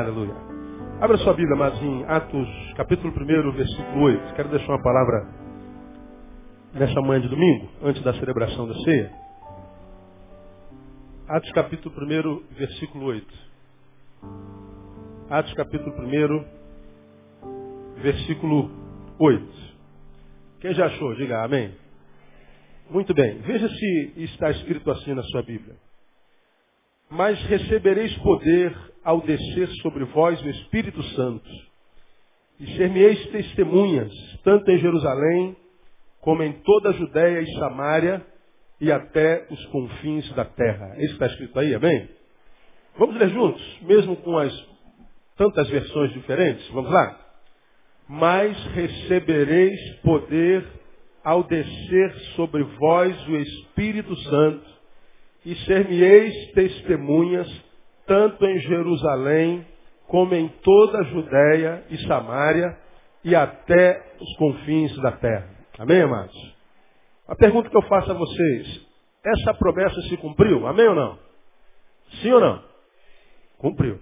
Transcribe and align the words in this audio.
Aleluia. 0.00 0.34
Abra 0.98 1.18
sua 1.18 1.34
Bíblia, 1.34 1.56
mas 1.56 1.82
em 1.82 2.04
Atos, 2.04 2.48
capítulo 2.74 3.12
1, 3.12 3.52
versículo 3.52 4.04
8. 4.04 4.34
Quero 4.34 4.48
deixar 4.48 4.72
uma 4.72 4.82
palavra 4.82 5.28
nessa 6.72 7.02
manhã 7.02 7.20
de 7.20 7.28
domingo, 7.28 7.68
antes 7.82 8.02
da 8.02 8.14
celebração 8.14 8.66
da 8.66 8.74
ceia. 8.80 9.12
Atos, 11.28 11.52
capítulo 11.52 11.94
1, 11.94 12.54
versículo 12.56 13.04
8. 13.04 13.26
Atos, 15.28 15.52
capítulo 15.52 15.94
1, 15.94 16.44
versículo 18.00 18.70
8. 19.18 19.46
Quem 20.60 20.72
já 20.72 20.86
achou? 20.86 21.14
Diga 21.14 21.44
amém. 21.44 21.74
Muito 22.88 23.12
bem. 23.12 23.38
Veja 23.40 23.68
se 23.68 24.12
está 24.16 24.50
escrito 24.50 24.90
assim 24.90 25.12
na 25.12 25.22
sua 25.24 25.42
Bíblia. 25.42 25.76
Mas 27.10 27.42
recebereis 27.44 28.16
poder 28.18 28.74
ao 29.04 29.20
descer 29.22 29.68
sobre 29.82 30.04
vós 30.04 30.40
o 30.42 30.48
Espírito 30.48 31.02
Santo. 31.14 31.50
E 32.58 32.76
ser-me-eis 32.76 33.26
testemunhas, 33.28 34.12
tanto 34.44 34.70
em 34.70 34.78
Jerusalém, 34.78 35.56
como 36.20 36.42
em 36.42 36.52
toda 36.60 36.90
a 36.90 36.92
Judéia 36.92 37.40
e 37.40 37.58
Samária, 37.58 38.24
e 38.80 38.90
até 38.90 39.46
os 39.50 39.66
confins 39.66 40.30
da 40.34 40.44
terra. 40.44 40.94
Isso 40.98 41.14
está 41.14 41.26
escrito 41.26 41.58
aí, 41.58 41.74
amém? 41.74 42.08
Vamos 42.98 43.16
ler 43.16 43.28
juntos, 43.30 43.78
mesmo 43.82 44.16
com 44.16 44.38
as 44.38 44.52
tantas 45.36 45.68
versões 45.68 46.12
diferentes? 46.12 46.66
Vamos 46.68 46.90
lá? 46.90 47.18
Mas 48.08 48.56
recebereis 48.74 49.78
poder 50.02 50.66
ao 51.24 51.42
descer 51.44 52.14
sobre 52.36 52.62
vós 52.62 53.28
o 53.28 53.36
Espírito 53.36 54.14
Santo, 54.16 54.79
e 55.44 55.54
ser-me-eis 55.64 56.52
testemunhas, 56.52 57.48
tanto 58.06 58.44
em 58.44 58.58
Jerusalém, 58.60 59.66
como 60.06 60.34
em 60.34 60.48
toda 60.48 60.98
a 60.98 61.04
Judéia 61.04 61.84
e 61.90 61.98
Samária, 62.06 62.76
e 63.24 63.34
até 63.34 64.14
os 64.20 64.36
confins 64.36 64.96
da 64.98 65.12
terra. 65.12 65.48
Amém, 65.78 66.02
amados? 66.02 66.54
A 67.28 67.36
pergunta 67.36 67.70
que 67.70 67.76
eu 67.76 67.82
faço 67.82 68.10
a 68.10 68.14
vocês, 68.14 68.86
essa 69.24 69.54
promessa 69.54 70.00
se 70.02 70.16
cumpriu? 70.16 70.66
Amém 70.66 70.88
ou 70.88 70.94
não? 70.94 71.18
Sim 72.22 72.32
ou 72.32 72.40
não? 72.40 72.62
Cumpriu. 73.58 74.00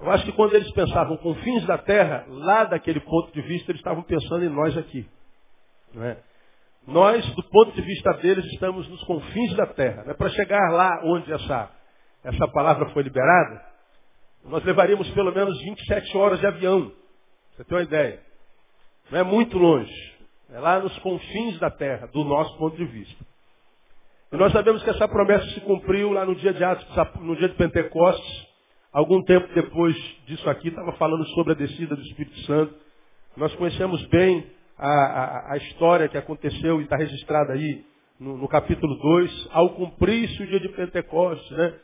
Eu 0.00 0.10
acho 0.10 0.24
que 0.24 0.32
quando 0.32 0.54
eles 0.54 0.70
pensavam 0.72 1.16
confins 1.16 1.64
da 1.66 1.78
terra, 1.78 2.24
lá 2.28 2.64
daquele 2.64 3.00
ponto 3.00 3.32
de 3.32 3.40
vista, 3.42 3.70
eles 3.70 3.80
estavam 3.80 4.02
pensando 4.02 4.44
em 4.44 4.48
nós 4.48 4.76
aqui. 4.76 5.08
Não 5.94 6.04
é? 6.04 6.18
Nós, 6.86 7.24
do 7.34 7.42
ponto 7.44 7.72
de 7.72 7.82
vista 7.82 8.12
deles, 8.14 8.44
estamos 8.46 8.86
nos 8.88 9.02
confins 9.04 9.54
da 9.56 9.66
terra. 9.66 10.04
Né? 10.04 10.14
Para 10.14 10.28
chegar 10.30 10.70
lá 10.70 11.00
onde 11.04 11.32
essa, 11.32 11.70
essa 12.22 12.48
palavra 12.48 12.90
foi 12.90 13.02
liberada, 13.02 13.64
nós 14.44 14.62
levaríamos 14.64 15.08
pelo 15.10 15.32
menos 15.32 15.58
27 15.62 16.16
horas 16.16 16.40
de 16.40 16.46
avião. 16.46 16.92
Você 17.52 17.64
tem 17.64 17.78
uma 17.78 17.84
ideia? 17.84 18.20
Não 19.10 19.18
é 19.18 19.22
muito 19.22 19.56
longe. 19.56 20.14
É 20.50 20.58
lá 20.60 20.78
nos 20.78 20.96
confins 20.98 21.58
da 21.58 21.70
terra, 21.70 22.06
do 22.08 22.22
nosso 22.24 22.56
ponto 22.58 22.76
de 22.76 22.84
vista. 22.84 23.24
E 24.30 24.36
nós 24.36 24.52
sabemos 24.52 24.82
que 24.82 24.90
essa 24.90 25.08
promessa 25.08 25.46
se 25.50 25.60
cumpriu 25.60 26.12
lá 26.12 26.26
no 26.26 26.34
dia 26.34 26.52
de 26.52 26.62
Atos, 26.62 26.86
no 27.20 27.36
dia 27.36 27.48
de 27.48 27.54
Pentecostes. 27.54 28.46
Algum 28.92 29.22
tempo 29.22 29.48
depois 29.54 29.96
disso 30.26 30.48
aqui, 30.50 30.68
estava 30.68 30.92
falando 30.92 31.26
sobre 31.28 31.52
a 31.52 31.56
descida 31.56 31.96
do 31.96 32.02
Espírito 32.02 32.38
Santo. 32.40 32.74
Nós 33.36 33.54
conhecemos 33.54 34.04
bem 34.08 34.46
a, 34.78 34.88
a, 34.88 35.52
a 35.52 35.56
história 35.56 36.08
que 36.08 36.18
aconteceu 36.18 36.80
e 36.80 36.84
está 36.84 36.96
registrada 36.96 37.52
aí 37.52 37.84
no, 38.18 38.36
no 38.36 38.48
capítulo 38.48 38.94
2, 38.96 39.48
ao 39.52 39.70
cumprir-se 39.70 40.42
o 40.42 40.46
dia 40.46 40.60
de 40.60 40.68
Pentecostes, 40.70 41.50
né? 41.56 41.74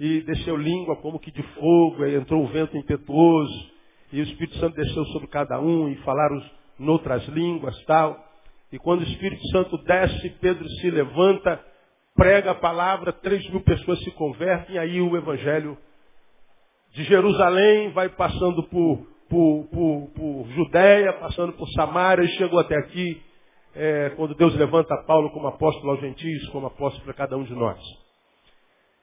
E 0.00 0.20
desceu 0.20 0.56
língua 0.56 0.96
como 0.96 1.18
que 1.18 1.30
de 1.30 1.42
fogo, 1.54 2.04
aí 2.04 2.14
entrou 2.14 2.44
o 2.44 2.48
vento 2.48 2.76
impetuoso, 2.76 3.70
e 4.12 4.20
o 4.20 4.24
Espírito 4.24 4.56
Santo 4.58 4.76
desceu 4.76 5.04
sobre 5.06 5.28
cada 5.28 5.60
um, 5.60 5.88
e 5.88 5.96
falaram 5.96 6.40
noutras 6.78 7.26
línguas 7.28 7.76
tal. 7.84 8.24
E 8.70 8.78
quando 8.78 9.00
o 9.00 9.04
Espírito 9.04 9.44
Santo 9.48 9.76
desce, 9.78 10.30
Pedro 10.40 10.68
se 10.68 10.90
levanta, 10.90 11.60
prega 12.14 12.52
a 12.52 12.54
palavra, 12.54 13.12
três 13.12 13.48
mil 13.50 13.60
pessoas 13.62 13.98
se 14.04 14.10
convertem, 14.12 14.76
e 14.76 14.78
aí 14.78 15.00
o 15.00 15.16
Evangelho 15.16 15.76
de 16.92 17.04
Jerusalém 17.04 17.90
vai 17.90 18.08
passando 18.08 18.62
por 18.64 19.06
por, 19.28 19.68
por, 19.70 20.10
por 20.14 20.48
Judéia, 20.54 21.12
passando 21.14 21.52
por 21.52 21.68
Samaria 21.70 22.24
e 22.24 22.36
chegou 22.36 22.58
até 22.58 22.76
aqui, 22.76 23.22
é, 23.74 24.10
quando 24.16 24.34
Deus 24.34 24.54
levanta 24.56 24.96
Paulo 25.06 25.30
como 25.30 25.46
apóstolo 25.46 25.90
aos 25.90 26.00
gentios, 26.00 26.48
como 26.48 26.66
apóstolo 26.66 27.04
para 27.04 27.14
cada 27.14 27.36
um 27.36 27.44
de 27.44 27.54
nós. 27.54 27.78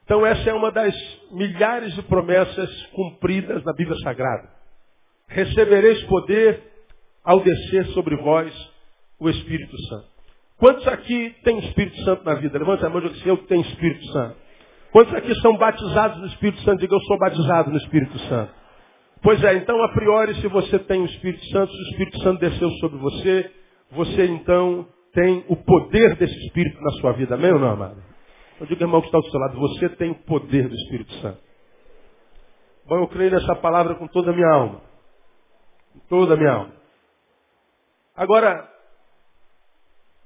Então 0.04 0.26
essa 0.26 0.50
é 0.50 0.54
uma 0.54 0.72
das 0.72 0.94
milhares 1.32 1.94
de 1.96 2.02
promessas 2.04 2.70
cumpridas 2.88 3.64
na 3.64 3.74
Bíblia 3.74 3.98
Sagrada. 4.04 4.50
Recebereis 5.28 6.04
poder 6.04 6.62
ao 7.24 7.40
descer 7.40 7.86
sobre 7.88 8.16
vós 8.18 8.54
o 9.20 9.30
Espírito 9.30 9.76
Santo. 9.88 10.08
Quantos 10.58 10.88
aqui 10.88 11.36
têm 11.44 11.60
Espírito 11.60 11.98
Santo 12.04 12.24
na 12.24 12.36
vida? 12.36 12.58
Levanta 12.58 12.86
a 12.86 12.90
mão 12.90 13.00
e 13.00 13.04
diga 13.04 13.16
assim, 13.16 13.30
eu 13.30 13.38
tenho 13.46 13.62
Espírito 13.62 14.06
Santo. 14.12 14.38
Quantos 14.92 15.14
aqui 15.14 15.36
são 15.42 15.58
batizados 15.58 16.20
no 16.20 16.28
Espírito 16.28 16.62
Santo? 16.62 16.80
Diga, 16.80 16.96
eu 16.96 17.02
sou 17.02 17.18
batizado 17.18 17.72
no 17.72 17.78
Espírito 17.78 18.18
Santo. 18.20 18.65
Pois 19.26 19.44
é, 19.44 19.56
então 19.56 19.84
a 19.84 19.90
priori, 19.90 20.36
se 20.40 20.48
você 20.48 20.78
tem 20.78 21.02
o 21.02 21.06
Espírito 21.06 21.44
Santo, 21.46 21.72
se 21.72 21.80
o 21.80 21.90
Espírito 21.90 22.20
Santo 22.20 22.40
desceu 22.42 22.70
sobre 22.74 23.00
você, 23.00 23.52
você 23.90 24.28
então 24.28 24.88
tem 25.14 25.44
o 25.50 25.56
poder 25.56 26.16
desse 26.16 26.38
Espírito 26.46 26.80
na 26.80 26.92
sua 27.02 27.14
vida. 27.14 27.34
Amém 27.34 27.52
ou 27.52 27.58
não, 27.58 27.72
amado? 27.72 28.04
Eu 28.60 28.68
digo, 28.68 28.84
irmão 28.84 29.02
que 29.02 29.08
está 29.08 29.18
ao 29.18 29.24
seu 29.24 29.40
lado, 29.40 29.58
você 29.58 29.90
tem 29.90 30.12
o 30.12 30.16
poder 30.26 30.70
do 30.70 30.76
Espírito 30.76 31.12
Santo. 31.14 31.40
Bom, 32.86 32.98
eu 32.98 33.08
creio 33.08 33.32
nessa 33.32 33.56
palavra 33.56 33.96
com 33.96 34.08
toda 34.10 34.30
a 34.30 34.34
minha 34.36 34.48
alma. 34.48 34.82
Com 35.94 36.00
toda 36.08 36.36
a 36.36 36.38
minha 36.38 36.52
alma. 36.52 36.74
Agora, 38.16 38.70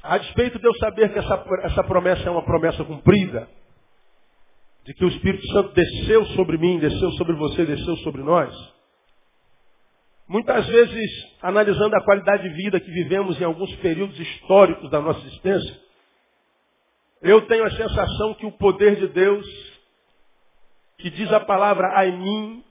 a 0.04 0.18
despeito 0.18 0.60
de 0.60 0.68
eu 0.68 0.76
saber 0.76 1.14
que 1.14 1.20
essa, 1.20 1.46
essa 1.62 1.84
promessa 1.86 2.28
é 2.28 2.32
uma 2.32 2.44
promessa 2.44 2.84
cumprida, 2.84 3.48
de 4.84 4.94
que 4.94 5.06
o 5.06 5.08
Espírito 5.08 5.48
Santo 5.54 5.74
desceu 5.74 6.26
sobre 6.36 6.58
mim, 6.58 6.80
desceu 6.80 7.12
sobre 7.12 7.34
você, 7.38 7.66
desceu 7.66 7.96
sobre 8.00 8.24
nós, 8.24 8.54
Muitas 10.30 10.68
vezes, 10.68 11.12
analisando 11.42 11.96
a 11.96 12.04
qualidade 12.04 12.44
de 12.44 12.56
vida 12.56 12.80
que 12.80 12.92
vivemos 12.92 13.42
em 13.42 13.44
alguns 13.44 13.76
períodos 13.78 14.18
históricos 14.20 14.88
da 14.92 15.02
nossa 15.02 15.20
existência, 15.26 15.82
eu 17.24 17.48
tenho 17.48 17.66
a 17.66 17.72
sensação 17.72 18.36
que 18.36 18.46
o 18.46 18.52
poder 18.52 18.96
de 18.98 19.08
Deus, 19.08 19.46
que 21.00 21.10
diz 21.10 21.34
a 21.34 21.40
palavra 21.40 22.00
a 22.00 22.06
mim, 22.12 22.64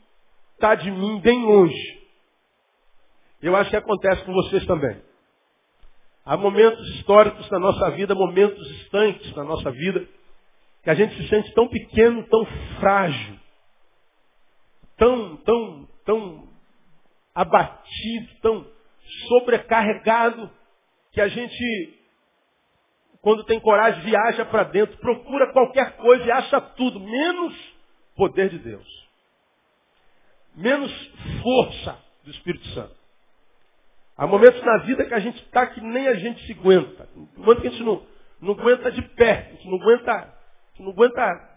está 0.55 0.76
de 0.76 0.88
mim 0.88 1.19
bem 1.19 1.44
longe. 1.44 1.99
Eu 3.43 3.56
acho 3.56 3.70
que 3.70 3.76
acontece 3.76 4.22
com 4.22 4.32
vocês 4.32 4.64
também. 4.64 5.02
Há 6.25 6.37
momentos 6.37 6.88
históricos 6.90 7.50
na 7.50 7.58
nossa 7.58 7.90
vida, 7.90 8.14
momentos 8.14 8.70
estanques 8.82 9.34
na 9.34 9.43
nossa 9.43 9.72
vida, 9.72 10.06
que 10.84 10.90
a 10.90 10.94
gente 10.94 11.16
se 11.16 11.28
sente 11.28 11.52
tão 11.55 11.66
pequeno, 11.66 12.22
tão 12.28 12.46
frágil, 12.78 13.37
tão, 14.96 15.37
tão, 15.38 15.88
tão 16.05 16.48
abatido, 17.38 18.35
tão 18.43 18.67
sobrecarregado, 19.29 20.50
que 21.12 21.20
a 21.20 21.29
gente, 21.29 21.99
quando 23.20 23.44
tem 23.44 23.61
coragem, 23.61 24.02
viaja 24.02 24.44
para 24.44 24.64
dentro, 24.64 24.96
procura 24.99 25.52
qualquer 25.52 25.96
coisa 25.99 26.25
e 26.25 26.32
acha 26.32 26.61
tudo, 26.61 26.99
menos 26.99 27.55
poder 28.17 28.49
de 28.49 28.58
Deus. 28.58 29.08
Menos 30.56 30.93
força 31.40 31.96
do 32.25 32.31
Espírito 32.32 32.67
Santo. 32.70 32.96
Há 34.17 34.26
momentos 34.26 34.61
na 34.64 34.79
vida 34.79 35.05
que 35.05 35.14
a 35.14 35.20
gente 35.20 35.41
está 35.44 35.64
que 35.69 35.81
nem 35.81 36.08
a 36.08 36.14
gente 36.14 36.44
se 36.44 36.52
aguenta. 36.55 37.08
Momentos 37.37 37.62
que 37.62 37.69
a 37.69 37.70
gente 37.70 37.84
não, 37.84 38.05
não 38.41 38.55
aguenta 38.55 38.91
de 38.91 39.02
pé, 39.11 39.50
a 39.50 39.52
gente 39.52 39.69
não 39.69 39.81
aguenta, 39.81 40.12
a 40.12 40.70
gente 40.70 40.82
não 40.82 40.91
aguenta 40.91 41.50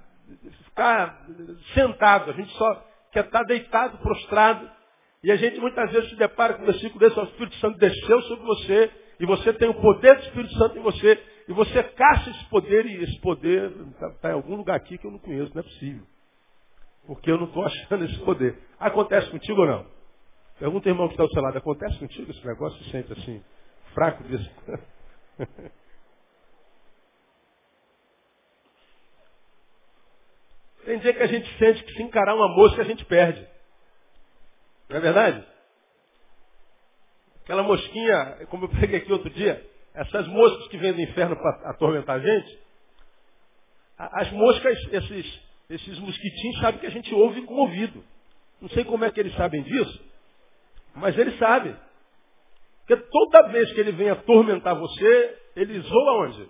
ficar 0.65 1.25
sentado, 1.73 2.29
a 2.29 2.33
gente 2.33 2.51
só 2.51 2.87
quer 3.11 3.25
estar 3.25 3.43
deitado, 3.45 3.97
prostrado, 3.97 4.69
e 5.23 5.31
a 5.31 5.35
gente 5.35 5.59
muitas 5.59 5.91
vezes 5.91 6.09
se 6.09 6.15
depara 6.15 6.55
com 6.55 6.63
um 6.63 6.65
versículo 6.65 6.99
desse, 6.99 7.19
o 7.19 7.23
Espírito 7.23 7.55
Santo 7.57 7.77
desceu 7.77 8.21
sobre 8.23 8.45
você, 8.45 8.91
e 9.19 9.25
você 9.25 9.53
tem 9.53 9.69
o 9.69 9.75
poder 9.75 10.15
do 10.15 10.23
Espírito 10.23 10.53
Santo 10.55 10.79
em 10.79 10.81
você, 10.81 11.21
e 11.47 11.53
você 11.53 11.83
caça 11.83 12.29
esse 12.31 12.45
poder, 12.45 12.85
e 12.87 13.03
esse 13.03 13.19
poder 13.19 13.71
está 13.91 14.09
tá 14.21 14.29
em 14.29 14.33
algum 14.33 14.55
lugar 14.55 14.75
aqui 14.75 14.97
que 14.97 15.05
eu 15.05 15.11
não 15.11 15.19
conheço, 15.19 15.51
não 15.53 15.59
é 15.59 15.63
possível. 15.63 16.03
Porque 17.05 17.29
eu 17.31 17.37
não 17.37 17.45
estou 17.45 17.63
achando 17.67 18.05
esse 18.05 18.17
poder. 18.19 18.57
Acontece 18.79 19.29
contigo 19.29 19.61
ou 19.61 19.67
não? 19.67 19.85
Pergunta 20.57 20.89
irmão 20.89 21.07
que 21.07 21.13
está 21.13 21.23
ao 21.23 21.29
seu 21.29 21.41
lado, 21.41 21.57
acontece 21.57 21.97
contigo 21.99 22.31
esse 22.31 22.45
negócio? 22.45 22.83
Se 22.83 22.91
sente 22.91 23.13
assim, 23.13 23.43
fraco 23.93 24.23
disso? 24.23 24.49
Tem 30.85 30.97
dia 30.97 31.13
que 31.13 31.21
a 31.21 31.27
gente 31.27 31.47
sente 31.57 31.83
que 31.83 31.93
se 31.93 32.01
encarar 32.01 32.33
uma 32.35 32.47
mosca 32.47 32.81
a 32.81 32.85
gente 32.85 33.05
perde. 33.05 33.47
Não 34.91 34.97
é 34.97 34.99
verdade? 34.99 35.43
Aquela 37.43 37.63
mosquinha, 37.63 38.45
como 38.49 38.65
eu 38.65 38.69
peguei 38.69 38.97
aqui 38.99 39.11
outro 39.11 39.29
dia, 39.29 39.65
essas 39.93 40.27
moscas 40.27 40.67
que 40.67 40.77
vêm 40.77 40.91
do 40.91 41.01
inferno 41.01 41.35
para 41.37 41.69
atormentar 41.69 42.17
a 42.17 42.19
gente, 42.19 42.59
as 43.97 44.31
moscas, 44.31 44.77
esses, 44.91 45.41
esses 45.69 45.99
mosquitinhos, 45.99 46.59
sabem 46.59 46.81
que 46.81 46.87
a 46.87 46.91
gente 46.91 47.13
ouve 47.13 47.41
com 47.43 47.53
o 47.53 47.59
ouvido. 47.59 48.03
Não 48.59 48.67
sei 48.69 48.83
como 48.83 49.05
é 49.05 49.11
que 49.11 49.19
eles 49.19 49.33
sabem 49.35 49.63
disso, 49.63 50.03
mas 50.93 51.17
eles 51.17 51.37
sabem. 51.39 51.73
Porque 52.85 52.97
toda 53.09 53.47
vez 53.47 53.71
que 53.71 53.79
ele 53.79 53.93
vem 53.93 54.09
atormentar 54.09 54.75
você, 54.75 55.39
ele 55.55 55.79
zoa 55.79 56.27
onde? 56.27 56.49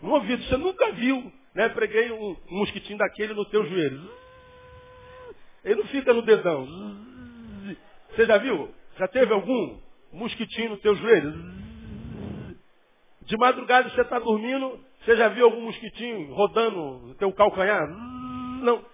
No 0.00 0.14
ouvido. 0.14 0.42
Você 0.44 0.56
nunca 0.56 0.90
viu, 0.92 1.30
né? 1.54 1.68
Preguei 1.68 2.10
um, 2.12 2.30
um 2.50 2.58
mosquitinho 2.60 2.98
daquele 2.98 3.34
no 3.34 3.44
teu 3.50 3.62
joelho. 3.66 4.10
Ele 5.64 5.82
não 5.82 5.86
fica 5.88 6.14
no 6.14 6.22
dedão. 6.22 7.11
Você 8.14 8.26
já 8.26 8.38
viu? 8.38 8.72
Já 8.98 9.08
teve 9.08 9.32
algum 9.32 9.78
mosquitinho 10.12 10.70
no 10.70 10.76
teu 10.78 10.94
joelho? 10.94 11.32
De 13.22 13.36
madrugada 13.36 13.88
você 13.88 14.02
está 14.02 14.18
dormindo, 14.18 14.78
você 15.00 15.16
já 15.16 15.28
viu 15.28 15.46
algum 15.46 15.62
mosquitinho 15.62 16.32
rodando 16.34 17.06
no 17.06 17.14
teu 17.14 17.32
calcanhar? 17.32 17.88
Não. 17.88 18.84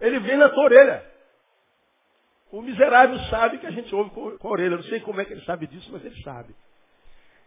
Ele 0.00 0.18
vem 0.20 0.36
na 0.36 0.48
tua 0.48 0.64
orelha. 0.64 1.04
O 2.50 2.62
miserável 2.62 3.18
sabe 3.30 3.58
que 3.58 3.66
a 3.66 3.70
gente 3.70 3.94
ouve 3.94 4.10
com, 4.10 4.28
a 4.28 4.50
orelha. 4.50 4.74
Eu 4.74 4.78
não 4.78 4.84
sei 4.84 5.00
como 5.00 5.20
é 5.20 5.24
que 5.24 5.32
ele 5.32 5.44
sabe 5.44 5.66
disso, 5.66 5.90
mas 5.92 6.04
ele 6.04 6.20
sabe. 6.22 6.54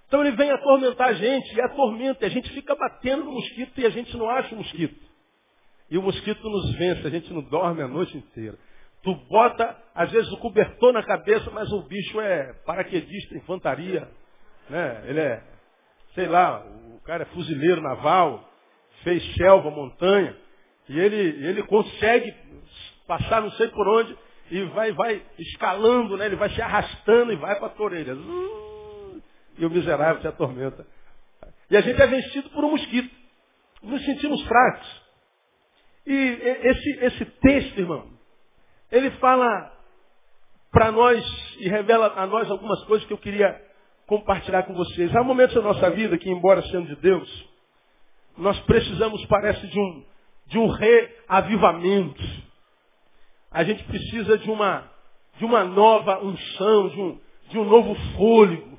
Então 0.07 0.21
ele 0.25 0.35
vem 0.35 0.49
atormentar 0.51 1.09
a 1.09 1.13
gente, 1.13 1.53
e 1.53 1.61
atormenta, 1.61 2.25
a 2.25 2.29
gente 2.29 2.49
fica 2.51 2.75
batendo 2.75 3.25
no 3.25 3.33
mosquito 3.33 3.79
e 3.79 3.85
a 3.85 3.89
gente 3.89 4.15
não 4.15 4.29
acha 4.29 4.55
o 4.55 4.57
mosquito. 4.57 5.05
E 5.89 5.97
o 5.97 6.01
mosquito 6.01 6.49
nos 6.49 6.75
vence, 6.75 7.05
a 7.05 7.09
gente 7.09 7.31
não 7.33 7.41
dorme 7.41 7.81
a 7.81 7.87
noite 7.87 8.17
inteira. 8.17 8.57
Tu 9.03 9.13
bota, 9.29 9.75
às 9.93 10.11
vezes, 10.11 10.31
o 10.31 10.37
cobertor 10.37 10.91
na 10.91 11.03
cabeça, 11.03 11.49
mas 11.51 11.71
o 11.71 11.81
bicho 11.83 12.19
é 12.19 12.53
paraquedista, 12.65 13.35
infantaria. 13.35 14.07
Né? 14.69 15.03
Ele 15.05 15.19
é, 15.19 15.43
sei 16.13 16.27
lá, 16.27 16.65
o 16.95 17.01
cara 17.01 17.23
é 17.23 17.27
fuzileiro 17.27 17.81
naval, 17.81 18.43
fez 19.03 19.23
selva, 19.35 19.69
montanha, 19.69 20.35
e 20.89 20.99
ele, 20.99 21.45
ele 21.45 21.63
consegue 21.63 22.33
passar 23.07 23.41
não 23.41 23.51
sei 23.51 23.67
por 23.69 23.87
onde, 23.87 24.17
e 24.51 24.63
vai, 24.65 24.91
vai 24.91 25.21
escalando, 25.37 26.17
né? 26.17 26.25
ele 26.25 26.35
vai 26.35 26.49
se 26.49 26.61
arrastando 26.61 27.31
e 27.31 27.35
vai 27.35 27.55
para 27.55 27.67
a 27.67 27.69
tua 27.69 27.85
orelha 27.85 28.15
e 29.57 29.65
o 29.65 29.69
miserável 29.69 30.21
te 30.21 30.27
atormenta. 30.27 30.85
E 31.69 31.75
a 31.75 31.81
gente 31.81 32.01
é 32.01 32.07
vencido 32.07 32.49
por 32.51 32.63
um 32.63 32.71
mosquito. 32.71 33.13
Nos 33.81 34.03
sentimos 34.05 34.41
fracos. 34.43 35.07
E 36.05 36.13
esse, 36.13 36.89
esse 37.01 37.25
texto, 37.25 37.79
irmão, 37.79 38.16
ele 38.91 39.11
fala 39.11 39.71
para 40.71 40.91
nós 40.91 41.23
e 41.59 41.67
revela 41.67 42.13
a 42.15 42.25
nós 42.25 42.49
algumas 42.49 42.83
coisas 42.85 43.05
que 43.07 43.13
eu 43.13 43.17
queria 43.17 43.59
compartilhar 44.05 44.63
com 44.63 44.73
vocês. 44.73 45.13
Há 45.15 45.23
momentos 45.23 45.55
na 45.55 45.61
nossa 45.61 45.89
vida 45.91 46.17
que, 46.17 46.29
embora 46.29 46.61
sendo 46.63 46.87
de 46.87 46.95
Deus, 46.97 47.49
nós 48.37 48.59
precisamos, 48.61 49.25
parece, 49.25 49.67
de 49.67 49.79
um, 49.79 50.03
de 50.47 50.57
um 50.57 50.67
reavivamento. 50.67 52.23
A 53.51 53.63
gente 53.63 53.83
precisa 53.83 54.37
de 54.37 54.49
uma, 54.49 54.89
de 55.37 55.45
uma 55.45 55.63
nova 55.63 56.23
unção, 56.23 56.89
de 56.89 57.01
um, 57.01 57.19
de 57.49 57.59
um 57.59 57.65
novo 57.65 57.95
fôlego. 58.15 58.77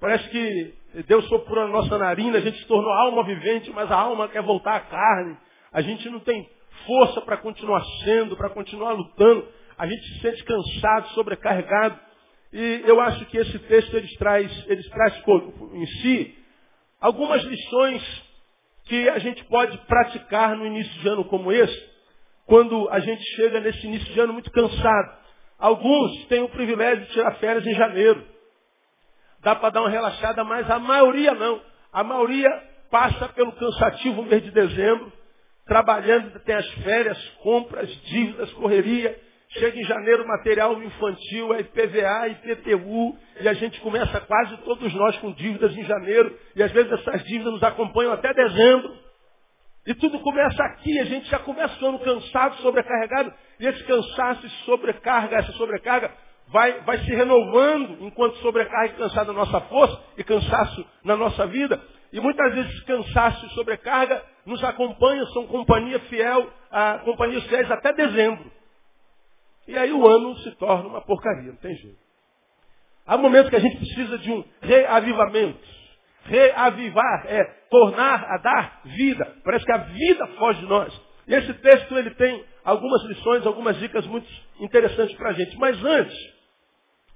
Parece 0.00 0.28
que 0.30 0.74
Deus 1.06 1.26
soprou 1.28 1.66
na 1.66 1.72
nossa 1.72 1.98
narina, 1.98 2.38
a 2.38 2.40
gente 2.40 2.58
se 2.58 2.66
tornou 2.66 2.92
alma 2.92 3.24
vivente, 3.24 3.70
mas 3.70 3.90
a 3.90 3.96
alma 3.96 4.28
quer 4.28 4.42
voltar 4.42 4.76
à 4.76 4.80
carne. 4.80 5.36
A 5.72 5.80
gente 5.80 6.08
não 6.08 6.20
tem 6.20 6.48
força 6.86 7.20
para 7.20 7.36
continuar 7.36 7.84
sendo, 8.04 8.36
para 8.36 8.50
continuar 8.50 8.92
lutando. 8.92 9.46
A 9.78 9.86
gente 9.86 10.02
se 10.08 10.20
sente 10.20 10.44
cansado, 10.44 11.08
sobrecarregado. 11.10 11.98
E 12.52 12.82
eu 12.84 13.00
acho 13.00 13.24
que 13.26 13.38
esse 13.38 13.58
texto 13.60 13.96
ele 13.96 14.08
traz, 14.16 14.64
ele 14.68 14.82
traz 14.90 15.22
em 15.72 15.86
si 15.86 16.38
algumas 17.00 17.42
lições 17.42 18.22
que 18.84 19.08
a 19.08 19.18
gente 19.18 19.44
pode 19.44 19.76
praticar 19.86 20.56
no 20.56 20.66
início 20.66 20.92
de 21.00 21.08
ano 21.08 21.24
como 21.24 21.50
esse, 21.52 21.90
quando 22.46 22.88
a 22.90 23.00
gente 23.00 23.22
chega 23.36 23.60
nesse 23.60 23.86
início 23.86 24.12
de 24.12 24.20
ano 24.20 24.32
muito 24.32 24.50
cansado. 24.50 25.22
Alguns 25.58 26.26
têm 26.26 26.42
o 26.42 26.48
privilégio 26.48 27.04
de 27.06 27.12
tirar 27.12 27.36
férias 27.36 27.66
em 27.66 27.74
janeiro 27.74 28.32
dá 29.42 29.56
para 29.56 29.70
dar 29.70 29.80
uma 29.82 29.90
relaxada, 29.90 30.42
mas 30.44 30.70
a 30.70 30.78
maioria 30.78 31.34
não. 31.34 31.60
A 31.92 32.02
maioria 32.02 32.48
passa 32.90 33.28
pelo 33.30 33.52
cansativo 33.52 34.22
mês 34.22 34.42
de 34.42 34.50
dezembro, 34.50 35.12
trabalhando, 35.66 36.38
tem 36.40 36.54
as 36.54 36.68
férias, 36.74 37.18
compras, 37.42 37.88
dívidas, 38.04 38.52
correria. 38.54 39.18
Chega 39.50 39.78
em 39.78 39.84
janeiro 39.84 40.26
material 40.26 40.82
infantil, 40.82 41.52
é 41.54 41.60
IPVA, 41.60 42.28
IPTU, 42.28 43.18
e 43.38 43.48
a 43.48 43.52
gente 43.52 43.80
começa 43.82 44.18
quase 44.20 44.56
todos 44.58 44.94
nós 44.94 45.16
com 45.18 45.30
dívidas 45.32 45.76
em 45.76 45.84
janeiro, 45.84 46.34
e 46.56 46.62
às 46.62 46.72
vezes 46.72 46.90
essas 46.90 47.22
dívidas 47.24 47.52
nos 47.52 47.62
acompanham 47.62 48.12
até 48.12 48.32
dezembro. 48.32 48.96
E 49.86 49.94
tudo 49.94 50.20
começa 50.20 50.62
aqui, 50.64 50.98
a 50.98 51.04
gente 51.04 51.28
já 51.28 51.38
começa 51.40 51.84
o 51.84 51.88
ano 51.88 51.98
cansado, 51.98 52.56
sobrecarregado, 52.62 53.34
e 53.60 53.66
esse 53.66 53.84
cansaço, 53.84 54.46
esse 54.46 54.56
sobrecarga, 54.64 55.36
essa 55.36 55.52
sobrecarga 55.52 56.10
vai, 56.48 56.80
vai 56.82 56.98
se 56.98 57.10
renovando 57.14 57.98
enquanto 58.00 58.36
sobrecarga 58.38 58.94
e 58.94 58.96
cansaço 58.96 59.26
na 59.26 59.32
nossa 59.32 59.60
força 59.62 60.00
e 60.16 60.24
cansaço 60.24 60.86
na 61.04 61.16
nossa 61.16 61.46
vida. 61.46 61.78
E 62.12 62.20
muitas 62.20 62.54
vezes 62.54 62.80
cansaço 62.82 63.46
e 63.46 63.50
sobrecarga 63.50 64.22
nos 64.44 64.62
acompanham, 64.62 65.26
são 65.28 65.46
companhia 65.46 65.98
fiel, 66.00 66.52
a 66.70 66.98
companhias 66.98 67.44
fiéis 67.44 67.70
até 67.70 67.92
dezembro. 67.92 68.50
E 69.66 69.78
aí 69.78 69.92
o 69.92 70.06
ano 70.06 70.36
se 70.38 70.50
torna 70.56 70.88
uma 70.88 71.00
porcaria, 71.00 71.50
não 71.50 71.56
tem 71.56 71.74
jeito. 71.74 71.98
Há 73.06 73.16
momentos 73.16 73.50
que 73.50 73.56
a 73.56 73.60
gente 73.60 73.76
precisa 73.76 74.18
de 74.18 74.30
um 74.30 74.44
reavivamento. 74.60 75.60
Reavivar 76.24 77.26
é 77.26 77.44
tornar 77.70 78.24
a 78.28 78.38
dar 78.38 78.80
vida. 78.84 79.36
Parece 79.42 79.64
que 79.64 79.72
a 79.72 79.78
vida 79.78 80.26
foge 80.38 80.60
de 80.60 80.66
nós. 80.66 81.00
E 81.26 81.34
esse 81.34 81.54
texto 81.54 81.96
ele 81.96 82.10
tem 82.10 82.44
algumas 82.64 83.02
lições, 83.04 83.46
algumas 83.46 83.76
dicas 83.78 84.06
muito 84.06 84.28
interessantes 84.60 85.16
para 85.16 85.30
a 85.30 85.32
gente. 85.32 85.56
Mas 85.58 85.82
antes, 85.84 86.16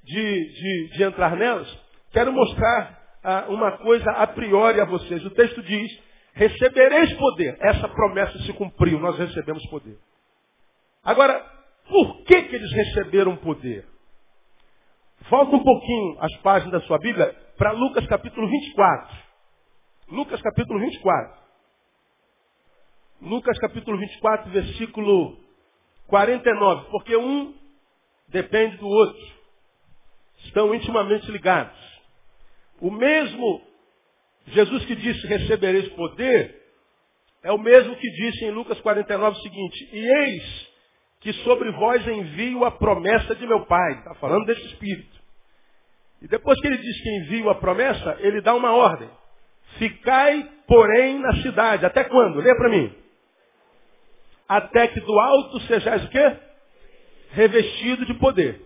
de, 0.04 0.52
de, 0.54 0.96
de 0.96 1.02
entrar 1.02 1.36
nelas, 1.36 1.68
quero 2.12 2.32
mostrar 2.32 3.05
uma 3.48 3.78
coisa 3.78 4.10
a 4.10 4.26
priori 4.26 4.80
a 4.80 4.84
vocês. 4.84 5.24
O 5.24 5.30
texto 5.30 5.62
diz, 5.62 6.00
recebereis 6.32 7.12
poder. 7.14 7.56
Essa 7.60 7.88
promessa 7.88 8.38
se 8.40 8.52
cumpriu, 8.52 9.00
nós 9.00 9.18
recebemos 9.18 9.64
poder. 9.66 9.98
Agora, 11.02 11.44
por 11.88 12.24
que, 12.24 12.42
que 12.42 12.56
eles 12.56 12.72
receberam 12.72 13.36
poder? 13.36 13.86
Volta 15.28 15.56
um 15.56 15.62
pouquinho 15.62 16.16
as 16.20 16.36
páginas 16.36 16.80
da 16.80 16.86
sua 16.86 16.98
Bíblia 16.98 17.34
para 17.56 17.72
Lucas 17.72 18.06
capítulo 18.06 18.48
24. 18.48 19.16
Lucas 20.08 20.40
capítulo 20.40 20.78
24. 20.78 21.46
Lucas 23.22 23.58
capítulo 23.58 23.98
24, 23.98 24.50
versículo 24.50 25.36
49. 26.06 26.90
Porque 26.90 27.16
um 27.16 27.54
depende 28.28 28.76
do 28.76 28.86
outro 28.86 29.36
estão 30.44 30.74
intimamente 30.74 31.30
ligados. 31.30 31.85
O 32.80 32.90
mesmo 32.90 33.62
Jesus 34.46 34.84
que 34.84 34.94
disse 34.94 35.26
recebereis 35.26 35.88
poder, 35.90 36.62
é 37.42 37.52
o 37.52 37.58
mesmo 37.58 37.96
que 37.96 38.10
disse 38.10 38.44
em 38.44 38.50
Lucas 38.50 38.80
49 38.80 39.38
o 39.38 39.42
seguinte, 39.42 39.88
e 39.92 39.98
eis 39.98 40.76
que 41.20 41.32
sobre 41.44 41.70
vós 41.72 42.06
envio 42.06 42.64
a 42.64 42.70
promessa 42.70 43.34
de 43.34 43.46
meu 43.46 43.66
Pai. 43.66 43.98
Está 43.98 44.14
falando 44.14 44.46
desse 44.46 44.64
Espírito. 44.66 45.16
E 46.22 46.28
depois 46.28 46.60
que 46.60 46.66
ele 46.66 46.78
diz 46.78 47.02
que 47.02 47.16
envio 47.18 47.50
a 47.50 47.54
promessa, 47.54 48.16
ele 48.20 48.40
dá 48.40 48.54
uma 48.54 48.72
ordem. 48.72 49.08
Ficai, 49.78 50.48
porém, 50.66 51.18
na 51.18 51.42
cidade. 51.42 51.84
Até 51.84 52.04
quando? 52.04 52.40
Lê 52.40 52.54
para 52.54 52.70
mim. 52.70 52.94
Até 54.48 54.88
que 54.88 55.00
do 55.00 55.18
alto 55.18 55.60
sejais 55.62 56.04
o 56.04 56.08
quê? 56.08 56.36
Revestido 57.30 58.06
de 58.06 58.14
poder. 58.14 58.62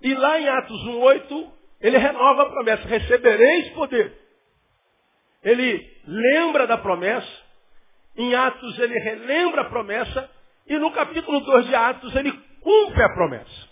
E 0.00 0.14
lá 0.14 0.40
em 0.40 0.48
Atos 0.48 0.84
1,8, 0.84 1.50
ele 1.80 1.98
renova 1.98 2.42
a 2.42 2.50
promessa, 2.50 2.88
recebereis 2.88 3.70
poder. 3.70 4.12
Ele 5.42 5.88
lembra 6.06 6.66
da 6.66 6.78
promessa, 6.78 7.44
em 8.16 8.34
Atos 8.34 8.78
ele 8.78 8.98
relembra 8.98 9.62
a 9.62 9.68
promessa, 9.70 10.30
e 10.66 10.78
no 10.78 10.90
capítulo 10.90 11.40
2 11.40 11.66
de 11.66 11.74
Atos 11.74 12.16
ele 12.16 12.32
cumpre 12.60 13.02
a 13.02 13.14
promessa. 13.14 13.68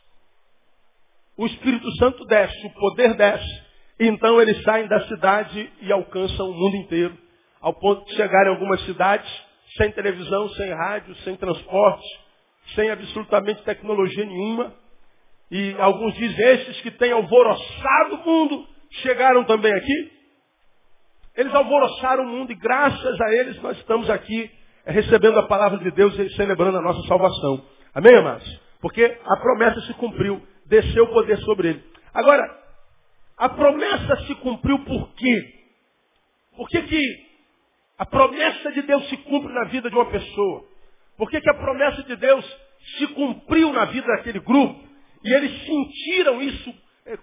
O 1.37 1.47
Espírito 1.47 1.91
Santo 1.97 2.25
desce, 2.27 2.67
o 2.67 2.75
poder 2.75 3.15
desce, 3.15 3.63
e 3.99 4.07
então 4.07 4.41
eles 4.41 4.63
saem 4.63 4.87
da 4.87 5.01
cidade 5.09 5.73
e 5.81 5.93
alcançam 5.93 6.49
o 6.49 6.55
mundo 6.55 6.77
inteiro, 6.77 7.19
ao 7.61 7.75
ponto 7.75 8.05
de 8.05 8.15
chegar 8.15 8.47
em 8.47 8.51
algumas 8.51 8.81
cidades 8.85 9.29
sem 9.77 9.91
televisão, 9.93 10.49
sem 10.51 10.73
rádio, 10.73 11.15
sem 11.17 11.37
transporte, 11.37 12.07
sem 12.75 12.91
absolutamente 12.91 13.63
tecnologia 13.63 14.25
nenhuma, 14.25 14.73
e 15.51 15.75
alguns 15.79 16.15
dizem, 16.15 16.47
esses 16.47 16.81
que 16.81 16.91
têm 16.93 17.13
alvoroçado 17.13 18.15
o 18.17 18.25
mundo, 18.25 18.67
chegaram 19.03 19.45
também 19.45 19.73
aqui. 19.73 20.13
Eles 21.37 21.55
alvoroçaram 21.55 22.25
o 22.25 22.29
mundo 22.29 22.53
e 22.53 22.55
graças 22.55 23.21
a 23.21 23.33
eles 23.33 23.61
nós 23.61 23.77
estamos 23.79 24.09
aqui 24.09 24.51
eh, 24.87 24.93
recebendo 24.93 25.39
a 25.39 25.47
palavra 25.47 25.79
de 25.79 25.91
Deus 25.91 26.17
e 26.19 26.31
celebrando 26.37 26.79
a 26.79 26.83
nossa 26.83 27.07
salvação. 27.09 27.65
Amém, 27.95 28.17
amados? 28.17 28.61
Porque 28.81 29.05
a 29.05 29.37
promessa 29.37 29.81
se 29.83 29.95
cumpriu, 29.95 30.41
desceu 30.67 31.05
o 31.05 31.13
poder 31.13 31.39
sobre 31.39 31.69
ele. 31.69 31.85
Agora, 32.13 32.43
a 33.37 33.49
promessa 33.49 34.17
se 34.27 34.35
cumpriu 34.37 34.79
por 34.85 35.13
quê? 35.15 35.55
Por 36.57 36.69
que, 36.69 36.83
que 36.83 37.01
a 37.99 38.07
promessa 38.07 38.73
de 38.73 38.83
Deus 38.83 39.09
se 39.09 39.17
cumpre 39.19 39.53
na 39.53 39.65
vida 39.65 39.91
de 39.91 39.97
uma 39.97 40.07
pessoa? 40.07 40.65
Por 41.17 41.31
que, 41.31 41.41
que 41.41 41.51
a 41.51 41.55
promessa 41.55 42.03
de 42.05 42.17
Deus 42.17 42.65
se 42.99 43.07
cumpriu 43.09 43.73
na 43.73 43.87
vida 43.87 44.07
daquele 44.07 44.41
grupo. 44.41 44.94
E 45.25 45.33
eles 45.33 45.65
sentiram 45.65 46.43
isso 46.43 46.75
é, 47.07 47.19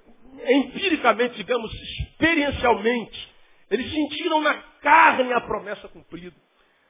empiricamente, 0.53 1.35
digamos, 1.35 1.71
experiencialmente. 1.73 3.31
Eles 3.69 3.89
sentiram 3.91 4.41
na 4.41 4.55
carne 4.81 5.31
a 5.33 5.41
promessa 5.41 5.87
cumprida. 5.87 6.35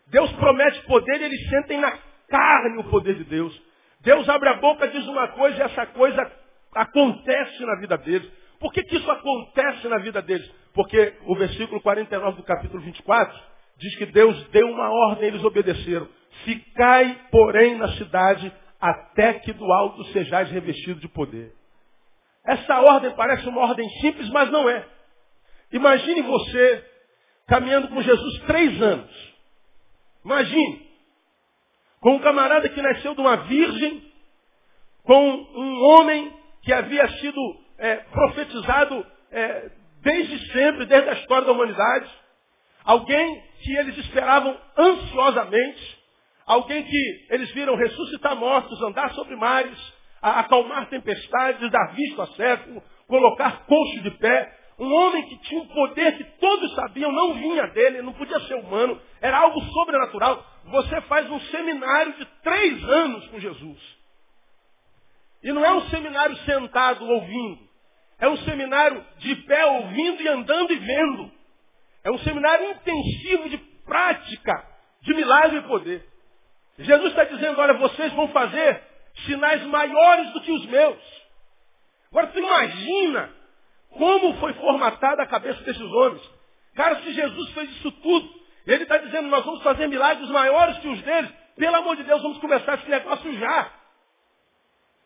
Deus 0.07 0.31
promete 0.33 0.81
poder 0.83 1.21
e 1.21 1.25
eles 1.25 1.49
sentem 1.49 1.77
na 1.79 1.91
carne 2.29 2.79
o 2.79 2.85
poder 2.85 3.15
de 3.15 3.25
Deus. 3.25 3.61
Deus 4.01 4.27
abre 4.29 4.49
a 4.49 4.55
boca, 4.55 4.87
diz 4.87 5.05
uma 5.07 5.27
coisa 5.29 5.57
e 5.57 5.61
essa 5.61 5.85
coisa 5.87 6.31
acontece 6.73 7.65
na 7.65 7.75
vida 7.75 7.97
deles. 7.97 8.31
Por 8.59 8.71
que, 8.71 8.83
que 8.83 8.95
isso 8.95 9.11
acontece 9.11 9.87
na 9.87 9.97
vida 9.97 10.21
deles? 10.21 10.49
Porque 10.73 11.13
o 11.25 11.35
versículo 11.35 11.81
49 11.81 12.37
do 12.37 12.43
capítulo 12.43 12.81
24 12.81 13.37
diz 13.77 13.95
que 13.97 14.05
Deus 14.05 14.47
deu 14.49 14.67
uma 14.69 14.89
ordem 14.89 15.25
e 15.25 15.27
eles 15.27 15.43
obedeceram. 15.43 16.07
Ficai, 16.45 17.19
porém, 17.31 17.75
na 17.75 17.89
cidade 17.97 18.51
até 18.81 19.35
que 19.35 19.53
do 19.53 19.71
alto 19.71 20.03
sejais 20.05 20.49
revestido 20.49 20.99
de 20.99 21.07
poder. 21.07 21.53
Essa 22.43 22.81
ordem 22.81 23.11
parece 23.11 23.47
uma 23.47 23.61
ordem 23.61 23.87
simples, 24.01 24.27
mas 24.29 24.49
não 24.49 24.67
é. 24.67 24.83
Imagine 25.71 26.23
você 26.23 26.85
caminhando 27.47 27.87
com 27.89 28.01
Jesus 28.01 28.39
três 28.47 28.81
anos. 28.81 29.33
Imagine. 30.25 30.89
Com 31.99 32.15
um 32.15 32.19
camarada 32.19 32.67
que 32.67 32.81
nasceu 32.81 33.13
de 33.13 33.21
uma 33.21 33.37
virgem, 33.37 34.11
com 35.03 35.29
um 35.55 35.83
homem 35.83 36.33
que 36.63 36.73
havia 36.73 37.07
sido 37.19 37.39
é, 37.77 37.97
profetizado 37.97 39.05
é, 39.31 39.71
desde 40.01 40.51
sempre, 40.51 40.85
desde 40.85 41.09
a 41.09 41.13
história 41.13 41.45
da 41.45 41.51
humanidade. 41.51 42.09
Alguém 42.83 43.43
que 43.61 43.77
eles 43.77 43.97
esperavam 43.99 44.57
ansiosamente. 44.77 46.00
Alguém 46.51 46.83
que 46.83 47.27
eles 47.29 47.49
viram 47.53 47.77
ressuscitar 47.77 48.35
mortos, 48.35 48.81
andar 48.81 49.13
sobre 49.13 49.37
mares, 49.37 49.79
acalmar 50.21 50.89
tempestades, 50.89 51.71
dar 51.71 51.93
visto 51.95 52.21
a 52.21 52.27
cego, 52.27 52.83
colocar 53.07 53.65
coxo 53.65 54.01
de 54.03 54.11
pé. 54.17 54.59
Um 54.77 54.93
homem 54.93 55.29
que 55.29 55.37
tinha 55.43 55.61
um 55.61 55.67
poder 55.67 56.17
que 56.17 56.25
todos 56.41 56.75
sabiam, 56.75 57.09
não 57.09 57.35
vinha 57.35 57.67
dele, 57.67 58.01
não 58.01 58.11
podia 58.11 58.37
ser 58.41 58.55
humano, 58.55 58.99
era 59.21 59.37
algo 59.37 59.61
sobrenatural. 59.61 60.45
Você 60.65 60.99
faz 61.03 61.31
um 61.31 61.39
seminário 61.39 62.15
de 62.17 62.25
três 62.43 62.83
anos 62.83 63.27
com 63.27 63.39
Jesus. 63.39 63.79
E 65.43 65.53
não 65.53 65.63
é 65.63 65.71
um 65.71 65.87
seminário 65.87 66.35
sentado 66.39 67.05
ouvindo. 67.05 67.61
É 68.19 68.27
um 68.27 68.35
seminário 68.39 69.01
de 69.19 69.35
pé 69.35 69.65
ouvindo 69.67 70.21
e 70.21 70.27
andando 70.27 70.73
e 70.73 70.75
vendo. 70.75 71.31
É 72.03 72.11
um 72.11 72.17
seminário 72.17 72.71
intensivo 72.71 73.47
de 73.47 73.57
prática, 73.85 74.67
de 75.01 75.13
milagre 75.13 75.59
e 75.59 75.61
poder. 75.61 76.10
Jesus 76.83 77.09
está 77.09 77.23
dizendo, 77.25 77.59
olha, 77.59 77.73
vocês 77.73 78.11
vão 78.13 78.27
fazer 78.29 78.81
sinais 79.25 79.63
maiores 79.63 80.31
do 80.33 80.41
que 80.41 80.51
os 80.51 80.65
meus. 80.65 81.21
Agora 82.09 82.27
tu 82.27 82.39
imagina 82.39 83.29
como 83.89 84.35
foi 84.39 84.53
formatada 84.53 85.23
a 85.23 85.27
cabeça 85.27 85.61
desses 85.63 85.81
homens. 85.81 86.21
Cara, 86.75 87.01
se 87.01 87.13
Jesus 87.13 87.49
fez 87.53 87.69
isso 87.71 87.91
tudo, 87.91 88.29
ele 88.65 88.83
está 88.83 88.97
dizendo, 88.97 89.27
nós 89.27 89.43
vamos 89.43 89.61
fazer 89.63 89.87
milagres 89.87 90.29
maiores 90.29 90.77
que 90.79 90.87
os 90.87 91.01
deles, 91.01 91.31
pelo 91.55 91.75
amor 91.75 91.95
de 91.95 92.03
Deus, 92.03 92.21
vamos 92.21 92.37
começar 92.37 92.75
esse 92.75 92.89
negócio 92.89 93.33
já. 93.37 93.71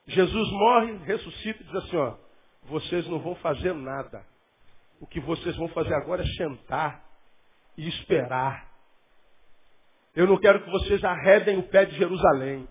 Jesus 0.07 0.51
morre, 0.51 0.97
ressuscita 1.05 1.63
e 1.63 1.65
diz 1.65 1.75
assim, 1.75 1.97
ó, 1.97 2.15
vocês 2.63 3.07
não 3.07 3.19
vão 3.19 3.35
fazer 3.35 3.73
nada. 3.73 4.23
O 4.99 5.07
que 5.07 5.19
vocês 5.19 5.55
vão 5.55 5.67
fazer 5.69 5.93
agora 5.95 6.21
é 6.21 6.27
sentar 6.37 7.03
e 7.77 7.87
esperar. 7.87 8.74
Eu 10.15 10.27
não 10.27 10.37
quero 10.37 10.61
que 10.61 10.69
vocês 10.69 11.03
arredem 11.03 11.57
o 11.57 11.63
pé 11.63 11.85
de 11.85 11.95
Jerusalém. 11.97 12.67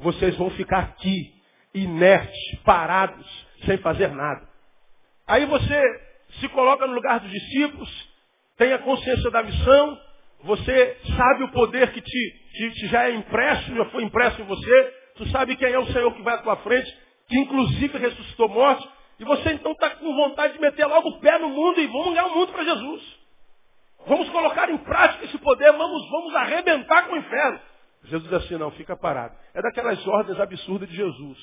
Vocês 0.00 0.36
vão 0.36 0.50
ficar 0.50 0.80
aqui, 0.80 1.32
inertes, 1.72 2.58
parados, 2.64 3.46
sem 3.64 3.78
fazer 3.78 4.08
nada. 4.08 4.48
Aí 5.26 5.46
você 5.46 5.80
se 6.40 6.48
coloca 6.48 6.86
no 6.86 6.94
lugar 6.94 7.20
dos 7.20 7.30
discípulos, 7.30 8.08
tem 8.56 8.72
a 8.72 8.78
consciência 8.78 9.30
da 9.30 9.42
missão, 9.42 9.98
você 10.42 10.96
sabe 11.16 11.44
o 11.44 11.52
poder 11.52 11.92
que 11.92 12.00
te, 12.00 12.50
te, 12.52 12.70
te 12.72 12.86
já 12.88 13.08
é 13.08 13.12
impresso, 13.12 13.74
já 13.74 13.84
foi 13.86 14.02
impresso 14.02 14.40
em 14.40 14.44
você, 14.46 14.94
tu 15.16 15.28
sabe 15.28 15.56
quem 15.56 15.72
é 15.72 15.78
o 15.78 15.86
Senhor 15.92 16.12
que 16.14 16.22
vai 16.22 16.34
à 16.34 16.38
tua 16.38 16.56
frente, 16.56 16.90
que 17.28 17.38
inclusive 17.38 17.98
ressuscitou 17.98 18.48
morte, 18.48 18.88
e 19.18 19.24
você 19.24 19.52
então 19.52 19.72
está 19.72 19.90
com 19.90 20.14
vontade 20.14 20.54
de 20.54 20.60
meter 20.60 20.86
logo 20.86 21.08
o 21.08 21.20
pé 21.20 21.38
no 21.38 21.50
mundo 21.50 21.80
e 21.80 21.86
vamos 21.86 22.14
ganhar 22.14 22.26
o 22.26 22.34
mundo 22.34 22.52
para 22.52 22.64
Jesus. 22.64 23.19
Vamos 24.06 24.28
colocar 24.30 24.68
em 24.70 24.78
prática 24.78 25.24
esse 25.24 25.38
poder, 25.38 25.72
vamos, 25.72 26.10
vamos 26.10 26.34
arrebentar 26.34 27.06
com 27.06 27.14
o 27.14 27.18
inferno. 27.18 27.60
Jesus 28.04 28.30
diz 28.30 28.32
assim, 28.44 28.56
não, 28.56 28.70
fica 28.72 28.96
parado. 28.96 29.34
É 29.54 29.60
daquelas 29.60 30.04
ordens 30.06 30.40
absurdas 30.40 30.88
de 30.88 30.96
Jesus. 30.96 31.38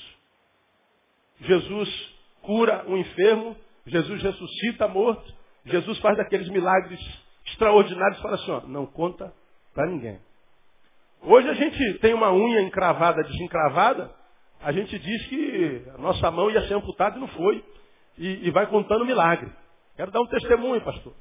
Jesus 1.40 2.14
cura 2.42 2.84
um 2.88 2.96
enfermo, 2.96 3.56
Jesus 3.86 4.22
ressuscita 4.22 4.88
morto, 4.88 5.32
Jesus 5.64 5.98
faz 6.00 6.16
daqueles 6.16 6.48
milagres 6.48 7.00
extraordinários 7.46 8.18
e 8.18 8.22
fala 8.22 8.34
assim, 8.34 8.50
ó, 8.50 8.60
não 8.62 8.86
conta 8.86 9.32
para 9.72 9.86
ninguém. 9.86 10.20
Hoje 11.22 11.48
a 11.48 11.54
gente 11.54 11.94
tem 12.00 12.14
uma 12.14 12.32
unha 12.32 12.60
encravada, 12.60 13.22
desencravada, 13.22 14.10
a 14.60 14.72
gente 14.72 14.98
diz 14.98 15.26
que 15.26 15.84
a 15.94 15.98
nossa 15.98 16.30
mão 16.30 16.50
ia 16.50 16.66
ser 16.66 16.74
amputada 16.74 17.16
e 17.16 17.20
não 17.20 17.28
foi. 17.28 17.64
E, 18.16 18.48
e 18.48 18.50
vai 18.50 18.66
contando 18.66 19.06
milagre. 19.06 19.50
Quero 19.96 20.10
dar 20.10 20.20
um 20.20 20.26
testemunho, 20.26 20.80
pastor. 20.80 21.14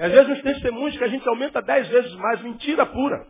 Às 0.00 0.12
vezes 0.12 0.38
os 0.38 0.42
testemunhos 0.42 0.96
que 0.96 1.04
a 1.04 1.08
gente 1.08 1.28
aumenta 1.28 1.60
dez 1.60 1.86
vezes 1.88 2.12
mais, 2.14 2.40
mentira 2.40 2.86
pura. 2.86 3.26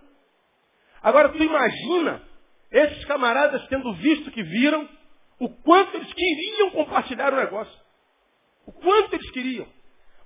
Agora 1.02 1.30
tu 1.30 1.42
imagina 1.42 2.22
esses 2.70 3.04
camaradas 3.06 3.66
tendo 3.66 3.92
visto 3.94 4.30
que 4.30 4.42
viram 4.42 4.88
o 5.40 5.48
quanto 5.48 5.96
eles 5.96 6.12
queriam 6.12 6.70
compartilhar 6.70 7.32
o 7.32 7.36
negócio. 7.36 7.76
O 8.66 8.72
quanto 8.72 9.14
eles 9.14 9.30
queriam. 9.30 9.66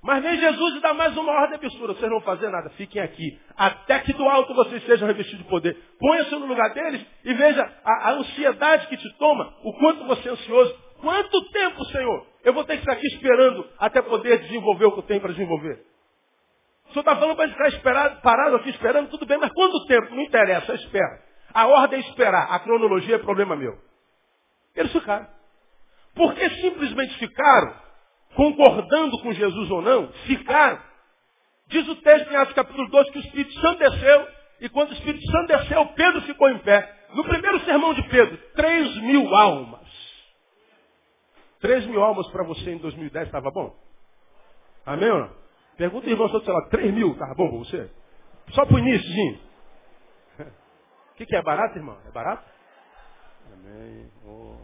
Mas 0.03 0.21
vem 0.21 0.37
Jesus 0.37 0.75
e 0.75 0.81
dá 0.81 0.93
mais 0.93 1.17
uma 1.17 1.31
ordem 1.31 1.55
absurda. 1.55 1.95
Vocês 1.95 2.11
não 2.11 2.19
vão 2.19 2.21
fazer 2.21 2.49
nada, 2.49 2.69
fiquem 2.71 3.01
aqui. 3.01 3.39
Até 3.57 4.01
que 4.01 4.13
do 4.13 4.23
alto 4.25 4.53
vocês 4.53 4.85
sejam 4.85 5.07
revestidos 5.07 5.43
de 5.43 5.49
poder. 5.49 5.75
Ponha-se 5.97 6.31
no 6.31 6.45
lugar 6.45 6.71
deles 6.75 7.03
e 7.23 7.33
veja 7.33 7.63
a, 7.83 8.09
a, 8.09 8.11
ansiedade 8.11 8.87
que 8.87 8.97
te 8.97 9.17
toma, 9.17 9.51
o 9.63 9.73
quanto 9.79 10.05
você 10.05 10.29
é 10.29 10.31
ansioso. 10.31 10.75
Quanto 11.01 11.51
tempo, 11.51 11.83
Senhor? 11.85 12.27
Eu 12.43 12.53
vou 12.53 12.63
ter 12.65 12.73
que 12.73 12.81
ficar 12.81 12.93
aqui 12.93 13.07
esperando 13.07 13.67
até 13.79 13.99
poder 14.03 14.41
desenvolver 14.41 14.85
o 14.85 14.91
que 14.91 14.99
eu 14.99 15.03
tenho 15.03 15.21
para 15.21 15.31
desenvolver. 15.31 15.94
Senhor 16.95 17.01
está 17.01 17.15
falando 17.17 17.35
para 17.35 17.49
ficar 17.49 17.67
esperado, 17.67 18.21
parado 18.21 18.55
aqui 18.55 18.69
esperando, 18.69 19.09
tudo 19.09 19.25
bem, 19.25 19.37
mas 19.37 19.51
quanto 19.51 19.85
tempo? 19.85 20.15
Não 20.15 20.21
interessa, 20.21 20.73
espera. 20.75 21.21
A 21.53 21.67
ordem 21.67 21.99
é 21.99 22.09
esperar, 22.09 22.53
a 22.53 22.59
cronologia 22.59 23.15
é 23.15 23.19
problema 23.19 23.53
meu. 23.55 23.77
Eles 24.73 24.93
ficaram. 24.93 25.27
Porque 26.13 26.49
simplesmente 26.61 27.17
ficaram, 27.17 27.75
concordando 28.35 29.21
com 29.21 29.33
Jesus 29.33 29.69
ou 29.71 29.81
não, 29.81 30.07
ficaram. 30.25 30.81
Diz 31.67 31.85
o 31.85 31.95
texto 31.97 32.31
em 32.31 32.35
Atos 32.37 32.53
capítulo 32.53 32.89
12 32.89 33.11
que 33.11 33.17
o 33.17 33.21
Espírito 33.21 33.59
Santo 33.59 33.79
desceu, 33.79 34.27
e 34.61 34.69
quando 34.69 34.91
o 34.91 34.93
Espírito 34.93 35.25
Santo 35.29 35.47
desceu, 35.47 35.85
Pedro 35.87 36.21
ficou 36.21 36.49
em 36.49 36.59
pé. 36.59 37.07
No 37.13 37.25
primeiro 37.25 37.59
sermão 37.65 37.93
de 37.93 38.03
Pedro, 38.03 38.37
3 38.55 39.01
mil 39.01 39.35
almas. 39.35 39.85
3 41.59 41.87
mil 41.87 42.01
almas 42.01 42.27
para 42.27 42.43
você 42.43 42.71
em 42.71 42.77
2010 42.77 43.25
estava 43.25 43.51
bom? 43.51 43.75
Amém 44.85 45.09
ou 45.09 45.19
não? 45.19 45.44
Pergunta, 45.77 46.09
irmão, 46.09 46.29
sei 46.29 46.53
lá, 46.53 46.61
3 46.69 46.93
mil, 46.93 47.11
estava 47.11 47.33
bom 47.33 47.49
para 47.49 47.57
você? 47.57 47.91
Só 48.51 48.65
para 48.65 48.75
o 48.75 48.79
início, 48.79 49.41
O 50.39 51.13
que, 51.17 51.25
que 51.25 51.35
é 51.35 51.41
barato, 51.41 51.77
irmão? 51.77 51.97
É 52.07 52.11
barato? 52.11 52.49
Amém. 53.53 54.09
Oh. 54.25 54.55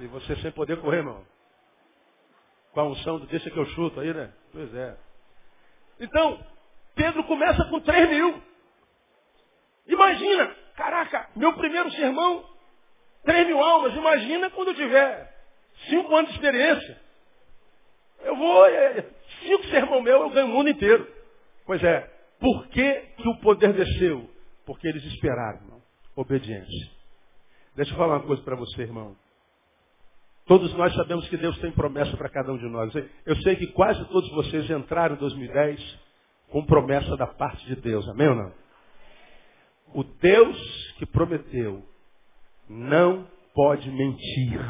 E 0.00 0.06
você 0.06 0.34
sem 0.36 0.50
poder 0.50 0.80
correr, 0.80 0.98
irmão. 0.98 1.24
Com 2.72 2.80
a 2.80 2.84
unção 2.84 3.18
do 3.18 3.26
deixa 3.26 3.50
que 3.50 3.56
eu 3.56 3.66
chuto 3.66 4.00
aí, 4.00 4.12
né? 4.12 4.32
Pois 4.50 4.74
é. 4.74 4.96
Então, 6.00 6.44
Pedro 6.94 7.22
começa 7.24 7.64
com 7.66 7.80
3 7.80 8.10
mil. 8.10 8.42
Imagina, 9.86 10.56
caraca, 10.76 11.28
meu 11.36 11.52
primeiro 11.54 11.90
sermão, 11.92 12.44
3 13.24 13.46
mil 13.46 13.60
almas. 13.60 13.94
Imagina 13.94 14.50
quando 14.50 14.68
eu 14.68 14.74
tiver 14.74 15.32
5 15.88 16.16
anos 16.16 16.30
de 16.30 16.36
experiência. 16.36 17.00
Eu 18.20 18.36
vou, 18.36 18.66
é, 18.66 19.02
cinco 19.42 19.66
sermão 19.66 20.02
meu, 20.02 20.22
eu 20.22 20.30
ganho 20.30 20.46
o 20.46 20.50
mundo 20.50 20.68
inteiro. 20.68 21.06
Pois 21.66 21.82
é, 21.82 22.00
por 22.40 22.66
que, 22.68 22.94
que 23.16 23.28
o 23.28 23.38
poder 23.40 23.72
desceu? 23.72 24.28
Porque 24.66 24.88
eles 24.88 25.04
esperaram, 25.04 25.60
irmão. 25.62 25.82
Obediência. 26.16 26.90
Deixa 27.74 27.92
eu 27.92 27.96
falar 27.96 28.16
uma 28.16 28.26
coisa 28.26 28.42
para 28.42 28.56
você, 28.56 28.82
irmão. 28.82 29.16
Todos 30.46 30.74
nós 30.74 30.92
sabemos 30.94 31.28
que 31.28 31.36
Deus 31.36 31.56
tem 31.58 31.70
promessa 31.70 32.16
para 32.16 32.28
cada 32.28 32.52
um 32.52 32.58
de 32.58 32.66
nós. 32.66 32.92
Eu 33.24 33.36
sei 33.42 33.56
que 33.56 33.68
quase 33.68 34.04
todos 34.08 34.28
vocês 34.32 34.68
entraram 34.70 35.14
em 35.14 35.18
2010 35.18 35.98
com 36.50 36.66
promessa 36.66 37.16
da 37.16 37.26
parte 37.26 37.64
de 37.66 37.76
Deus. 37.76 38.06
Amém 38.08 38.28
ou 38.28 38.34
não? 38.34 38.52
O 39.94 40.04
Deus 40.04 40.94
que 40.98 41.06
prometeu 41.06 41.82
não 42.68 43.26
pode 43.54 43.90
mentir. 43.90 44.60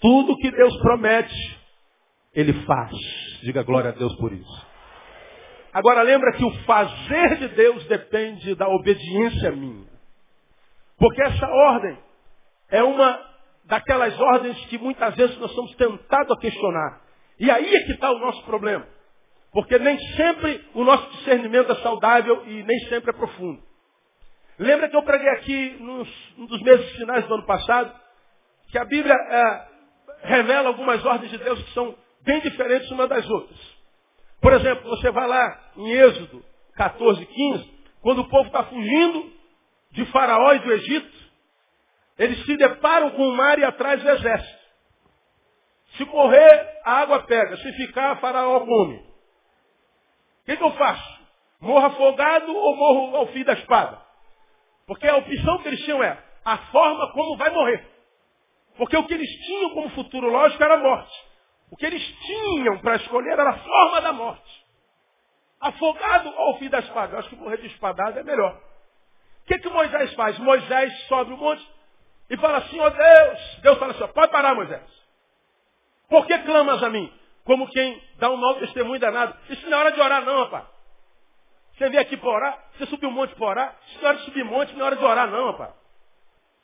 Tudo 0.00 0.36
que 0.36 0.50
Deus 0.50 0.76
promete, 0.80 1.57
Ele 2.34 2.52
faz. 2.64 2.92
Diga 3.42 3.62
glória 3.62 3.90
a 3.90 3.94
Deus 3.94 4.14
por 4.16 4.32
isso. 4.32 4.66
Agora 5.72 6.02
lembra 6.02 6.32
que 6.32 6.44
o 6.44 6.50
fazer 6.64 7.36
de 7.36 7.48
Deus 7.48 7.84
depende 7.86 8.54
da 8.54 8.68
obediência 8.68 9.50
minha. 9.52 9.86
Porque 10.98 11.22
essa 11.22 11.46
ordem 11.46 11.98
é 12.70 12.82
uma 12.82 13.28
daquelas 13.64 14.18
ordens 14.18 14.58
que 14.66 14.78
muitas 14.78 15.14
vezes 15.14 15.38
nós 15.38 15.52
somos 15.52 15.74
tentados 15.76 16.36
a 16.36 16.40
questionar. 16.40 17.00
E 17.38 17.50
aí 17.50 17.74
é 17.74 17.84
que 17.84 17.92
está 17.92 18.10
o 18.10 18.18
nosso 18.18 18.42
problema. 18.44 18.86
Porque 19.52 19.78
nem 19.78 19.98
sempre 20.16 20.64
o 20.74 20.84
nosso 20.84 21.10
discernimento 21.12 21.72
é 21.72 21.76
saudável 21.76 22.44
e 22.46 22.62
nem 22.62 22.78
sempre 22.88 23.10
é 23.10 23.12
profundo. 23.12 23.62
Lembra 24.58 24.88
que 24.88 24.96
eu 24.96 25.02
preguei 25.02 25.28
aqui 25.28 25.76
nos, 25.80 26.08
um 26.38 26.46
dos 26.46 26.60
meses 26.62 26.90
finais 26.96 27.26
do 27.26 27.34
ano 27.34 27.46
passado, 27.46 27.94
que 28.70 28.78
a 28.78 28.84
Bíblia 28.84 29.14
é, 29.14 29.68
revela 30.22 30.68
algumas 30.68 31.04
ordens 31.04 31.30
de 31.30 31.38
Deus 31.38 31.62
que 31.62 31.72
são 31.72 31.94
bem 32.28 32.40
diferentes 32.40 32.90
umas 32.90 33.08
das 33.08 33.28
outras. 33.30 33.58
Por 34.38 34.52
exemplo, 34.52 34.90
você 34.90 35.10
vai 35.10 35.26
lá 35.26 35.70
em 35.76 35.90
Êxodo 35.90 36.44
14, 36.76 37.24
15, 37.24 37.78
quando 38.02 38.20
o 38.20 38.28
povo 38.28 38.46
está 38.48 38.64
fugindo 38.64 39.32
de 39.92 40.04
Faraó 40.12 40.52
e 40.52 40.58
do 40.58 40.72
Egito, 40.72 41.18
eles 42.18 42.44
se 42.44 42.56
deparam 42.58 43.12
com 43.12 43.26
o 43.26 43.34
mar 43.34 43.58
e 43.58 43.64
atrás 43.64 44.04
o 44.04 44.08
exército. 44.08 44.58
Se 45.96 46.04
correr, 46.04 46.80
a 46.84 47.00
água 47.00 47.22
pega. 47.22 47.56
Se 47.56 47.72
ficar, 47.72 48.20
Faraó 48.20 48.60
come. 48.60 48.96
O 48.96 50.44
que, 50.44 50.56
que 50.56 50.62
eu 50.62 50.72
faço? 50.72 51.18
Morro 51.60 51.86
afogado 51.86 52.54
ou 52.54 52.76
morro 52.76 53.16
ao 53.16 53.26
fim 53.28 53.42
da 53.42 53.54
espada? 53.54 54.00
Porque 54.86 55.08
a 55.08 55.16
opção 55.16 55.58
que 55.62 55.68
eles 55.68 55.80
tinham 55.80 56.02
é 56.02 56.22
a 56.44 56.58
forma 56.58 57.10
como 57.12 57.38
vai 57.38 57.50
morrer. 57.50 57.86
Porque 58.76 58.96
o 58.96 59.06
que 59.06 59.14
eles 59.14 59.30
tinham 59.46 59.70
como 59.70 59.90
futuro 59.90 60.28
lógico 60.28 60.62
era 60.62 60.74
a 60.74 60.78
morte. 60.78 61.17
O 61.70 61.76
que 61.76 61.86
eles 61.86 62.02
tinham 62.02 62.78
para 62.78 62.96
escolher 62.96 63.32
era 63.32 63.50
a 63.50 63.58
forma 63.58 64.00
da 64.00 64.12
morte. 64.12 64.66
Afogado 65.60 66.32
ou 66.36 66.58
fim 66.58 66.68
da 66.68 66.78
espada? 66.78 67.14
Eu 67.14 67.18
acho 67.18 67.28
que 67.28 67.36
morrer 67.36 67.58
de 67.58 67.66
espadada 67.66 68.20
é 68.20 68.22
melhor. 68.22 68.54
O 69.42 69.46
que, 69.46 69.58
que 69.58 69.68
Moisés 69.68 70.14
faz? 70.14 70.38
Moisés 70.38 71.06
sobe 71.08 71.32
o 71.32 71.36
monte 71.36 71.66
e 72.30 72.36
fala 72.36 72.58
assim, 72.58 72.78
ó 72.78 72.86
oh 72.86 72.90
Deus. 72.90 73.60
Deus 73.62 73.78
fala 73.78 73.92
assim, 73.92 74.06
pode 74.12 74.32
parar 74.32 74.54
Moisés. 74.54 74.82
Por 76.08 76.26
que 76.26 76.38
clamas 76.38 76.82
a 76.82 76.90
mim? 76.90 77.12
Como 77.44 77.68
quem 77.68 78.02
dá 78.16 78.30
um 78.30 78.36
mau 78.36 78.54
testemunho 78.56 79.00
danado. 79.00 79.34
Isso 79.48 79.68
não 79.68 79.78
é 79.78 79.80
hora 79.80 79.92
de 79.92 80.00
orar 80.00 80.24
não, 80.24 80.44
rapaz. 80.44 80.64
Você 81.76 81.88
veio 81.88 82.02
aqui 82.02 82.16
para 82.16 82.28
orar? 82.28 82.64
Você 82.72 82.86
subiu 82.86 83.08
um 83.08 83.12
monte 83.12 83.34
para 83.34 83.46
orar? 83.46 83.76
Isso 83.88 83.98
não 83.98 84.04
é 84.04 84.08
hora 84.08 84.18
de 84.18 84.24
subir 84.24 84.44
monte, 84.44 84.72
não 84.74 84.80
é 84.82 84.84
hora 84.84 84.96
de 84.96 85.04
orar 85.04 85.28
não, 85.28 85.46
rapaz. 85.46 85.74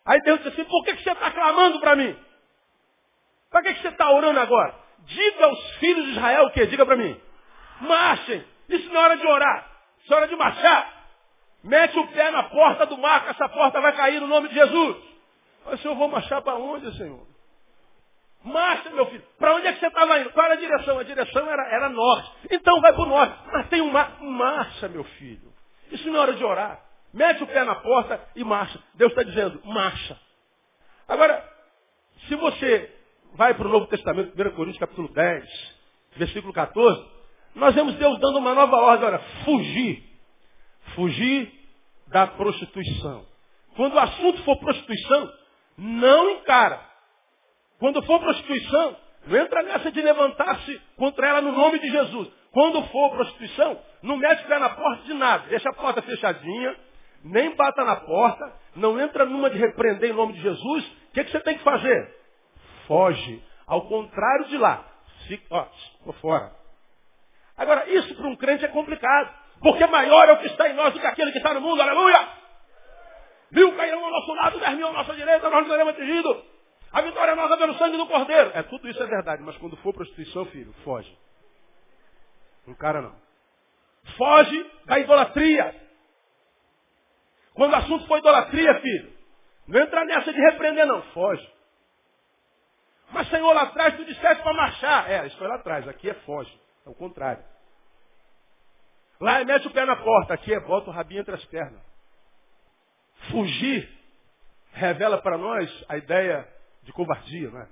Aí 0.05 0.21
Deus 0.23 0.39
disse 0.43 0.61
assim, 0.61 0.69
por 0.69 0.85
que, 0.85 0.97
que 0.97 1.03
você 1.03 1.13
está 1.13 1.31
clamando 1.31 1.81
para 1.81 1.97
mim? 1.97 2.17
Para 3.51 3.63
que, 3.63 3.75
que 3.75 3.83
você 3.83 3.89
está 3.89 4.11
orando 4.11 4.39
agora? 4.39 4.84
Diga 5.07 5.45
aos 5.47 5.71
filhos 5.77 6.05
de 6.07 6.11
Israel 6.13 6.47
o 6.47 6.51
quê? 6.51 6.67
Diga 6.67 6.85
para 6.87 6.97
mim. 6.97 7.21
Marchem. 7.81 8.45
Isso 8.69 8.89
não 8.91 9.01
é 9.01 9.05
hora 9.05 9.17
de 9.17 9.27
orar. 9.27 9.71
Isso 10.03 10.13
é 10.13 10.17
hora 10.17 10.29
de 10.29 10.37
marchar. 10.37 10.95
Mete 11.63 11.99
o 11.99 12.07
pé 12.09 12.31
na 12.31 12.45
porta 12.45 12.87
do 12.87 12.99
mar, 12.99 13.25
que 13.25 13.31
essa 13.31 13.49
porta 13.49 13.81
vai 13.81 13.95
cair 13.97 14.21
no 14.21 14.27
nome 14.27 14.49
de 14.49 14.55
Jesus. 14.55 14.97
Mas 15.65 15.85
eu 15.85 15.95
vou 15.95 16.09
marchar 16.09 16.43
para 16.43 16.57
onde, 16.57 16.95
Senhor? 16.97 17.27
Marcha, 18.45 18.91
meu 18.91 19.07
filho. 19.07 19.25
Para 19.39 19.55
onde 19.55 19.67
é 19.67 19.73
que 19.73 19.81
você 19.81 19.87
estava 19.87 20.19
indo? 20.19 20.31
Qual 20.31 20.45
era 20.45 20.55
a 20.55 20.59
direção? 20.59 20.99
A 20.99 21.03
direção 21.03 21.51
era, 21.51 21.67
era 21.75 21.89
norte. 21.89 22.31
Então 22.51 22.81
vai 22.83 22.93
para 22.93 23.03
o 23.03 23.07
norte. 23.07 23.39
Mas 23.51 23.69
tem 23.69 23.81
um 23.81 23.91
mar. 23.91 24.21
Marcha, 24.21 24.89
meu 24.89 25.05
filho. 25.05 25.53
Isso 25.91 26.09
não 26.11 26.17
é 26.17 26.23
hora 26.23 26.35
de 26.35 26.45
orar. 26.45 26.81
Mete 27.15 27.43
o 27.43 27.47
pé 27.47 27.65
na 27.65 27.77
porta 27.77 28.21
e 28.37 28.45
marcha. 28.45 28.79
Deus 28.95 29.13
está 29.13 29.23
dizendo, 29.23 29.61
marcha. 29.65 30.19
Agora, 31.09 31.43
se 32.29 32.35
você 32.35 32.93
vai 33.35 33.55
para 33.55 33.67
o 33.67 33.71
Novo 33.71 33.87
Testamento, 33.87 34.33
1 34.41 34.51
Coríntios 34.53 34.79
capítulo 34.79 35.09
10, 35.09 35.45
versículo 36.17 36.53
14, 36.53 37.05
nós 37.55 37.75
vemos 37.75 37.95
Deus 37.97 38.19
dando 38.19 38.39
uma 38.39 38.55
nova 38.55 38.77
ordem, 38.77 39.07
olha, 39.07 39.19
fugir. 39.45 40.03
Fugir 40.95 41.53
da 42.09 42.27
prostituição. 42.27 43.27
Quando 43.77 43.95
o 43.95 43.99
assunto 43.99 44.43
for 44.45 44.59
prostituição, 44.59 45.33
não 45.79 46.31
encara. 46.31 46.81
Quando 47.79 48.03
for 48.03 48.21
prostituição, 48.21 48.97
não 49.27 49.37
entra 49.39 49.63
nessa 49.63 49.91
de 49.91 50.01
levantar-se 50.01 50.81
contra 50.97 51.29
ela 51.29 51.41
no 51.41 51.53
nome 51.53 51.79
de 51.79 51.91
Jesus. 51.91 52.29
Quando 52.53 52.83
for 52.85 53.11
prostituição, 53.11 53.79
não 54.03 54.17
mete 54.17 54.45
o 54.45 54.49
pé 54.49 54.59
na 54.59 54.71
porta 54.71 55.03
de 55.05 55.15
nada. 55.15 55.49
Deixa 55.49 55.69
a 55.71 55.75
porta 55.75 56.03
fechadinha, 56.03 56.77
nem 57.25 57.55
bata 57.57 57.85
na 57.85 57.97
porta, 57.97 58.53
não 58.77 59.01
entra 59.01 59.25
numa 59.25 59.51
de 59.51 59.59
repreender 59.59 60.11
em 60.11 60.15
nome 60.15 60.35
de 60.35 60.41
Jesus. 60.41 60.85
O 60.87 61.13
que, 61.15 61.25
que 61.25 61.31
você 61.33 61.41
tem 61.41 61.57
que 61.57 61.65
fazer? 61.65 62.24
Foge. 62.87 63.43
Ao 63.67 63.87
contrário 63.89 64.47
de 64.47 64.59
lá. 64.59 64.85
Fica, 65.27 65.45
ó, 65.51 65.67
tô 66.05 66.13
fora. 66.15 66.53
Agora, 67.57 67.89
isso 67.89 68.15
para 68.15 68.27
um 68.27 68.37
crente 68.37 68.65
é 68.65 68.69
complicado. 68.69 69.33
Porque 69.61 69.87
maior 69.87 70.29
é 70.29 70.33
o 70.33 70.39
que 70.39 70.47
está 70.47 70.69
em 70.69 70.75
nós 70.75 70.93
do 70.93 71.01
que 71.01 71.07
aquele 71.07 71.33
que 71.33 71.39
está 71.39 71.55
no 71.55 71.61
mundo. 71.61 71.81
Aleluia! 71.81 72.29
Mil 73.51 73.75
cairão 73.77 74.05
ao 74.05 74.11
nosso 74.11 74.35
lado, 74.35 74.59
dez 74.59 74.77
mil 74.77 74.89
à 74.89 74.93
nossa 74.93 75.15
direita, 75.15 75.49
nós 75.49 75.63
não 75.63 75.71
seremos 75.71 75.95
atingidos. 75.95 76.43
A 76.93 77.01
vitória 77.01 77.33
é 77.33 77.35
nossa 77.35 77.57
pelo 77.57 77.75
sangue 77.75 77.97
do 77.97 78.07
Cordeiro. 78.07 78.51
É, 78.55 78.63
tudo 78.65 78.89
isso 78.89 79.03
é 79.03 79.07
verdade, 79.07 79.43
mas 79.43 79.57
quando 79.59 79.77
for 79.79 79.95
prostituição, 79.95 80.45
filho, 80.47 80.73
foge. 80.85 81.17
Não 82.67 82.75
cara 82.75 83.01
não. 83.01 83.15
Foge 84.17 84.71
da 84.87 84.99
idolatria. 84.99 85.75
Quando 87.55 87.73
o 87.73 87.77
assunto 87.77 88.07
for 88.07 88.19
idolatria, 88.19 88.81
filho, 88.81 89.13
não 89.69 89.81
entra 89.81 90.05
nessa 90.05 90.33
de 90.33 90.41
repreender 90.41 90.87
não, 90.87 91.03
foge. 91.13 91.54
Mas 93.15 93.29
Senhor, 93.29 93.53
lá 93.53 93.63
atrás 93.63 93.97
tu 93.97 94.05
disseste 94.05 94.43
para 94.43 94.53
marchar. 94.53 95.09
É, 95.09 95.25
isso 95.29 95.39
foi 95.39 95.47
lá 95.47 95.55
atrás, 95.55 95.87
aqui 95.87 96.11
é 96.11 96.15
foge. 96.15 96.53
É 96.85 96.91
o 96.91 96.95
contrário. 96.95 97.45
Lá 99.21 99.41
é 99.41 99.45
mete 99.45 99.69
o 99.69 99.71
pé 99.71 99.85
na 99.87 99.95
porta, 99.95 100.35
aqui 100.35 100.53
é 100.53 100.59
bota 100.59 100.91
o 100.91 100.93
rabinho 100.93 101.21
entre 101.21 101.33
as 101.33 101.45
pernas. 101.45 101.81
Fugir 103.31 103.89
revela 104.73 105.23
para 105.23 105.39
nós 105.39 105.85
a 105.89 105.97
ideia 105.97 106.47
de 106.83 106.93
covardia, 106.93 107.51
não 107.51 107.61
é? 107.61 107.69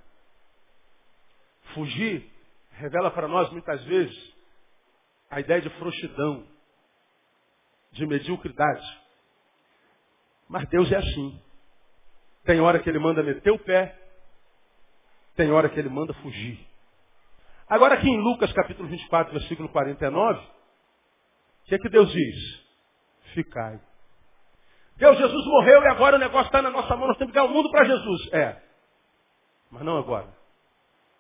Fugir 1.75 2.31
revela 2.71 3.11
para 3.11 3.27
nós 3.27 3.51
muitas 3.51 3.83
vezes 3.85 4.35
a 5.29 5.41
ideia 5.41 5.61
de 5.61 5.71
frouxidão, 5.71 6.47
de 7.91 8.07
mediocridade. 8.07 9.03
Mas 10.49 10.69
Deus 10.69 10.91
é 10.93 10.99
assim. 10.99 11.43
Tem 12.45 12.61
hora 12.61 12.79
que 12.79 12.89
ele 12.89 13.01
manda 13.01 13.25
meter 13.25 13.51
o 13.51 13.59
pé, 13.59 14.02
tem 15.37 15.51
hora 15.51 15.69
que 15.69 15.79
ele 15.79 15.89
manda 15.89 16.13
fugir. 16.15 16.59
Agora 17.69 17.95
aqui 17.95 18.09
em 18.09 18.21
Lucas 18.21 18.53
capítulo 18.53 18.89
24, 18.89 19.33
versículo 19.33 19.69
49, 19.69 20.39
o 20.39 21.65
que 21.65 21.75
é 21.75 21.79
que 21.79 21.89
Deus 21.89 22.11
diz? 22.11 22.63
Ficai. 23.35 23.81
Deus, 24.97 25.17
Jesus 25.17 25.47
morreu 25.47 25.83
e 25.83 25.87
agora 25.89 26.17
o 26.17 26.19
negócio 26.19 26.47
está 26.47 26.61
na 26.61 26.71
nossa 26.71 26.95
mão, 26.97 27.09
nós 27.09 27.17
temos 27.17 27.33
que 27.33 27.39
dar 27.39 27.45
o 27.45 27.49
mundo 27.49 27.71
para 27.71 27.85
Jesus. 27.85 28.33
É. 28.33 28.57
Mas 29.71 29.83
não 29.83 29.97
agora. 29.97 30.29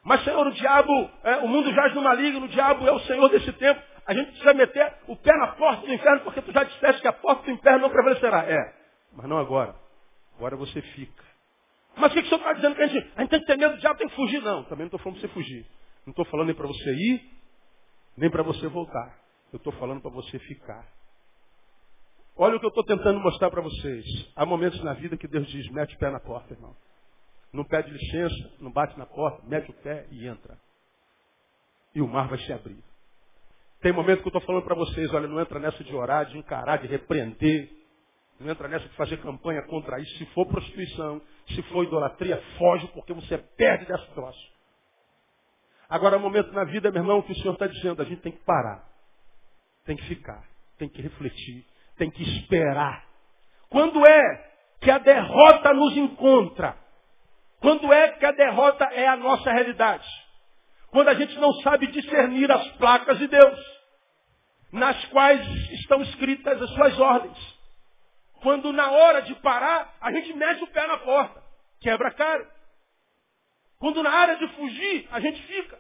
Mas, 0.04 0.22
Senhor, 0.24 0.46
o 0.46 0.52
diabo, 0.52 1.10
é, 1.22 1.36
o 1.38 1.48
mundo 1.48 1.72
jaz 1.72 1.94
no 1.94 2.02
maligno, 2.02 2.44
o 2.44 2.48
diabo 2.48 2.86
é 2.86 2.92
o 2.92 3.00
Senhor 3.00 3.28
desse 3.28 3.52
tempo. 3.52 3.80
A 4.04 4.12
gente 4.12 4.30
precisa 4.30 4.52
meter 4.52 4.94
o 5.06 5.16
pé 5.16 5.32
na 5.38 5.48
porta 5.52 5.86
do 5.86 5.92
inferno, 5.92 6.20
porque 6.24 6.42
tu 6.42 6.52
já 6.52 6.64
disseste 6.64 7.00
que 7.00 7.08
a 7.08 7.12
porta 7.12 7.44
do 7.44 7.50
inferno 7.52 7.78
não 7.78 7.90
prevalecerá. 7.90 8.44
É. 8.44 8.74
Mas 9.12 9.26
não 9.26 9.38
agora. 9.38 9.74
Agora 10.36 10.56
você 10.56 10.82
fica. 10.82 11.31
Mas 11.96 12.10
o 12.10 12.14
que, 12.14 12.22
que 12.22 12.26
o 12.26 12.28
senhor 12.28 12.40
está 12.40 12.52
dizendo 12.54 12.74
que 12.76 12.82
a 12.82 12.86
gente, 12.86 13.12
a 13.16 13.20
gente 13.20 13.30
tem 13.30 13.40
que 13.40 13.46
ter 13.46 13.58
medo 13.58 13.74
do 13.74 13.80
diabo, 13.80 13.98
tem 13.98 14.08
que 14.08 14.16
fugir? 14.16 14.42
Não, 14.42 14.64
também 14.64 14.84
não 14.84 14.86
estou 14.86 15.00
falando 15.00 15.18
para 15.18 15.28
você 15.28 15.34
fugir. 15.34 15.66
Não 16.06 16.10
estou 16.10 16.24
falando 16.24 16.46
nem 16.46 16.56
para 16.56 16.66
você 16.66 16.94
ir, 16.94 17.30
nem 18.16 18.30
para 18.30 18.42
você 18.42 18.66
voltar. 18.68 19.18
Eu 19.52 19.58
estou 19.58 19.72
falando 19.74 20.00
para 20.00 20.10
você 20.10 20.38
ficar. 20.38 20.86
Olha 22.36 22.56
o 22.56 22.60
que 22.60 22.64
eu 22.64 22.70
estou 22.70 22.84
tentando 22.84 23.20
mostrar 23.20 23.50
para 23.50 23.60
vocês. 23.60 24.04
Há 24.34 24.46
momentos 24.46 24.82
na 24.82 24.94
vida 24.94 25.16
que 25.16 25.28
Deus 25.28 25.46
diz, 25.48 25.68
mete 25.70 25.94
o 25.94 25.98
pé 25.98 26.10
na 26.10 26.18
porta, 26.18 26.54
irmão. 26.54 26.74
Não 27.52 27.64
pede 27.64 27.90
licença, 27.90 28.50
não 28.58 28.70
bate 28.70 28.98
na 28.98 29.04
porta, 29.04 29.42
mete 29.46 29.70
o 29.70 29.74
pé 29.74 30.06
e 30.10 30.26
entra. 30.26 30.58
E 31.94 32.00
o 32.00 32.08
mar 32.08 32.28
vai 32.28 32.38
se 32.38 32.52
abrir. 32.52 32.82
Tem 33.82 33.92
momento 33.92 34.22
que 34.22 34.28
eu 34.28 34.30
estou 34.30 34.40
falando 34.42 34.64
para 34.64 34.74
vocês, 34.74 35.12
olha, 35.12 35.28
não 35.28 35.40
entra 35.40 35.58
nessa 35.58 35.84
de 35.84 35.94
orar, 35.94 36.24
de 36.26 36.38
encarar, 36.38 36.78
de 36.78 36.86
repreender. 36.86 37.70
Não 38.40 38.50
entra 38.50 38.68
nessa 38.68 38.88
de 38.88 38.94
fazer 38.96 39.18
campanha 39.18 39.62
contra 39.62 40.00
isso. 40.00 40.18
Se 40.18 40.26
for 40.26 40.46
prostituição, 40.46 41.20
se 41.48 41.62
for 41.64 41.84
idolatria, 41.84 42.42
foge, 42.58 42.86
porque 42.88 43.12
você 43.12 43.38
perde 43.38 43.86
dessa 43.86 44.06
troço. 44.14 44.52
Agora, 45.88 46.16
é 46.16 46.18
um 46.18 46.22
momento 46.22 46.52
na 46.52 46.64
vida, 46.64 46.90
meu 46.90 47.02
irmão, 47.02 47.22
que 47.22 47.32
o 47.32 47.36
Senhor 47.36 47.52
está 47.52 47.66
dizendo, 47.66 48.00
a 48.02 48.04
gente 48.04 48.22
tem 48.22 48.32
que 48.32 48.42
parar. 48.44 48.84
Tem 49.84 49.96
que 49.96 50.04
ficar. 50.06 50.42
Tem 50.78 50.88
que 50.88 51.02
refletir. 51.02 51.64
Tem 51.96 52.10
que 52.10 52.22
esperar. 52.22 53.04
Quando 53.68 54.04
é 54.04 54.50
que 54.80 54.90
a 54.90 54.98
derrota 54.98 55.72
nos 55.74 55.96
encontra? 55.96 56.76
Quando 57.60 57.92
é 57.92 58.12
que 58.12 58.24
a 58.24 58.32
derrota 58.32 58.84
é 58.86 59.06
a 59.06 59.16
nossa 59.16 59.52
realidade? 59.52 60.08
Quando 60.90 61.08
a 61.08 61.14
gente 61.14 61.38
não 61.38 61.52
sabe 61.60 61.86
discernir 61.86 62.50
as 62.50 62.66
placas 62.72 63.18
de 63.18 63.28
Deus, 63.28 63.58
nas 64.72 65.04
quais 65.06 65.46
estão 65.72 66.02
escritas 66.02 66.60
as 66.60 66.70
suas 66.70 66.98
ordens. 66.98 67.51
Quando 68.42 68.72
na 68.72 68.90
hora 68.90 69.22
de 69.22 69.34
parar, 69.36 69.94
a 70.00 70.12
gente 70.12 70.32
mete 70.34 70.64
o 70.64 70.66
pé 70.66 70.86
na 70.86 70.98
porta, 70.98 71.42
quebra 71.80 72.08
a 72.08 72.12
cara. 72.12 72.50
Quando 73.78 74.02
na 74.02 74.10
hora 74.20 74.36
de 74.36 74.48
fugir, 74.48 75.08
a 75.12 75.20
gente 75.20 75.40
fica. 75.42 75.78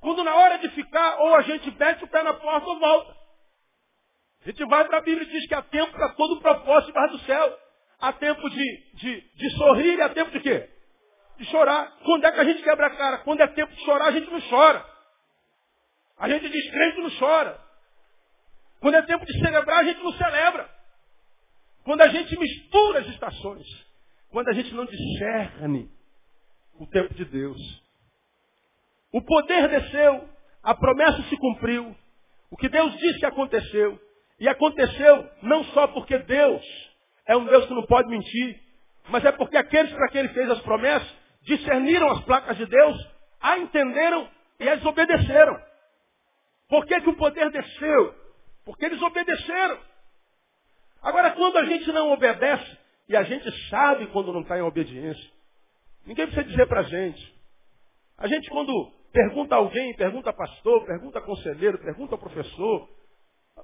Quando 0.00 0.22
na 0.24 0.34
hora 0.34 0.58
de 0.58 0.68
ficar, 0.70 1.20
ou 1.20 1.34
a 1.34 1.42
gente 1.42 1.70
mete 1.76 2.04
o 2.04 2.08
pé 2.08 2.22
na 2.22 2.34
porta 2.34 2.66
ou 2.68 2.78
volta. 2.78 3.16
A 4.42 4.50
gente 4.50 4.64
vai 4.66 4.84
para 4.84 4.98
a 4.98 5.02
Bíblia 5.02 5.26
e 5.26 5.30
diz 5.30 5.46
que 5.46 5.54
há 5.54 5.62
tempo 5.62 5.92
para 5.92 6.14
todo 6.14 6.40
propósito 6.40 6.88
debaixo 6.88 7.16
do 7.16 7.24
céu. 7.24 7.58
há 8.00 8.12
tempo 8.12 8.50
de, 8.50 8.92
de, 8.94 9.20
de 9.20 9.50
sorrir 9.56 9.98
e 9.98 10.02
há 10.02 10.08
tempo 10.08 10.30
de 10.32 10.40
quê? 10.40 10.68
De 11.38 11.44
chorar. 11.46 11.96
Quando 12.04 12.24
é 12.24 12.32
que 12.32 12.40
a 12.40 12.44
gente 12.44 12.62
quebra 12.62 12.86
a 12.88 12.96
cara? 12.96 13.18
Quando 13.18 13.40
é 13.40 13.46
tempo 13.46 13.72
de 13.72 13.84
chorar, 13.84 14.06
a 14.06 14.10
gente 14.10 14.28
não 14.30 14.40
chora. 14.40 14.84
A 16.18 16.28
gente 16.28 16.48
descrente 16.48 17.00
não 17.00 17.18
chora. 17.18 17.60
Quando 18.80 18.96
é 18.96 19.02
tempo 19.02 19.24
de 19.24 19.32
celebrar, 19.38 19.78
a 19.78 19.84
gente 19.84 20.02
não 20.02 20.12
celebra. 20.12 20.81
Quando 21.84 22.00
a 22.02 22.08
gente 22.08 22.38
mistura 22.38 23.00
as 23.00 23.08
estações. 23.08 23.66
Quando 24.30 24.48
a 24.48 24.52
gente 24.52 24.72
não 24.74 24.86
discerne 24.86 25.90
o 26.78 26.86
tempo 26.86 27.12
de 27.14 27.24
Deus. 27.24 27.58
O 29.12 29.20
poder 29.20 29.68
desceu, 29.68 30.28
a 30.62 30.74
promessa 30.74 31.22
se 31.24 31.36
cumpriu, 31.36 31.94
o 32.50 32.56
que 32.56 32.68
Deus 32.68 32.96
disse 32.96 33.26
aconteceu. 33.26 34.00
E 34.40 34.48
aconteceu 34.48 35.30
não 35.42 35.64
só 35.64 35.86
porque 35.88 36.18
Deus 36.18 36.62
é 37.26 37.36
um 37.36 37.44
Deus 37.44 37.66
que 37.66 37.74
não 37.74 37.84
pode 37.86 38.08
mentir, 38.08 38.60
mas 39.08 39.24
é 39.24 39.32
porque 39.32 39.56
aqueles 39.56 39.92
para 39.92 40.08
quem 40.08 40.20
ele 40.20 40.34
fez 40.34 40.50
as 40.50 40.60
promessas 40.60 41.08
discerniram 41.42 42.08
as 42.10 42.24
placas 42.24 42.56
de 42.56 42.66
Deus, 42.66 43.08
a 43.40 43.58
entenderam 43.58 44.28
e 44.60 44.68
as 44.68 44.84
obedeceram. 44.84 45.60
Por 46.68 46.86
que, 46.86 47.00
que 47.00 47.10
o 47.10 47.16
poder 47.16 47.50
desceu? 47.50 48.14
Porque 48.64 48.86
eles 48.86 49.02
obedeceram. 49.02 49.78
Agora, 51.02 51.32
quando 51.32 51.58
a 51.58 51.64
gente 51.64 51.90
não 51.92 52.12
obedece, 52.12 52.78
e 53.08 53.16
a 53.16 53.22
gente 53.24 53.50
sabe 53.68 54.06
quando 54.06 54.32
não 54.32 54.42
está 54.42 54.56
em 54.56 54.62
obediência, 54.62 55.30
ninguém 56.06 56.26
precisa 56.26 56.48
dizer 56.48 56.66
para 56.66 56.80
a 56.80 56.84
gente. 56.84 57.34
A 58.16 58.28
gente, 58.28 58.48
quando 58.50 58.72
pergunta 59.12 59.54
a 59.54 59.58
alguém, 59.58 59.94
pergunta 59.96 60.30
a 60.30 60.32
pastor, 60.32 60.86
pergunta 60.86 61.18
a 61.18 61.22
conselheiro, 61.22 61.78
pergunta 61.78 62.14
ao 62.14 62.18
professor, 62.18 62.88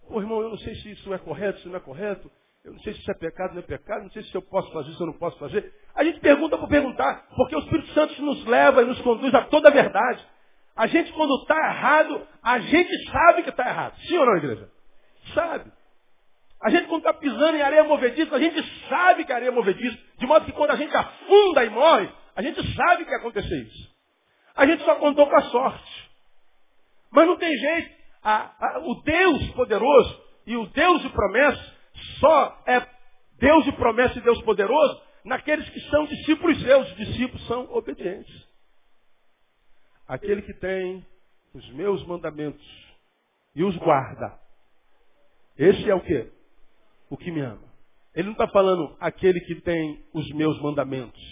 pô, 0.08 0.20
irmão, 0.20 0.42
eu 0.42 0.50
não 0.50 0.58
sei 0.58 0.74
se 0.76 0.90
isso 0.90 1.14
é 1.14 1.18
correto, 1.18 1.60
se 1.60 1.68
não 1.68 1.76
é 1.76 1.80
correto, 1.80 2.30
eu 2.64 2.72
não 2.72 2.80
sei 2.80 2.92
se 2.92 3.00
isso 3.00 3.10
é 3.10 3.14
pecado, 3.14 3.52
não 3.54 3.60
é 3.60 3.62
pecado, 3.62 4.02
não 4.02 4.10
sei 4.10 4.22
se 4.24 4.34
eu 4.34 4.42
posso 4.42 4.70
fazer, 4.72 4.92
se 4.92 5.00
eu 5.00 5.06
não 5.06 5.14
posso 5.14 5.38
fazer. 5.38 5.72
A 5.94 6.04
gente 6.04 6.20
pergunta 6.20 6.58
por 6.58 6.68
perguntar, 6.68 7.28
porque 7.36 7.54
o 7.54 7.60
Espírito 7.60 7.88
Santo 7.92 8.20
nos 8.20 8.44
leva 8.44 8.82
e 8.82 8.84
nos 8.84 9.00
conduz 9.00 9.32
a 9.32 9.44
toda 9.44 9.68
a 9.68 9.72
verdade. 9.72 10.26
A 10.76 10.86
gente, 10.86 11.12
quando 11.12 11.34
está 11.40 11.56
errado, 11.56 12.26
a 12.42 12.58
gente 12.58 13.10
sabe 13.10 13.42
que 13.42 13.50
está 13.50 13.68
errado. 13.68 13.96
Sim 14.00 14.18
ou 14.18 14.26
não, 14.26 14.36
igreja? 14.36 14.70
Sabe. 15.34 15.72
A 16.60 16.70
gente, 16.70 16.88
quando 16.88 17.06
está 17.06 17.14
pisando 17.14 17.56
em 17.56 17.62
areia 17.62 17.84
movediça, 17.84 18.34
a 18.34 18.38
gente 18.38 18.60
sabe 18.88 19.24
que 19.24 19.32
é 19.32 19.36
areia 19.36 19.52
movediça. 19.52 19.96
De 20.18 20.26
modo 20.26 20.44
que 20.44 20.52
quando 20.52 20.72
a 20.72 20.76
gente 20.76 20.94
afunda 20.96 21.64
e 21.64 21.70
morre, 21.70 22.10
a 22.34 22.42
gente 22.42 22.60
sabe 22.74 23.04
que 23.04 23.10
vai 23.10 23.20
acontecer 23.20 23.62
isso. 23.62 23.96
A 24.56 24.66
gente 24.66 24.84
só 24.84 24.96
contou 24.96 25.28
com 25.28 25.36
a 25.36 25.42
sorte. 25.42 26.10
Mas 27.12 27.26
não 27.26 27.36
tem 27.36 27.56
jeito. 27.56 27.96
A, 28.24 28.52
a, 28.58 28.78
o 28.80 29.02
Deus 29.02 29.50
poderoso 29.52 30.22
e 30.46 30.56
o 30.56 30.66
Deus 30.66 31.02
de 31.02 31.08
promessa 31.10 31.76
só 32.18 32.62
é 32.66 32.84
Deus 33.38 33.64
de 33.64 33.72
promessa 33.72 34.18
e 34.18 34.22
Deus 34.22 34.42
poderoso 34.42 35.00
naqueles 35.24 35.68
que 35.68 35.80
são 35.90 36.06
discípulos 36.06 36.60
seus. 36.60 36.88
Os 36.90 36.96
discípulos 36.96 37.46
são 37.46 37.72
obedientes. 37.72 38.48
Aquele 40.08 40.42
que 40.42 40.54
tem 40.54 41.06
os 41.54 41.68
meus 41.70 42.04
mandamentos 42.04 42.66
e 43.54 43.62
os 43.62 43.76
guarda. 43.76 44.38
Esse 45.56 45.88
é 45.88 45.94
o 45.94 46.00
que? 46.00 46.37
O 47.10 47.16
que 47.16 47.30
me 47.30 47.40
ama. 47.40 47.68
Ele 48.14 48.26
não 48.26 48.32
está 48.32 48.48
falando 48.48 48.96
aquele 49.00 49.40
que 49.40 49.60
tem 49.60 50.04
os 50.12 50.28
meus 50.32 50.60
mandamentos. 50.60 51.22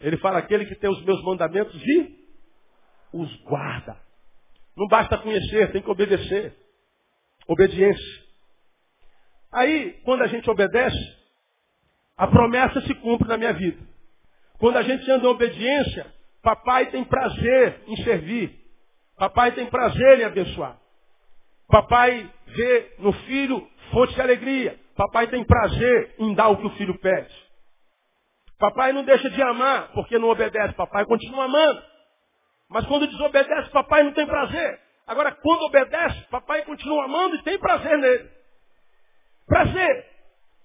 Ele 0.00 0.16
fala 0.18 0.38
aquele 0.38 0.66
que 0.66 0.74
tem 0.74 0.90
os 0.90 1.02
meus 1.04 1.22
mandamentos 1.24 1.80
e 1.82 2.28
os 3.12 3.34
guarda. 3.42 3.96
Não 4.76 4.86
basta 4.88 5.18
conhecer, 5.18 5.72
tem 5.72 5.82
que 5.82 5.90
obedecer. 5.90 6.54
Obediência. 7.46 8.24
Aí, 9.52 10.00
quando 10.04 10.22
a 10.22 10.26
gente 10.26 10.48
obedece, 10.50 11.16
a 12.16 12.26
promessa 12.26 12.80
se 12.82 12.94
cumpre 12.94 13.28
na 13.28 13.36
minha 13.36 13.52
vida. 13.52 13.80
Quando 14.58 14.76
a 14.76 14.82
gente 14.82 15.08
anda 15.10 15.24
em 15.24 15.28
obediência, 15.28 16.06
papai 16.42 16.90
tem 16.90 17.04
prazer 17.04 17.82
em 17.86 17.96
servir. 18.02 18.60
Papai 19.16 19.52
tem 19.52 19.66
prazer 19.66 20.20
em 20.20 20.24
abençoar. 20.24 20.78
Papai 21.68 22.30
vê 22.46 22.94
no 22.98 23.12
filho 23.12 23.66
fonte 23.94 24.14
de 24.14 24.20
alegria. 24.20 24.78
Papai 24.96 25.28
tem 25.28 25.44
prazer 25.44 26.16
em 26.18 26.34
dar 26.34 26.48
o 26.48 26.58
que 26.58 26.66
o 26.66 26.76
filho 26.76 26.98
pede. 26.98 27.32
Papai 28.58 28.92
não 28.92 29.04
deixa 29.04 29.30
de 29.30 29.42
amar 29.42 29.92
porque 29.92 30.18
não 30.18 30.28
obedece. 30.28 30.74
Papai 30.74 31.04
continua 31.06 31.44
amando. 31.44 31.82
Mas 32.68 32.86
quando 32.86 33.06
desobedece, 33.06 33.70
papai 33.70 34.02
não 34.02 34.12
tem 34.12 34.26
prazer. 34.26 34.80
Agora, 35.06 35.32
quando 35.32 35.62
obedece, 35.62 36.20
papai 36.30 36.62
continua 36.64 37.04
amando 37.04 37.36
e 37.36 37.42
tem 37.42 37.58
prazer 37.58 37.98
nele. 37.98 38.30
Prazer. 39.46 40.06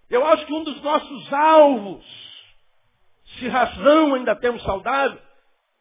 Eu 0.09 0.25
acho 0.25 0.45
que 0.45 0.53
um 0.53 0.63
dos 0.63 0.81
nossos 0.81 1.33
alvos, 1.33 2.05
se 3.37 3.47
razão 3.47 4.15
ainda 4.15 4.35
temos 4.35 4.63
saudade, 4.63 5.19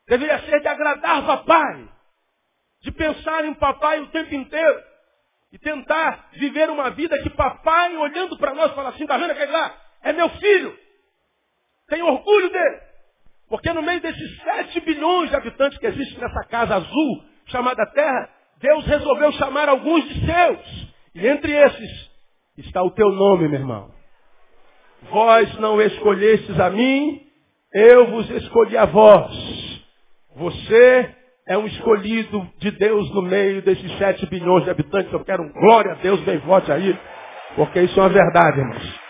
deveria 0.07 0.39
ser 0.41 0.61
de 0.61 0.69
agradar 0.69 1.25
papai. 1.25 1.89
De 2.83 2.93
pensar 2.93 3.45
em 3.45 3.55
papai 3.55 4.01
o 4.01 4.09
tempo 4.09 4.35
inteiro. 4.35 4.88
E 5.53 5.59
tentar 5.59 6.29
viver 6.33 6.69
uma 6.69 6.91
vida 6.91 7.19
que 7.23 7.31
papai, 7.31 7.97
olhando 7.97 8.37
para 8.39 8.55
nós, 8.55 8.73
fala 8.75 8.91
assim, 8.91 9.07
vendo 9.07 9.31
aquele 9.31 9.53
lá? 9.53 9.75
É 10.03 10.13
meu 10.13 10.29
filho. 10.31 10.77
Tenho 11.89 12.07
orgulho 12.07 12.51
dele. 12.51 12.81
Porque 13.49 13.73
no 13.73 13.83
meio 13.83 14.01
desses 14.01 14.43
7 14.43 14.81
bilhões 14.81 15.31
de 15.31 15.37
habitantes 15.37 15.79
que 15.79 15.87
existem 15.87 16.19
nessa 16.19 16.45
casa 16.49 16.77
azul, 16.77 17.25
chamada 17.47 17.87
Terra, 17.93 18.31
Deus 18.59 18.85
resolveu 18.87 19.33
chamar 19.33 19.69
alguns 19.69 20.07
de 20.07 20.27
seus. 20.27 20.89
E 21.15 21.27
entre 21.27 21.53
esses 21.53 22.11
está 22.59 22.83
o 22.83 22.91
teu 22.91 23.11
nome, 23.11 23.49
meu 23.49 23.61
irmão. 23.61 23.91
Vós 25.03 25.59
não 25.59 25.81
escolhestes 25.81 26.59
a 26.61 26.69
mim, 26.69 27.27
eu 27.73 28.11
vos 28.11 28.29
escolhi 28.31 28.77
a 28.77 28.85
vós. 28.85 29.33
Você 30.37 31.17
é 31.49 31.57
um 31.57 31.67
escolhido 31.67 32.47
de 32.59 32.71
Deus 32.73 33.11
no 33.15 33.23
meio 33.23 33.63
desses 33.63 33.97
7 33.97 34.27
bilhões 34.27 34.65
de 34.65 34.71
habitantes. 34.71 35.11
Eu 35.11 35.25
quero 35.25 35.43
um 35.43 35.51
glória 35.51 35.93
a 35.93 35.95
Deus, 35.95 36.21
bem 36.21 36.39
forte 36.43 36.71
aí, 36.71 36.97
porque 37.57 37.81
isso 37.81 37.99
é 37.99 38.03
uma 38.03 38.11
verdade, 38.11 38.61
irmãos. 38.61 39.01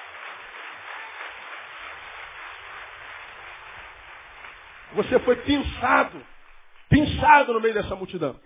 Você 4.94 5.18
foi 5.18 5.34
pensado, 5.36 6.22
pensado 6.88 7.52
no 7.52 7.60
meio 7.60 7.74
dessa 7.74 7.96
multidão. 7.96 8.36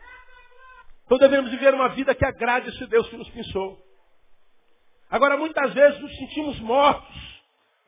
Então 1.04 1.18
devemos 1.18 1.50
viver 1.50 1.74
uma 1.74 1.90
vida 1.90 2.14
que 2.14 2.24
agrade 2.24 2.70
esse 2.70 2.86
Deus 2.86 3.06
que 3.10 3.16
nos 3.18 3.28
pensou. 3.28 3.78
Agora, 5.10 5.36
muitas 5.36 5.74
vezes 5.74 6.00
nos 6.00 6.16
sentimos 6.16 6.58
mortos, 6.60 7.42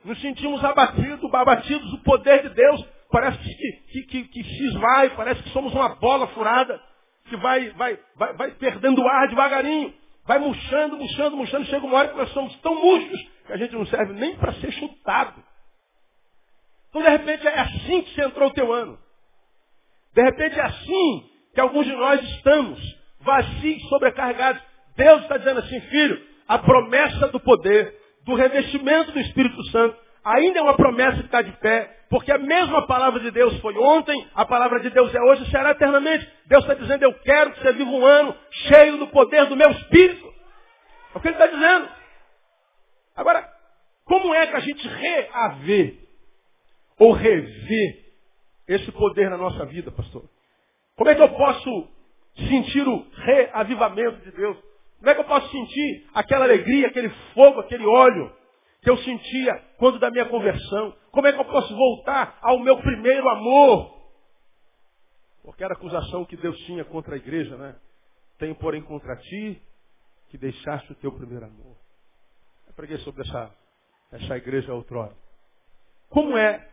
nos 0.05 0.21
sentimos 0.21 0.63
abatidos, 0.63 1.33
abatidos, 1.33 1.93
o 1.95 2.03
poder 2.03 2.43
de 2.43 2.51
Deus 2.51 2.94
parece 3.11 3.39
que, 3.39 3.73
que, 3.93 4.03
que, 4.03 4.25
que 4.29 4.45
se 4.45 4.65
esvai, 4.67 5.11
parece 5.17 5.43
que 5.43 5.51
somos 5.51 5.73
uma 5.73 5.91
bola 5.97 6.27
furada, 6.29 6.81
que 7.27 7.37
vai, 7.37 7.71
vai, 7.71 7.99
vai, 8.17 8.35
vai 8.35 8.51
perdendo 8.53 9.07
ar 9.07 9.29
devagarinho, 9.29 9.95
vai 10.27 10.39
murchando, 10.39 10.97
murchando, 10.97 11.37
murchando, 11.37 11.67
chega 11.67 11.87
uma 11.87 11.99
hora 11.99 12.09
que 12.09 12.17
nós 12.17 12.31
somos 12.31 12.55
tão 12.61 12.75
murchos 12.75 13.21
que 13.47 13.53
a 13.53 13.57
gente 13.57 13.75
não 13.75 13.87
serve 13.87 14.15
nem 14.15 14.37
para 14.37 14.53
ser 14.55 14.73
chutado. 14.73 15.43
Então, 16.89 17.03
de 17.03 17.09
repente, 17.09 17.47
é 17.47 17.61
assim 17.61 18.03
que 18.03 18.15
você 18.15 18.23
entrou 18.23 18.49
o 18.49 18.53
teu 18.53 18.73
ano. 18.73 18.99
De 20.15 20.23
repente, 20.23 20.59
é 20.59 20.63
assim 20.63 21.31
que 21.53 21.61
alguns 21.61 21.87
de 21.87 21.93
nós 21.93 22.23
estamos, 22.23 22.81
vazios, 23.21 23.89
sobrecarregados. 23.89 24.63
Deus 24.97 25.23
está 25.23 25.37
dizendo 25.37 25.61
assim, 25.61 25.81
filho, 25.81 26.25
a 26.47 26.59
promessa 26.59 27.29
do 27.29 27.41
poder, 27.41 27.95
do 28.25 28.35
revestimento 28.35 29.13
do 29.13 29.21
Espírito 29.21 29.63
Santo, 29.71 29.97
ainda 30.25 30.59
é 30.59 30.63
uma 30.63 30.77
promessa 30.77 31.19
que 31.19 31.27
está 31.27 31.43
de 31.43 31.53
pé, 31.59 32.05
porque 32.09 32.33
a 32.33 32.39
mesma 32.39 32.87
palavra 32.87 33.21
de 33.21 33.31
Deus 33.31 33.61
foi 33.61 33.77
ontem, 33.77 34.29
a 34.35 34.47
palavra 34.47 34.81
de 34.81 34.89
Deus 34.91 35.15
é 35.15 35.21
hoje 35.21 35.43
e 35.43 35.51
será 35.51 35.73
eternamente. 35.73 36.27
Deus 36.47 36.63
está 36.63 36.75
dizendo, 36.75 37.03
eu 37.03 37.13
quero 37.21 37.53
que 37.53 37.61
você 37.61 37.73
viva 37.73 37.91
um 37.91 38.05
ano 38.05 38.35
cheio 38.51 38.97
do 38.97 39.09
poder 39.09 39.47
do 39.47 39.57
meu 39.57 39.71
Espírito. 39.71 40.33
É 41.15 41.19
o 41.19 41.21
que 41.21 41.29
ele 41.29 41.35
está 41.35 41.47
dizendo. 41.47 41.89
Agora, 43.17 43.49
como 44.05 44.35
é 44.35 44.47
que 44.47 44.57
a 44.57 44.61
gente 44.61 44.89
reaver 44.89 45.99
ou 46.99 47.13
rever 47.13 48.05
esse 48.69 48.91
poder 48.93 49.29
na 49.31 49.37
nossa 49.37 49.67
vida, 49.67 49.91
pastor? 49.91 50.25
Como 50.97 51.11
é 51.11 51.15
que 51.15 51.23
eu 51.23 51.29
posso 51.31 51.89
sentir 52.49 52.87
o 52.87 53.07
reavivamento 53.13 54.25
de 54.25 54.33
Deus? 54.33 54.57
Como 54.99 55.11
é 55.11 55.15
que 55.15 55.21
eu 55.21 55.25
posso 55.25 55.51
sentir 55.51 56.07
aquela 56.15 56.45
alegria, 56.45 56.89
aquele 56.89 57.11
fogo, 57.35 57.61
aquele 57.61 57.85
óleo 57.87 58.33
que 58.85 58.91
eu 58.91 58.99
sentia 58.99 59.57
quando 59.79 59.99
da 59.99 60.11
minha 60.11 60.27
conversão? 60.27 60.95
Como 61.11 61.27
é 61.27 61.33
que 61.33 61.41
eu 61.41 61.45
posso 61.47 61.75
voltar 61.75 62.39
ao 62.43 62.59
meu 62.59 62.77
primeiro 62.83 63.27
amor? 63.31 63.95
Porque 65.43 65.65
era 65.65 65.73
a 65.73 65.77
acusação 65.77 66.27
que 66.27 66.37
Deus 66.37 66.55
tinha 66.67 66.85
contra 66.85 67.15
a 67.15 67.17
igreja, 67.17 67.57
né? 67.57 67.77
Tenho, 68.39 68.55
porém, 68.55 68.83
contra 68.83 69.17
ti 69.17 69.63
que 70.29 70.37
deixaste 70.37 70.93
o 70.93 70.95
teu 70.97 71.11
primeiro 71.13 71.47
amor. 71.47 71.77
Eu 72.67 72.75
preguei 72.75 72.99
sobre 72.99 73.23
essa, 73.23 73.55
essa 74.13 74.37
igreja 74.37 74.75
outrora. 74.75 75.17
Como 76.11 76.37
é 76.37 76.69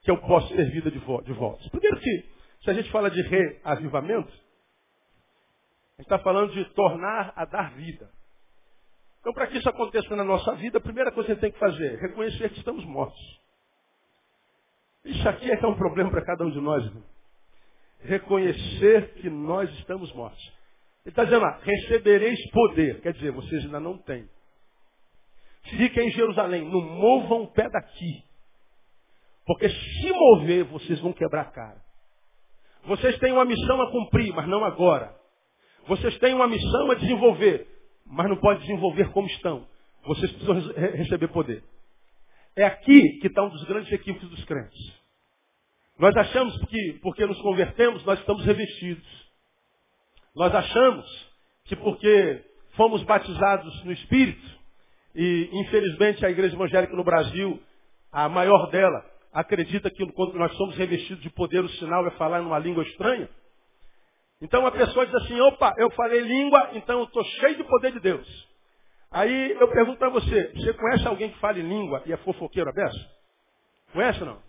que 0.00 0.10
eu 0.10 0.16
posso 0.22 0.48
ter 0.56 0.70
vida 0.70 0.90
de, 0.90 0.98
vo 1.00 1.20
de 1.20 1.34
volta? 1.34 1.68
Primeiro 1.68 2.00
que, 2.00 2.28
se 2.64 2.70
a 2.70 2.74
gente 2.74 2.90
fala 2.90 3.10
de 3.10 3.20
reavivamento, 3.20 4.32
a 5.98 6.02
gente 6.02 6.12
está 6.12 6.18
falando 6.20 6.52
de 6.52 6.64
tornar 6.72 7.34
a 7.36 7.44
dar 7.44 7.74
vida. 7.74 8.10
Então, 9.20 9.32
para 9.32 9.46
que 9.46 9.58
isso 9.58 9.68
aconteça 9.68 10.14
na 10.16 10.24
nossa 10.24 10.54
vida, 10.54 10.78
a 10.78 10.80
primeira 10.80 11.10
coisa 11.12 11.26
que 11.26 11.32
a 11.32 11.34
gente 11.34 11.42
tem 11.42 11.52
que 11.52 11.58
fazer 11.58 11.94
é 11.94 12.00
reconhecer 12.00 12.50
que 12.50 12.58
estamos 12.58 12.84
mortos. 12.84 13.40
Isso 15.04 15.28
aqui 15.28 15.50
é 15.50 15.56
que 15.56 15.64
é 15.64 15.68
um 15.68 15.76
problema 15.76 16.10
para 16.10 16.24
cada 16.24 16.44
um 16.44 16.50
de 16.50 16.60
nós. 16.60 16.84
Reconhecer 18.00 19.14
que 19.14 19.28
nós 19.28 19.70
estamos 19.78 20.12
mortos. 20.12 20.42
Ele 21.04 21.12
está 21.12 21.24
dizendo 21.24 21.42
lá, 21.42 21.58
recebereis 21.62 22.38
poder. 22.50 23.00
Quer 23.00 23.14
dizer, 23.14 23.32
vocês 23.32 23.64
ainda 23.64 23.80
não 23.80 23.96
têm. 23.98 24.28
Fiquem 25.62 26.08
em 26.08 26.10
Jerusalém, 26.12 26.64
não 26.70 26.80
movam 26.80 27.42
o 27.42 27.52
pé 27.52 27.68
daqui. 27.68 28.22
Porque 29.46 29.68
se 29.68 30.12
mover, 30.12 30.64
vocês 30.64 31.00
vão 31.00 31.12
quebrar 31.12 31.42
a 31.42 31.50
cara. 31.50 31.82
Vocês 32.84 33.18
têm 33.18 33.32
uma 33.32 33.44
missão 33.44 33.80
a 33.80 33.90
cumprir, 33.90 34.34
mas 34.34 34.46
não 34.46 34.64
agora. 34.64 35.14
Vocês 35.86 36.18
têm 36.18 36.34
uma 36.34 36.46
missão 36.46 36.90
a 36.90 36.94
desenvolver, 36.94 37.66
mas 38.08 38.28
não 38.28 38.36
pode 38.36 38.60
desenvolver 38.60 39.10
como 39.12 39.26
estão. 39.28 39.66
Vocês 40.04 40.30
precisam 40.32 40.72
receber 40.96 41.28
poder. 41.28 41.62
É 42.56 42.64
aqui 42.64 43.18
que 43.20 43.26
está 43.26 43.42
um 43.42 43.50
dos 43.50 43.64
grandes 43.64 43.92
equívocos 43.92 44.28
dos 44.30 44.44
crentes. 44.44 44.98
Nós 45.98 46.16
achamos 46.16 46.56
que 46.66 46.98
porque 47.02 47.26
nos 47.26 47.40
convertemos, 47.42 48.04
nós 48.04 48.18
estamos 48.20 48.44
revestidos. 48.44 49.28
Nós 50.34 50.54
achamos 50.54 51.28
que 51.64 51.76
porque 51.76 52.44
fomos 52.76 53.02
batizados 53.02 53.84
no 53.84 53.92
Espírito, 53.92 54.58
e 55.14 55.50
infelizmente 55.52 56.24
a 56.24 56.30
igreja 56.30 56.54
evangélica 56.54 56.94
no 56.94 57.02
Brasil, 57.02 57.60
a 58.12 58.28
maior 58.28 58.70
dela, 58.70 59.04
acredita 59.32 59.90
que 59.90 60.06
quando 60.12 60.34
nós 60.34 60.56
somos 60.56 60.76
revestidos 60.76 61.22
de 61.22 61.30
poder, 61.30 61.60
o 61.64 61.68
sinal 61.70 62.06
é 62.06 62.10
falar 62.12 62.40
numa 62.40 62.58
língua 62.58 62.84
estranha. 62.84 63.28
Então 64.40 64.64
a 64.66 64.70
pessoa 64.70 65.04
diz 65.04 65.14
assim, 65.16 65.40
opa, 65.40 65.74
eu 65.78 65.90
falei 65.90 66.20
língua, 66.20 66.70
então 66.74 66.98
eu 67.00 67.04
estou 67.04 67.24
cheio 67.24 67.56
de 67.56 67.64
poder 67.64 67.92
de 67.92 68.00
Deus. 68.00 68.48
Aí 69.10 69.52
eu 69.52 69.68
pergunto 69.68 69.98
para 69.98 70.10
você, 70.10 70.52
você 70.54 70.72
conhece 70.74 71.06
alguém 71.08 71.30
que 71.30 71.38
fale 71.38 71.62
língua 71.62 72.02
e 72.06 72.12
é 72.12 72.16
fofoqueiro 72.18 72.70
aberto? 72.70 72.98
Conhece 73.92 74.20
ou 74.20 74.26
não? 74.26 74.42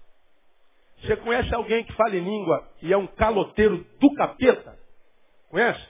Você 1.02 1.16
conhece 1.18 1.56
alguém 1.56 1.84
que 1.86 1.94
fale 1.94 2.20
língua 2.20 2.68
e 2.82 2.92
é 2.92 2.98
um 2.98 3.08
caloteiro 3.08 3.86
do 4.00 4.14
capeta? 4.16 4.78
Conhece? 5.50 5.88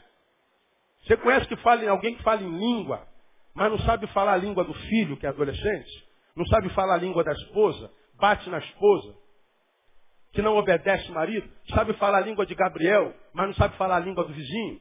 Você 1.03 1.17
conhece 1.17 1.47
que 1.47 1.55
fale, 1.57 1.87
alguém 1.87 2.15
que 2.15 2.23
fale 2.23 2.45
em 2.45 2.57
língua, 2.57 3.07
mas 3.55 3.71
não 3.71 3.79
sabe 3.79 4.05
falar 4.07 4.33
a 4.33 4.37
língua 4.37 4.63
do 4.63 4.73
filho, 4.73 5.17
que 5.17 5.25
é 5.25 5.29
adolescente? 5.29 6.07
Não 6.35 6.45
sabe 6.45 6.69
falar 6.69 6.93
a 6.93 6.97
língua 6.97 7.23
da 7.23 7.31
esposa? 7.31 7.91
Bate 8.19 8.49
na 8.49 8.59
esposa? 8.59 9.15
Que 10.31 10.41
não 10.41 10.57
obedece 10.57 11.09
o 11.09 11.13
marido, 11.13 11.49
sabe 11.73 11.93
falar 11.93 12.19
a 12.19 12.21
língua 12.21 12.45
de 12.45 12.53
Gabriel, 12.55 13.13
mas 13.33 13.47
não 13.47 13.53
sabe 13.55 13.75
falar 13.77 13.97
a 13.97 13.99
língua 13.99 14.23
do 14.23 14.33
vizinho, 14.33 14.79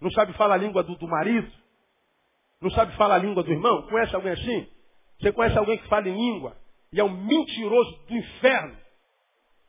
não 0.00 0.10
sabe 0.10 0.32
falar 0.34 0.54
a 0.54 0.58
língua 0.58 0.82
do, 0.82 0.96
do 0.96 1.08
marido, 1.08 1.50
não 2.60 2.70
sabe 2.70 2.96
falar 2.96 3.16
a 3.16 3.18
língua 3.18 3.42
do 3.42 3.52
irmão. 3.52 3.82
Conhece 3.82 4.14
alguém 4.14 4.32
assim? 4.32 4.68
Você 5.20 5.32
conhece 5.32 5.56
alguém 5.56 5.78
que 5.78 5.88
fala 5.88 6.08
em 6.08 6.16
língua 6.16 6.56
e 6.92 7.00
é 7.00 7.04
um 7.04 7.10
mentiroso 7.10 8.06
do 8.06 8.14
inferno? 8.14 8.76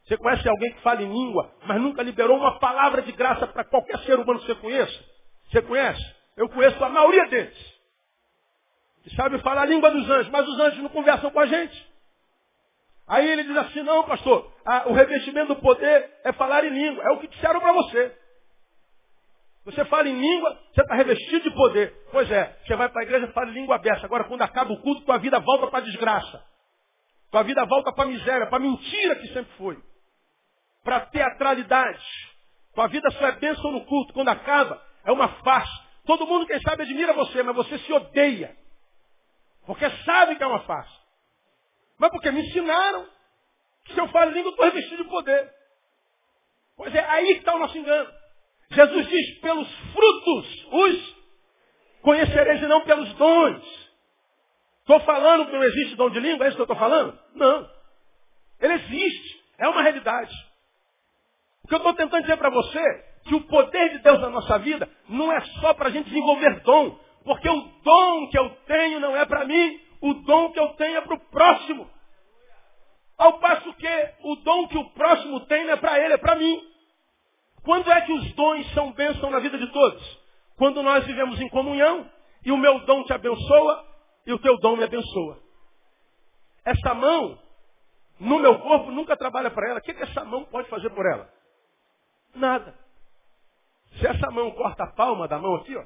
Você 0.06 0.18
conhece 0.18 0.48
alguém 0.48 0.72
que 0.74 0.82
fala 0.82 1.02
em 1.02 1.12
língua, 1.12 1.52
mas 1.66 1.82
nunca 1.82 2.04
liberou 2.04 2.38
uma 2.38 2.60
palavra 2.60 3.02
de 3.02 3.12
graça 3.12 3.48
para 3.48 3.64
qualquer 3.64 4.00
ser 4.00 4.20
humano 4.20 4.40
que 4.40 4.46
você 4.46 4.56
conheça? 4.56 5.06
Você 5.50 5.62
conhece? 5.62 6.16
Eu 6.38 6.48
conheço 6.50 6.84
a 6.84 6.90
maioria 6.90 7.28
deles. 7.28 7.76
Sabe 9.16 9.40
falar 9.40 9.64
a 9.64 9.66
língua 9.66 9.92
dos 9.92 10.10
anjos, 10.10 10.32
mas 10.32 10.48
os 10.48 10.60
anjos 10.60 10.80
não 10.80 10.90
conversam 10.90 11.30
com 11.30 11.40
a 11.40 11.46
gente. 11.46 11.95
Aí 13.08 13.30
ele 13.30 13.44
diz 13.44 13.56
assim, 13.58 13.84
não, 13.84 14.04
pastor, 14.04 14.52
a, 14.66 14.90
o 14.90 14.94
revestimento 14.94 15.54
do 15.54 15.62
poder 15.62 16.12
é 16.24 16.34
falar 16.34 16.64
em 16.66 16.70
língua. 16.70 17.04
É 17.04 17.12
o 17.12 17.20
que 17.20 17.28
disseram 17.28 17.60
para 17.60 17.74
você. 17.74 18.18
Você 19.66 19.84
fala 19.86 20.08
em 20.08 20.20
língua, 20.20 20.60
você 20.74 20.82
está 20.82 20.96
revestido 20.96 21.50
de 21.50 21.56
poder. 21.56 21.94
Pois 22.12 22.30
é, 22.32 22.58
você 22.66 22.76
vai 22.76 22.90
para 22.90 23.02
a 23.02 23.04
igreja 23.04 23.26
e 23.26 23.34
fala 23.34 23.50
em 23.50 23.54
língua 23.54 23.76
aberta. 23.76 24.06
Agora, 24.06 24.24
quando 24.26 24.42
acaba 24.42 24.72
o 24.72 24.82
culto, 24.82 25.06
tua 25.06 25.18
vida 25.18 25.40
volta 25.40 25.68
para 25.68 25.80
a 25.80 25.84
desgraça. 25.84 26.44
Tua 27.32 27.44
vida 27.44 27.66
volta 27.66 27.92
para 27.92 28.06
a 28.06 28.08
miséria, 28.08 28.48
para 28.48 28.58
a 28.58 28.62
mentira 28.62 29.16
que 29.16 29.28
sempre 29.28 29.52
foi. 29.58 29.78
Para 30.84 30.98
a 30.98 31.06
teatralidade. 31.08 32.06
Tua 32.74 32.88
vida 32.88 33.10
só 33.12 33.28
é 33.28 33.32
bênção 33.34 33.72
no 33.72 33.86
culto. 33.86 34.14
Quando 34.14 34.30
acaba, 34.30 34.82
é 35.04 35.12
uma 35.12 35.28
farsa. 35.44 35.84
Todo 36.06 36.28
mundo, 36.28 36.46
quem 36.46 36.60
sabe, 36.62 36.84
admira 36.84 37.14
você, 37.14 37.42
mas 37.42 37.56
você 37.56 37.80
se 37.80 37.92
odeia. 37.92 38.56
Porque 39.66 39.90
sabe 40.04 40.36
que 40.36 40.44
é 40.44 40.48
uma 40.48 40.60
farsa. 40.62 41.05
Mas 41.98 42.12
porque 42.12 42.32
me 42.32 42.42
ensinaram 42.42 43.08
que 43.86 43.94
se 43.94 44.00
eu 44.00 44.08
falo 44.10 44.32
língua, 44.32 44.50
eu 44.50 44.52
estou 44.52 44.66
revestido 44.66 45.04
de 45.04 45.10
poder. 45.10 45.54
Pois 46.76 46.94
é, 46.94 47.00
aí 47.00 47.32
está 47.32 47.56
o 47.56 47.60
nosso 47.60 47.78
engano. 47.78 48.10
Jesus 48.72 49.08
diz, 49.08 49.40
pelos 49.40 49.68
frutos 49.94 50.68
os 50.72 51.16
conhecereis 52.02 52.62
e 52.62 52.68
não 52.68 52.82
pelos 52.82 53.14
dons. 53.14 53.86
Estou 54.82 55.00
falando 55.02 55.48
que 55.48 55.54
não 55.54 55.64
existe 55.64 55.96
dom 55.96 56.10
de 56.10 56.20
língua, 56.20 56.46
é 56.46 56.48
isso 56.50 56.58
que 56.58 56.62
eu 56.62 56.66
estou 56.66 56.78
falando? 56.78 57.18
Não. 57.34 57.70
Ele 58.60 58.74
existe. 58.74 59.44
É 59.58 59.68
uma 59.68 59.82
realidade. 59.82 60.34
O 61.64 61.68
que 61.68 61.74
eu 61.74 61.78
estou 61.78 61.94
tentando 61.94 62.22
dizer 62.22 62.38
para 62.38 62.50
você 62.50 62.84
que 63.26 63.34
o 63.34 63.42
poder 63.48 63.90
de 63.90 64.00
Deus 64.00 64.22
na 64.22 64.30
nossa 64.30 64.60
vida 64.60 64.88
não 65.10 65.32
é 65.32 65.42
só 65.60 65.74
para 65.74 65.88
a 65.88 65.92
gente 65.92 66.10
desenvolver 66.10 66.62
dom. 66.62 67.00
Porque 67.24 67.50
o 67.50 67.62
dom 67.84 68.30
que 68.30 68.38
eu 68.38 68.50
tenho 68.68 69.00
não 69.00 69.18
é 69.18 69.26
para 69.26 69.46
mim, 69.46 69.82
o 70.06 70.14
dom 70.14 70.52
que 70.52 70.60
eu 70.60 70.68
tenho 70.76 70.98
é 70.98 71.02
para 71.02 71.16
o 71.16 71.20
próximo. 71.20 71.90
Ao 73.18 73.40
passo 73.40 73.74
que 73.74 74.14
o 74.24 74.36
dom 74.36 74.68
que 74.68 74.78
o 74.78 74.90
próximo 74.92 75.40
tem 75.48 75.66
não 75.66 75.74
é 75.74 75.78
para 75.78 76.00
ele, 76.00 76.14
é 76.14 76.18
para 76.18 76.36
mim. 76.36 76.62
Quando 77.64 77.92
é 77.92 78.02
que 78.02 78.14
os 78.14 78.34
dons 78.34 78.72
são 78.74 78.92
bênção 78.92 79.32
na 79.32 79.40
vida 79.40 79.58
de 79.58 79.66
todos? 79.72 80.20
Quando 80.58 80.84
nós 80.84 81.04
vivemos 81.06 81.42
em 81.42 81.50
comunhão 81.50 82.08
e 82.46 82.52
o 82.52 82.58
meu 82.58 82.86
dom 82.86 83.04
te 83.04 83.14
abençoa 83.14 83.84
e 84.28 84.34
o 84.34 84.38
teu 84.38 84.60
dom 84.60 84.76
me 84.76 84.84
abençoa. 84.84 85.40
Essa 86.64 86.94
mão 86.94 87.40
no 88.20 88.38
meu 88.38 88.60
corpo 88.60 88.92
nunca 88.92 89.18
trabalha 89.18 89.50
para 89.50 89.70
ela. 89.70 89.80
O 89.80 89.82
que, 89.82 89.94
que 89.94 90.04
essa 90.04 90.24
mão 90.24 90.46
pode 90.46 90.70
fazer 90.70 90.92
por 90.92 91.06
ela? 91.08 91.28
Nada. 92.36 92.78
Se 93.98 94.06
essa 94.06 94.30
mão 94.30 94.52
corta 94.52 94.84
a 94.84 94.92
palma 94.92 95.28
da 95.28 95.40
mão 95.40 95.56
aqui, 95.56 95.76
ó, 95.76 95.84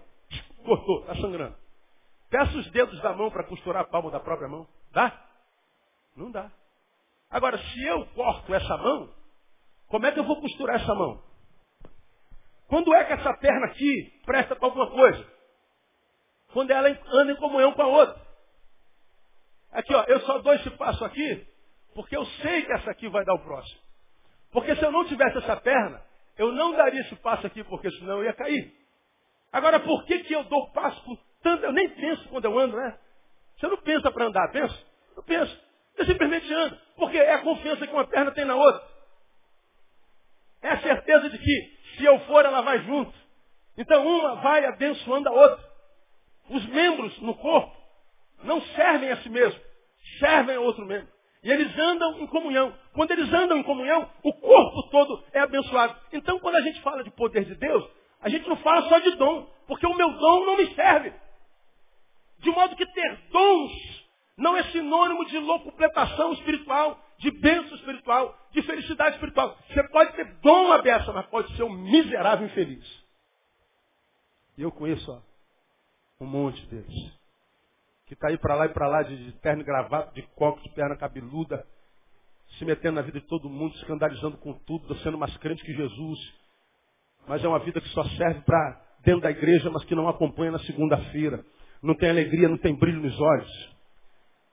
cortou, 0.65 0.99
está 1.01 1.15
sangrando. 1.15 1.68
Peça 2.29 2.57
os 2.57 2.69
dedos 2.71 2.99
da 3.01 3.13
mão 3.13 3.31
para 3.31 3.43
costurar 3.43 3.83
a 3.83 3.87
palma 3.87 4.11
da 4.11 4.19
própria 4.19 4.47
mão. 4.47 4.67
Dá? 4.91 5.19
Não 6.15 6.31
dá. 6.31 6.51
Agora, 7.29 7.57
se 7.57 7.83
eu 7.85 8.05
corto 8.07 8.53
essa 8.53 8.77
mão, 8.77 9.13
como 9.87 10.05
é 10.05 10.11
que 10.11 10.19
eu 10.19 10.23
vou 10.23 10.39
costurar 10.39 10.75
essa 10.75 10.93
mão? 10.93 11.23
Quando 12.67 12.93
é 12.93 13.03
que 13.03 13.13
essa 13.13 13.33
perna 13.37 13.65
aqui 13.67 14.21
presta 14.25 14.55
para 14.55 14.67
alguma 14.67 14.91
coisa? 14.91 15.27
Quando 16.53 16.71
ela 16.71 16.89
anda 17.13 17.31
em 17.31 17.35
comunhão 17.35 17.73
com 17.73 17.81
a 17.81 17.87
outra. 17.87 18.29
Aqui, 19.71 19.93
ó, 19.93 20.03
eu 20.03 20.19
só 20.21 20.39
dou 20.39 20.53
esse 20.53 20.69
passo 20.71 21.03
aqui 21.05 21.47
porque 21.93 22.15
eu 22.15 22.25
sei 22.25 22.65
que 22.65 22.71
essa 22.71 22.91
aqui 22.91 23.09
vai 23.09 23.25
dar 23.25 23.33
o 23.33 23.43
próximo. 23.43 23.79
Porque 24.51 24.75
se 24.75 24.83
eu 24.83 24.91
não 24.91 25.05
tivesse 25.05 25.37
essa 25.39 25.57
perna, 25.57 26.01
eu 26.37 26.51
não 26.51 26.71
daria 26.71 27.01
esse 27.01 27.15
passo 27.17 27.45
aqui, 27.45 27.63
porque 27.63 27.91
senão 27.91 28.19
eu 28.19 28.25
ia 28.25 28.33
cair. 28.33 28.73
Agora, 29.51 29.79
por 29.79 30.05
que, 30.05 30.19
que 30.19 30.33
eu 30.33 30.43
dou 30.45 30.71
passo 30.71 31.17
tanto? 31.41 31.63
Eu 31.63 31.71
nem 31.71 31.89
penso 31.89 32.27
quando 32.29 32.45
eu 32.45 32.57
ando, 32.57 32.77
né? 32.77 32.97
Você 33.57 33.67
não 33.67 33.77
pensa 33.77 34.11
para 34.11 34.25
andar, 34.25 34.51
pensa? 34.51 34.75
Eu 35.15 35.23
penso. 35.23 35.59
Eu 35.97 36.05
simplesmente 36.05 36.53
ando. 36.53 36.77
Porque 36.95 37.17
é 37.17 37.33
a 37.33 37.41
confiança 37.41 37.85
que 37.85 37.93
uma 37.93 38.07
perna 38.07 38.31
tem 38.31 38.45
na 38.45 38.55
outra. 38.55 38.81
É 40.61 40.69
a 40.69 40.81
certeza 40.81 41.29
de 41.29 41.37
que 41.37 41.77
se 41.97 42.05
eu 42.05 42.19
for, 42.21 42.45
ela 42.45 42.61
vai 42.61 42.79
junto. 42.83 43.13
Então 43.77 44.05
uma 44.05 44.35
vai 44.35 44.65
abençoando 44.65 45.29
a 45.29 45.31
outra. 45.31 45.69
Os 46.49 46.65
membros 46.67 47.19
no 47.21 47.35
corpo 47.35 47.75
não 48.43 48.61
servem 48.61 49.11
a 49.11 49.17
si 49.17 49.29
mesmo, 49.29 49.59
servem 50.19 50.55
a 50.55 50.59
outro 50.59 50.85
membro. 50.85 51.07
E 51.43 51.51
eles 51.51 51.77
andam 51.77 52.19
em 52.19 52.27
comunhão. 52.27 52.73
Quando 52.93 53.11
eles 53.11 53.31
andam 53.33 53.57
em 53.57 53.63
comunhão, 53.63 54.09
o 54.23 54.33
corpo 54.33 54.89
todo 54.89 55.23
é 55.31 55.39
abençoado. 55.39 55.95
Então, 56.11 56.39
quando 56.39 56.55
a 56.55 56.61
gente 56.61 56.81
fala 56.81 57.03
de 57.03 57.11
poder 57.11 57.45
de 57.45 57.55
Deus, 57.55 57.89
a 58.21 58.27
gente 58.27 58.47
não 58.47 58.57
fala 58.57 58.81
só 58.89 58.99
de 58.99 59.15
dom, 59.15 59.49
porque 59.65 59.85
o 59.85 59.95
meu 59.95 60.11
dom 60.11 60.45
não 60.45 60.57
me 60.57 60.73
serve. 60.75 61.13
Modo 62.59 62.75
que 62.75 62.85
ter 62.87 63.17
dons 63.31 63.71
não 64.37 64.57
é 64.57 64.63
sinônimo 64.63 65.25
de 65.27 65.37
locupletação 65.37 66.33
espiritual, 66.33 66.99
de 67.17 67.31
bênção 67.31 67.73
espiritual, 67.77 68.37
de 68.51 68.61
felicidade 68.63 69.15
espiritual. 69.15 69.57
Você 69.69 69.81
pode 69.87 70.11
ter 70.11 70.25
dom 70.41 70.73
aberto, 70.73 71.13
mas 71.13 71.25
pode 71.27 71.55
ser 71.55 71.63
um 71.63 71.69
miserável 71.69 72.45
infeliz. 72.47 72.85
E 74.57 74.61
eu 74.61 74.73
conheço 74.73 75.09
ó, 75.09 75.21
um 76.21 76.27
monte 76.27 76.65
deles. 76.65 77.13
Que 78.07 78.13
está 78.13 78.27
aí 78.27 78.37
para 78.37 78.55
lá 78.55 78.65
e 78.65 78.73
para 78.73 78.89
lá 78.89 79.03
de, 79.03 79.15
de 79.15 79.31
terno 79.39 79.63
gravata, 79.63 80.11
de 80.11 80.21
coque, 80.35 80.67
de 80.67 80.75
perna 80.75 80.97
cabeluda, 80.97 81.65
se 82.57 82.65
metendo 82.65 82.95
na 82.95 83.01
vida 83.01 83.21
de 83.21 83.27
todo 83.27 83.49
mundo, 83.49 83.73
escandalizando 83.75 84.35
com 84.35 84.51
tudo, 84.51 84.93
sendo 84.97 85.17
mais 85.17 85.35
crente 85.37 85.63
que 85.63 85.73
Jesus. 85.73 86.19
Mas 87.25 87.41
é 87.41 87.47
uma 87.47 87.59
vida 87.59 87.79
que 87.79 87.87
só 87.89 88.03
serve 88.03 88.41
para 88.41 88.81
dentro 89.01 89.21
da 89.21 89.31
igreja, 89.31 89.69
mas 89.69 89.85
que 89.85 89.95
não 89.95 90.09
acompanha 90.09 90.51
na 90.51 90.59
segunda-feira. 90.59 91.45
Não 91.81 91.95
tem 91.95 92.09
alegria, 92.09 92.49
não 92.49 92.57
tem 92.57 92.75
brilho 92.75 93.01
nos 93.01 93.19
olhos. 93.19 93.69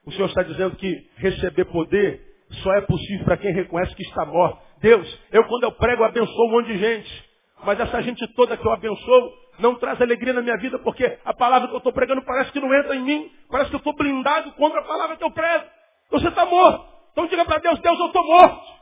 O 0.05 0.11
Senhor 0.11 0.27
está 0.27 0.43
dizendo 0.43 0.75
que 0.77 1.09
receber 1.17 1.65
poder 1.65 2.21
só 2.63 2.73
é 2.75 2.81
possível 2.81 3.25
para 3.25 3.37
quem 3.37 3.53
reconhece 3.53 3.93
que 3.95 4.03
está 4.03 4.25
morto. 4.25 4.61
Deus, 4.79 5.19
eu 5.31 5.43
quando 5.45 5.63
eu 5.63 5.71
prego 5.73 6.03
abençoo 6.03 6.47
um 6.47 6.51
monte 6.51 6.67
de 6.67 6.77
gente. 6.77 7.27
Mas 7.63 7.79
essa 7.79 8.01
gente 8.01 8.25
toda 8.35 8.55
que 8.55 8.65
eu 8.65 8.71
abençoo 8.71 9.33
não 9.59 9.75
traz 9.75 9.99
alegria 9.99 10.33
na 10.33 10.41
minha 10.41 10.57
vida, 10.57 10.79
porque 10.79 11.17
a 11.25 11.33
palavra 11.33 11.67
que 11.67 11.73
eu 11.73 11.79
estou 11.79 11.91
pregando 11.91 12.21
parece 12.21 12.51
que 12.51 12.59
não 12.59 12.73
entra 12.73 12.95
em 12.95 13.01
mim, 13.01 13.31
parece 13.49 13.69
que 13.69 13.75
eu 13.75 13.79
estou 13.79 13.95
blindado 13.95 14.51
contra 14.53 14.79
a 14.79 14.83
palavra 14.83 15.17
que 15.17 15.23
eu 15.23 15.31
prego. 15.31 15.65
Você 16.11 16.27
está 16.27 16.45
morto. 16.45 16.85
Então 17.11 17.27
diga 17.27 17.43
para 17.45 17.57
Deus, 17.59 17.79
Deus, 17.79 17.99
eu 17.99 18.05
estou 18.05 18.25
morto. 18.25 18.77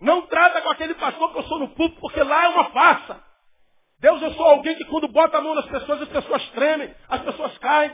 Não 0.00 0.22
trata 0.22 0.60
com 0.62 0.70
aquele 0.70 0.94
pastor 0.94 1.32
que 1.32 1.38
eu 1.38 1.42
sou 1.44 1.58
no 1.58 1.68
público, 1.68 2.00
porque 2.00 2.22
lá 2.22 2.44
é 2.44 2.48
uma 2.48 2.64
farsa. 2.70 3.29
Deus, 4.00 4.22
eu 4.22 4.32
sou 4.32 4.46
alguém 4.46 4.74
que 4.76 4.84
quando 4.86 5.08
bota 5.08 5.36
a 5.36 5.40
mão 5.42 5.54
nas 5.54 5.66
pessoas, 5.66 6.02
as 6.02 6.08
pessoas 6.08 6.48
tremem, 6.50 6.94
as 7.08 7.22
pessoas 7.22 7.56
caem. 7.58 7.92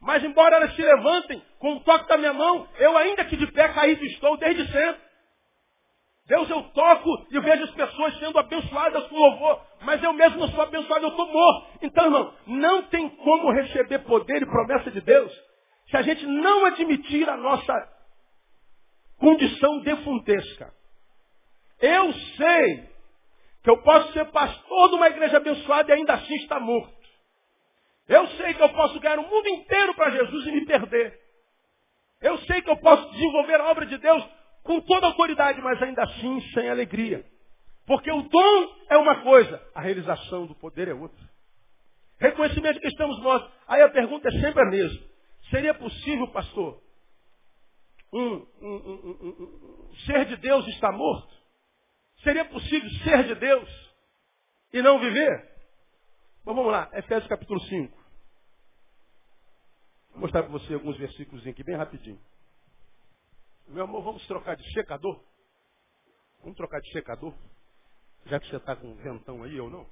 Mas 0.00 0.22
embora 0.22 0.56
elas 0.56 0.74
se 0.74 0.82
levantem 0.82 1.42
com 1.58 1.74
o 1.74 1.80
toque 1.80 2.08
da 2.08 2.18
minha 2.18 2.32
mão, 2.32 2.68
eu 2.78 2.96
ainda 2.98 3.24
que 3.24 3.36
de 3.36 3.46
pé 3.52 3.68
caído 3.68 4.04
estou 4.04 4.36
desde 4.36 4.70
sempre. 4.70 5.00
Deus, 6.26 6.48
eu 6.50 6.62
toco 6.70 7.26
e 7.30 7.40
vejo 7.40 7.64
as 7.64 7.70
pessoas 7.70 8.18
sendo 8.18 8.38
abençoadas 8.38 9.06
com 9.08 9.16
louvor, 9.16 9.60
mas 9.82 10.02
eu 10.02 10.12
mesmo 10.12 10.38
não 10.38 10.48
sou 10.48 10.62
abençoado, 10.62 11.04
eu 11.04 11.10
estou 11.10 11.26
morto. 11.26 11.78
Então, 11.82 12.04
irmão, 12.04 12.34
não 12.46 12.82
tem 12.84 13.08
como 13.08 13.50
receber 13.52 14.00
poder 14.00 14.42
e 14.42 14.46
promessa 14.46 14.90
de 14.90 15.00
Deus 15.00 15.32
se 15.90 15.96
a 15.96 16.02
gente 16.02 16.24
não 16.26 16.66
admitir 16.66 17.28
a 17.28 17.36
nossa 17.36 17.74
condição 19.18 19.80
defuntesca. 19.80 20.72
Eu 21.80 22.12
sei 22.12 22.91
que 23.62 23.70
eu 23.70 23.78
posso 23.78 24.12
ser 24.12 24.24
pastor 24.26 24.88
de 24.88 24.94
uma 24.96 25.08
igreja 25.08 25.36
abençoada 25.36 25.90
e 25.90 25.94
ainda 25.94 26.14
assim 26.14 26.34
estar 26.36 26.60
morto. 26.60 26.92
Eu 28.08 28.26
sei 28.28 28.54
que 28.54 28.62
eu 28.62 28.68
posso 28.70 28.98
ganhar 29.00 29.18
o 29.18 29.28
mundo 29.28 29.48
inteiro 29.48 29.94
para 29.94 30.10
Jesus 30.10 30.46
e 30.46 30.52
me 30.52 30.66
perder. 30.66 31.18
Eu 32.20 32.38
sei 32.38 32.60
que 32.62 32.70
eu 32.70 32.76
posso 32.78 33.10
desenvolver 33.12 33.60
a 33.60 33.70
obra 33.70 33.86
de 33.86 33.96
Deus 33.98 34.24
com 34.62 34.80
toda 34.80 35.06
autoridade, 35.06 35.60
mas 35.60 35.80
ainda 35.82 36.02
assim 36.02 36.40
sem 36.52 36.68
alegria. 36.68 37.24
Porque 37.86 38.10
o 38.10 38.22
dom 38.22 38.76
é 38.90 38.96
uma 38.96 39.22
coisa, 39.22 39.60
a 39.74 39.80
realização 39.80 40.46
do 40.46 40.54
poder 40.54 40.88
é 40.88 40.94
outra. 40.94 41.32
Reconhecimento 42.18 42.80
que 42.80 42.88
estamos 42.88 43.20
mortos. 43.20 43.50
Aí 43.66 43.82
a 43.82 43.88
pergunta 43.88 44.28
é 44.28 44.32
sempre 44.32 44.62
a 44.62 44.70
mesma. 44.70 45.00
Seria 45.50 45.74
possível, 45.74 46.28
pastor, 46.28 46.80
um, 48.12 48.20
um, 48.20 48.46
um, 48.62 49.88
um 49.90 49.94
ser 50.06 50.26
de 50.26 50.36
Deus 50.36 50.66
estar 50.68 50.92
morto? 50.92 51.41
Seria 52.22 52.44
possível 52.44 52.88
ser 53.04 53.24
de 53.24 53.34
Deus 53.34 53.94
e 54.72 54.80
não 54.80 55.00
viver? 55.00 55.50
Bom, 56.44 56.54
vamos 56.54 56.72
lá, 56.72 56.88
Efésios 56.92 57.28
capítulo 57.28 57.60
5. 57.60 58.02
Vou 60.12 60.20
mostrar 60.20 60.42
para 60.42 60.52
você 60.52 60.74
alguns 60.74 60.96
versículos 60.98 61.46
aqui, 61.46 61.64
bem 61.64 61.76
rapidinho. 61.76 62.20
Meu 63.68 63.84
amor, 63.84 64.02
vamos 64.02 64.26
trocar 64.26 64.56
de 64.56 64.72
secador? 64.72 65.20
Vamos 66.42 66.56
trocar 66.56 66.80
de 66.80 66.92
secador? 66.92 67.34
Já 68.26 68.38
que 68.38 68.48
você 68.48 68.56
está 68.56 68.76
com 68.76 68.88
um 68.88 68.96
ventão 68.96 69.42
aí 69.42 69.58
ou 69.60 69.70
não? 69.70 69.86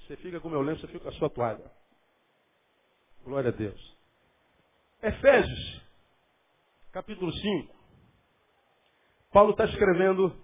Você 0.00 0.16
fica 0.16 0.40
com 0.40 0.48
o 0.48 0.50
meu 0.50 0.62
lenço, 0.62 0.84
eu 0.84 0.88
fico 0.88 1.04
com 1.04 1.08
a 1.08 1.12
sua 1.12 1.30
toalha. 1.30 1.70
Glória 3.24 3.50
a 3.50 3.52
Deus. 3.52 3.96
Efésios, 5.02 5.82
capítulo 6.92 7.32
5. 7.32 7.75
Paulo 9.36 9.50
está 9.50 9.66
escrevendo 9.66 10.34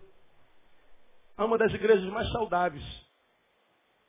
a 1.34 1.46
uma 1.46 1.56
das 1.56 1.72
igrejas 1.72 2.04
mais 2.12 2.30
saudáveis 2.30 2.84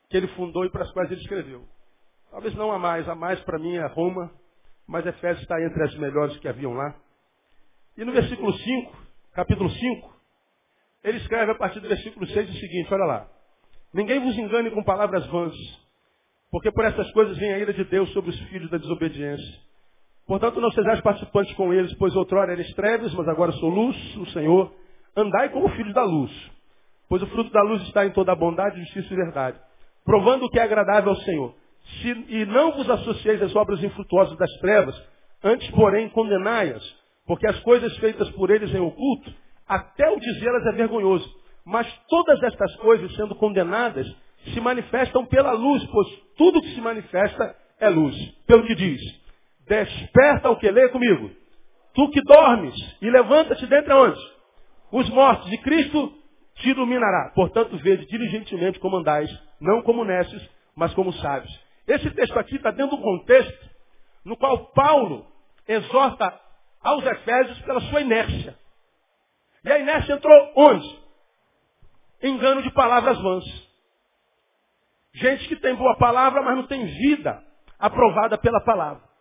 que 0.10 0.18
ele 0.18 0.28
fundou 0.36 0.66
e 0.66 0.70
para 0.70 0.84
as 0.84 0.92
quais 0.92 1.10
ele 1.10 1.22
escreveu. 1.22 1.66
Talvez 2.30 2.54
não 2.56 2.70
a 2.70 2.78
mais, 2.78 3.08
a 3.08 3.16
mais 3.16 3.40
para 3.46 3.58
mim 3.58 3.78
é 3.78 3.88
Roma, 3.88 4.30
mas 4.86 5.06
Efésios 5.06 5.42
está 5.42 5.56
entre 5.64 5.82
as 5.84 5.96
melhores 5.96 6.38
que 6.40 6.50
haviam 6.50 6.74
lá. 6.74 6.94
E 7.96 8.04
no 8.04 8.12
versículo 8.12 8.52
5, 8.52 8.98
capítulo 9.32 9.70
5, 9.70 10.14
ele 11.06 11.20
escreve 11.20 11.54
a 11.54 11.56
partir 11.56 11.80
do 11.80 11.88
versículo 11.88 12.28
6 12.28 12.50
o 12.50 12.60
seguinte, 12.60 12.94
olha 12.94 13.06
lá. 13.06 13.30
Ninguém 13.94 14.20
vos 14.20 14.38
engane 14.38 14.70
com 14.70 14.84
palavras 14.84 15.26
vãs, 15.28 15.56
porque 16.52 16.70
por 16.74 16.84
essas 16.84 17.10
coisas 17.14 17.38
vem 17.38 17.54
a 17.54 17.58
ira 17.58 17.74
de 17.74 17.86
Deus 17.86 18.12
sobre 18.12 18.32
os 18.32 18.40
filhos 18.50 18.70
da 18.70 18.78
desobediência. 18.78 19.62
Portanto, 20.28 20.62
não 20.62 20.72
sejais 20.72 21.02
participantes 21.02 21.54
com 21.56 21.74
eles, 21.74 21.94
pois 21.96 22.16
outrora 22.16 22.54
eres 22.54 22.74
trevas, 22.76 23.14
mas 23.14 23.28
agora 23.28 23.52
sou 23.54 23.70
luz, 23.70 23.96
o 24.18 24.26
Senhor. 24.28 24.72
Andai 25.16 25.50
como 25.50 25.70
filhos 25.70 25.94
da 25.94 26.04
luz, 26.04 26.32
pois 27.10 27.22
o 27.22 27.28
fruto 27.28 27.52
da 27.52 27.62
luz 27.62 27.82
está 27.84 28.06
em 28.06 28.12
toda 28.12 28.32
a 28.32 28.36
bondade, 28.36 28.80
justiça 28.80 29.14
e 29.14 29.18
verdade, 29.18 29.60
provando 30.06 30.46
o 30.46 30.50
que 30.50 30.60
é 30.60 30.64
agradável 30.64 31.12
ao 31.12 31.18
Senhor. 31.18 31.54
Se, 32.02 32.26
e 32.30 32.46
não 32.46 32.72
vos 32.72 32.90
associeis 32.90 33.42
às 33.42 33.56
obras 33.56 33.84
infrutuosas 33.84 34.38
das 34.38 34.52
trevas, 34.60 34.96
antes, 35.44 35.70
porém, 35.72 36.10
condenai-as, 36.10 36.84
porque 37.28 37.46
as 37.48 37.60
coisas 37.60 37.96
feitas 37.98 38.30
por 38.32 38.50
eles 38.50 38.74
em 38.74 38.80
oculto, 38.80 39.32
até 39.68 40.10
o 40.10 40.20
dizê-las 40.20 40.66
é 40.68 40.72
vergonhoso. 40.72 41.30
Mas 41.66 41.88
todas 42.10 42.42
estas 42.44 42.76
coisas, 42.78 43.14
sendo 43.16 43.36
condenadas, 43.36 44.08
se 44.54 44.60
manifestam 44.60 45.26
pela 45.26 45.52
luz, 45.52 45.86
pois 45.86 46.08
tudo 46.38 46.62
que 46.62 46.74
se 46.74 46.82
manifesta 46.82 47.56
é 47.80 47.90
luz. 47.90 48.16
Pelo 48.46 48.66
que 48.66 48.76
diz, 48.76 49.02
Desperta 49.68 50.50
o 50.50 50.58
que? 50.58 50.70
Lê 50.70 50.90
comigo. 50.90 51.32
Tu 51.94 52.10
que 52.10 52.22
dormes 52.22 52.76
e 53.02 53.10
levanta-te 53.10 53.66
dentre 53.68 53.94
onde? 53.94 54.20
Os 54.92 55.10
mortos. 55.10 55.52
E 55.52 55.58
Cristo 55.60 56.14
te 56.56 56.70
iluminará. 56.70 57.32
Portanto, 57.36 57.78
vede 57.78 58.06
diligentemente 58.08 58.80
como 58.80 58.98
andais, 58.98 59.30
não 59.60 59.82
como 59.82 60.04
nesses, 60.04 60.50
mas 60.76 60.94
como 60.94 61.14
sábios. 61.14 61.64
Esse 61.88 62.10
texto 62.12 62.38
aqui 62.40 62.56
está 62.56 62.72
dentro 62.72 62.96
de 62.96 63.02
um 63.02 63.04
contexto 63.04 63.70
no 64.24 64.38
qual 64.38 64.72
Paulo 64.72 65.28
exorta 65.68 66.40
aos 66.82 67.06
Efésios 67.06 67.60
pela 67.62 67.82
sua 67.82 68.02
inércia. 68.02 68.58
E 69.64 69.72
a 69.72 69.80
inércia 69.80 70.14
entrou 70.14 70.54
onde? 70.56 71.04
Engano 72.22 72.62
de 72.62 72.72
palavras 72.72 73.20
vãs. 73.22 73.44
Gente 75.14 75.48
que 75.48 75.56
tem 75.58 75.76
boa 75.76 75.96
palavra, 75.98 76.42
mas 76.42 76.56
não 76.56 76.68
tem 76.68 76.86
vida 76.86 77.44
aprovada 77.78 78.38
pela 78.38 78.62
palavra. 78.62 79.13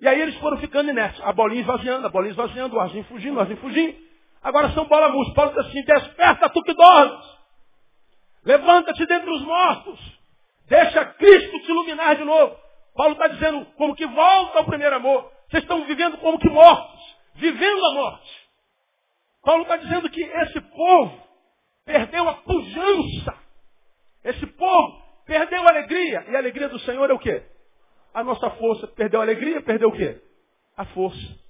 E 0.00 0.08
aí 0.08 0.20
eles 0.20 0.36
foram 0.36 0.58
ficando 0.58 0.90
inertes. 0.90 1.20
A 1.22 1.32
bolinha 1.32 1.60
esvaziando, 1.60 2.06
a 2.06 2.10
bolinha 2.10 2.32
esvaziando, 2.32 2.76
o 2.76 2.80
arzinho 2.80 3.04
fugindo, 3.04 3.36
o 3.36 3.40
arzinho 3.40 3.58
fugindo. 3.58 3.96
Agora 4.42 4.70
são 4.72 4.84
bola 4.86 5.08
mus. 5.08 5.32
Paulo 5.32 5.52
diz 5.52 5.66
assim, 5.66 5.82
desperta 5.82 6.50
tu 6.50 6.62
que 6.62 6.74
dormes. 6.74 7.26
Levanta-te 8.44 9.06
dentre 9.06 9.30
os 9.30 9.42
mortos. 9.42 10.00
Deixa 10.68 11.04
Cristo 11.04 11.60
te 11.60 11.70
iluminar 11.70 12.16
de 12.16 12.24
novo. 12.24 12.56
Paulo 12.94 13.12
está 13.14 13.28
dizendo 13.28 13.64
como 13.76 13.94
que 13.94 14.06
volta 14.06 14.58
ao 14.58 14.64
primeiro 14.64 14.94
amor. 14.96 15.30
Vocês 15.48 15.62
estão 15.62 15.84
vivendo 15.84 16.18
como 16.18 16.38
que 16.38 16.48
mortos. 16.48 17.16
Vivendo 17.36 17.86
a 17.86 17.94
morte. 17.94 18.44
Paulo 19.42 19.62
está 19.62 19.76
dizendo 19.76 20.08
que 20.10 20.22
esse 20.22 20.60
povo 20.60 21.22
perdeu 21.84 22.28
a 22.28 22.34
pujança. 22.34 23.34
Esse 24.24 24.46
povo 24.46 25.02
perdeu 25.26 25.66
a 25.66 25.70
alegria. 25.70 26.24
E 26.28 26.36
a 26.36 26.38
alegria 26.38 26.68
do 26.68 26.78
Senhor 26.80 27.10
é 27.10 27.14
o 27.14 27.18
quê? 27.18 27.42
A 28.14 28.22
nossa 28.22 28.48
força. 28.50 28.86
Perdeu 28.86 29.20
a 29.20 29.24
alegria, 29.24 29.60
perdeu 29.60 29.88
o 29.88 29.92
quê? 29.92 30.20
A 30.76 30.84
força. 30.86 31.44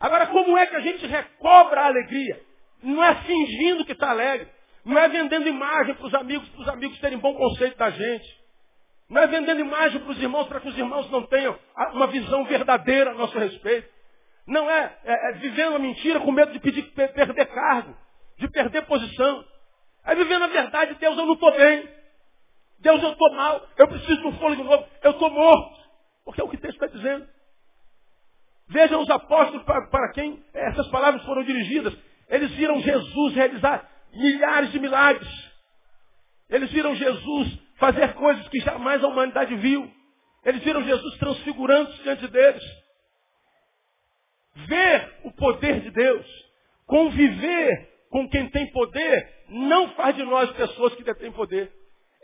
Agora, 0.00 0.26
como 0.26 0.58
é 0.58 0.66
que 0.66 0.76
a 0.76 0.80
gente 0.80 1.06
recobra 1.06 1.82
a 1.82 1.86
alegria? 1.86 2.40
Não 2.82 3.02
é 3.02 3.14
fingindo 3.22 3.84
que 3.84 3.92
está 3.92 4.10
alegre. 4.10 4.48
Não 4.84 4.98
é 4.98 5.08
vendendo 5.08 5.48
imagem 5.48 5.94
para 5.94 6.06
os 6.06 6.14
amigos, 6.14 6.46
para 6.50 6.60
os 6.60 6.68
amigos 6.68 6.98
terem 6.98 7.16
bom 7.16 7.34
conceito 7.34 7.78
da 7.78 7.88
gente. 7.88 8.44
Não 9.08 9.22
é 9.22 9.26
vendendo 9.26 9.60
imagem 9.60 10.00
para 10.00 10.10
os 10.10 10.20
irmãos, 10.20 10.46
para 10.46 10.60
que 10.60 10.68
os 10.68 10.76
irmãos 10.76 11.10
não 11.10 11.22
tenham 11.26 11.58
uma 11.92 12.06
visão 12.08 12.44
verdadeira 12.44 13.12
a 13.12 13.14
nosso 13.14 13.38
respeito. 13.38 13.88
Não 14.46 14.70
é, 14.70 14.98
é, 15.04 15.30
é 15.30 15.32
vivendo 15.34 15.76
a 15.76 15.78
mentira 15.78 16.20
com 16.20 16.30
medo 16.32 16.52
de 16.52 16.58
pedir, 16.58 16.82
perder 16.92 17.46
cargo, 17.46 17.96
de 18.38 18.48
perder 18.48 18.82
posição. 18.82 19.44
É 20.04 20.14
vivendo 20.14 20.42
a 20.42 20.48
verdade, 20.48 20.94
Deus, 20.96 21.16
eu 21.16 21.24
não 21.26 21.34
estou 21.34 21.56
bem. 21.56 21.88
Deus, 22.84 23.02
eu 23.02 23.12
estou 23.12 23.32
mal, 23.32 23.66
eu 23.78 23.88
preciso 23.88 24.20
de 24.20 24.26
um 24.26 24.38
fôlego 24.38 24.62
novo, 24.62 24.86
eu 25.02 25.12
estou 25.12 25.30
morto. 25.30 25.74
Porque 26.22 26.40
é 26.40 26.44
o 26.44 26.48
que 26.50 26.56
o 26.56 26.60
texto 26.60 26.74
está 26.74 26.86
dizendo. 26.86 27.26
Vejam 28.68 29.00
os 29.00 29.08
apóstolos 29.08 29.64
para, 29.64 29.88
para 29.88 30.12
quem 30.12 30.44
essas 30.52 30.86
palavras 30.88 31.24
foram 31.24 31.42
dirigidas. 31.42 31.96
Eles 32.28 32.50
viram 32.52 32.80
Jesus 32.80 33.34
realizar 33.34 33.90
milhares 34.12 34.70
de 34.70 34.78
milagres. 34.78 35.28
Eles 36.50 36.70
viram 36.70 36.94
Jesus 36.94 37.58
fazer 37.76 38.12
coisas 38.14 38.46
que 38.48 38.60
jamais 38.60 39.02
a 39.02 39.08
humanidade 39.08 39.54
viu. 39.56 39.90
Eles 40.44 40.62
viram 40.62 40.82
Jesus 40.82 41.16
transfigurando 41.16 41.90
diante 42.02 42.28
deles. 42.28 42.62
Ver 44.66 45.20
o 45.24 45.32
poder 45.32 45.80
de 45.80 45.90
Deus, 45.90 46.26
conviver 46.86 48.06
com 48.10 48.28
quem 48.28 48.48
tem 48.50 48.70
poder, 48.72 49.44
não 49.48 49.88
faz 49.94 50.14
de 50.14 50.22
nós 50.22 50.50
pessoas 50.52 50.94
que 50.94 51.02
detêm 51.02 51.32
poder. 51.32 51.72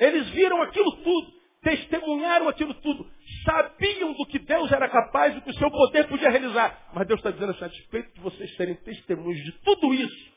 Eles 0.01 0.31
viram 0.31 0.63
aquilo 0.63 0.91
tudo, 0.97 1.33
testemunharam 1.61 2.49
aquilo 2.49 2.73
tudo, 2.75 3.07
sabiam 3.45 4.15
do 4.15 4.27
que 4.27 4.39
Deus 4.39 4.73
era 4.73 4.89
capaz, 4.89 5.35
do 5.35 5.43
que 5.43 5.51
o 5.51 5.59
seu 5.59 5.71
poder 5.71 6.09
podia 6.09 6.31
realizar. 6.31 6.91
Mas 6.95 7.07
Deus 7.07 7.21
está 7.21 7.31
dizendo 7.31 7.53
assim, 7.53 7.65
a 7.67 7.69
de 7.69 8.21
vocês 8.21 8.57
serem 8.57 8.75
testemunhos 8.77 9.45
de 9.45 9.53
tudo 9.61 9.93
isso, 9.93 10.33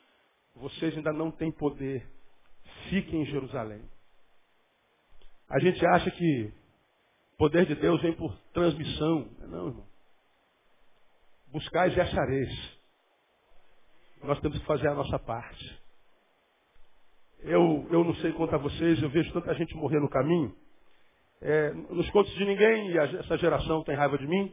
vocês 0.54 0.94
ainda 0.96 1.12
não 1.14 1.30
têm 1.30 1.50
poder. 1.50 2.06
Fiquem 2.90 3.22
em 3.22 3.26
Jerusalém. 3.26 3.82
A 5.48 5.58
gente 5.58 5.84
acha 5.86 6.10
que 6.10 6.52
o 7.32 7.36
poder 7.38 7.64
de 7.66 7.74
Deus 7.74 8.00
vem 8.02 8.12
por 8.12 8.36
transmissão. 8.52 9.28
Não, 9.48 9.68
irmão. 9.68 9.86
Buscais 11.48 11.96
e 11.96 12.00
achareis. 12.00 12.78
Nós 14.22 14.40
temos 14.40 14.58
que 14.58 14.66
fazer 14.66 14.88
a 14.88 14.94
nossa 14.94 15.18
parte. 15.18 15.83
Eu, 17.44 17.86
eu 17.90 18.02
não 18.02 18.14
sei 18.16 18.32
contar 18.32 18.56
vocês, 18.56 19.02
eu 19.02 19.10
vejo 19.10 19.30
tanta 19.34 19.54
gente 19.54 19.76
morrer 19.76 20.00
no 20.00 20.08
caminho. 20.08 20.54
É, 21.42 21.72
nos 21.90 22.08
contos 22.08 22.32
de 22.34 22.44
ninguém, 22.46 22.90
e 22.90 22.98
a, 22.98 23.04
essa 23.04 23.36
geração 23.36 23.82
tem 23.84 23.94
raiva 23.94 24.16
de 24.16 24.26
mim, 24.26 24.50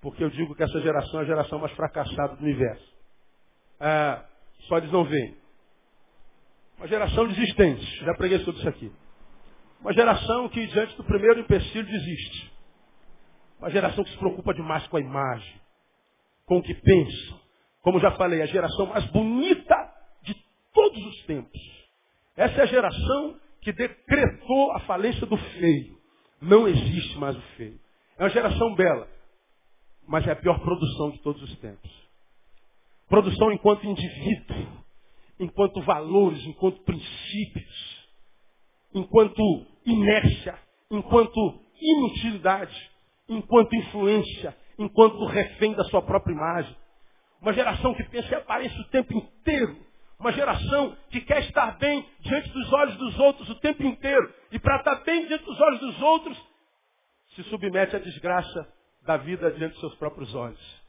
porque 0.00 0.22
eu 0.24 0.28
digo 0.30 0.52
que 0.52 0.62
essa 0.64 0.80
geração 0.80 1.20
é 1.20 1.22
a 1.22 1.26
geração 1.26 1.60
mais 1.60 1.72
fracassada 1.74 2.34
do 2.34 2.42
universo. 2.42 2.92
É, 3.78 4.20
só 4.66 4.78
eles 4.78 4.90
não 4.90 5.04
veem. 5.04 5.36
Uma 6.76 6.88
geração 6.88 7.28
desistente, 7.28 8.04
já 8.04 8.14
preguei 8.14 8.40
sobre 8.40 8.58
isso 8.58 8.68
aqui. 8.68 8.92
Uma 9.80 9.92
geração 9.92 10.48
que 10.48 10.66
diante 10.66 10.96
do 10.96 11.04
primeiro 11.04 11.38
empecilho 11.38 11.86
desiste. 11.86 12.52
Uma 13.60 13.70
geração 13.70 14.02
que 14.02 14.10
se 14.10 14.18
preocupa 14.18 14.52
demais 14.52 14.84
com 14.88 14.96
a 14.96 15.00
imagem, 15.00 15.60
com 16.46 16.58
o 16.58 16.62
que 16.62 16.74
pensa. 16.74 17.40
Como 17.80 18.00
já 18.00 18.10
falei, 18.12 18.42
a 18.42 18.46
geração 18.46 18.86
mais 18.86 19.06
bonita 19.12 19.94
de 20.22 20.34
todos 20.72 21.06
os 21.06 21.26
tempos. 21.26 21.73
Essa 22.36 22.60
é 22.60 22.62
a 22.62 22.66
geração 22.66 23.40
que 23.60 23.72
decretou 23.72 24.72
a 24.72 24.80
falência 24.80 25.26
do 25.26 25.36
feio. 25.36 25.98
Não 26.40 26.68
existe 26.68 27.16
mais 27.18 27.36
o 27.36 27.42
feio. 27.56 27.78
É 28.18 28.22
uma 28.22 28.30
geração 28.30 28.74
bela, 28.74 29.08
mas 30.06 30.26
é 30.26 30.32
a 30.32 30.36
pior 30.36 30.58
produção 30.60 31.10
de 31.10 31.18
todos 31.20 31.42
os 31.42 31.58
tempos. 31.58 31.90
Produção 33.08 33.52
enquanto 33.52 33.86
indivíduo, 33.86 34.66
enquanto 35.38 35.80
valores, 35.82 36.44
enquanto 36.44 36.82
princípios, 36.82 38.08
enquanto 38.94 39.66
inércia, 39.86 40.58
enquanto 40.90 41.60
inutilidade, 41.80 42.90
enquanto 43.28 43.74
influência, 43.74 44.56
enquanto 44.78 45.24
refém 45.26 45.74
da 45.74 45.84
sua 45.84 46.02
própria 46.02 46.32
imagem. 46.32 46.76
Uma 47.40 47.52
geração 47.52 47.94
que 47.94 48.04
pensa 48.04 48.34
em 48.34 48.38
aparência 48.38 48.80
o 48.80 48.90
tempo 48.90 49.12
inteiro. 49.12 49.76
Uma 50.18 50.32
geração 50.32 50.96
que 51.10 51.20
quer 51.20 51.40
estar 51.44 51.78
bem 51.78 52.06
diante 52.20 52.48
dos 52.50 52.72
olhos 52.72 52.96
dos 52.96 53.18
outros 53.18 53.50
o 53.50 53.54
tempo 53.56 53.82
inteiro. 53.82 54.32
E 54.52 54.58
para 54.58 54.76
estar 54.76 54.96
bem 54.96 55.26
diante 55.26 55.44
dos 55.44 55.60
olhos 55.60 55.80
dos 55.80 56.02
outros, 56.02 56.54
se 57.34 57.42
submete 57.44 57.96
à 57.96 57.98
desgraça 57.98 58.68
da 59.02 59.16
vida 59.16 59.50
diante 59.50 59.72
dos 59.72 59.80
seus 59.80 59.94
próprios 59.96 60.34
olhos. 60.34 60.84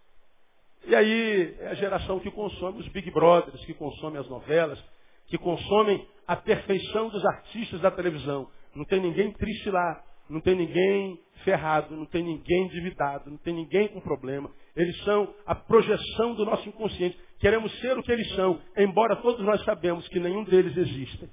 E 0.88 0.96
aí 0.96 1.56
é 1.60 1.70
a 1.70 1.74
geração 1.74 2.20
que 2.20 2.30
consome 2.30 2.80
os 2.80 2.88
Big 2.90 3.10
Brothers, 3.12 3.66
que 3.66 3.74
consome 3.74 4.18
as 4.18 4.30
novelas, 4.30 4.82
que 5.28 5.38
consomem 5.38 6.08
a 6.28 6.36
perfeição 6.36 7.10
dos 7.10 7.26
artistas 7.26 7.82
da 7.82 7.90
televisão. 7.90 8.50
Não 8.76 8.86
tem 8.86 9.02
ninguém 9.02 9.32
triste 9.34 9.70
lá, 9.72 10.04
não 10.30 10.40
tem 10.40 10.56
ninguém 10.56 11.20
ferrado, 11.44 11.96
não 11.96 12.06
tem 12.06 12.24
ninguém 12.24 12.66
endividado, 12.66 13.30
não 13.32 13.38
tem 13.38 13.54
ninguém 13.54 13.88
com 13.88 14.00
problema. 14.00 14.52
Eles 14.76 14.98
são 15.04 15.34
a 15.46 15.56
projeção 15.56 16.36
do 16.36 16.46
nosso 16.46 16.68
inconsciente. 16.68 17.18
Queremos 17.40 17.72
ser 17.80 17.98
o 17.98 18.04
que 18.04 18.12
eles 18.12 18.30
são, 18.36 18.62
embora 18.78 19.16
todos 19.18 19.44
nós 19.46 19.64
sabemos 19.64 20.08
que 20.10 20.20
nenhum 20.20 20.44
deles 20.44 20.76
existe. 20.76 21.30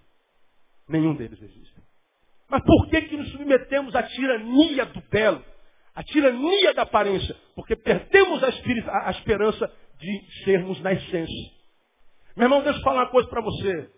Nenhum 0.89 1.15
deles 1.15 1.41
existe. 1.43 1.75
Mas 2.49 2.63
por 2.63 2.89
que, 2.89 3.03
que 3.03 3.17
nos 3.17 3.31
submetemos 3.33 3.95
à 3.97 4.03
tirania 4.03 4.85
do 4.87 5.01
belo? 5.11 5.43
A 5.95 6.03
tirania 6.03 6.73
da 6.75 6.83
aparência, 6.83 7.37
porque 7.55 7.75
perdemos 7.75 8.43
a, 8.43 9.09
a 9.09 9.11
esperança 9.11 9.71
de 9.99 10.45
sermos 10.45 10.81
na 10.81 10.93
essência. 10.93 11.51
Meu 12.37 12.47
irmão, 12.47 12.63
deixa 12.63 12.79
eu 12.79 12.83
falar 12.83 13.03
uma 13.03 13.11
coisa 13.11 13.29
para 13.29 13.43
você. 13.43 13.91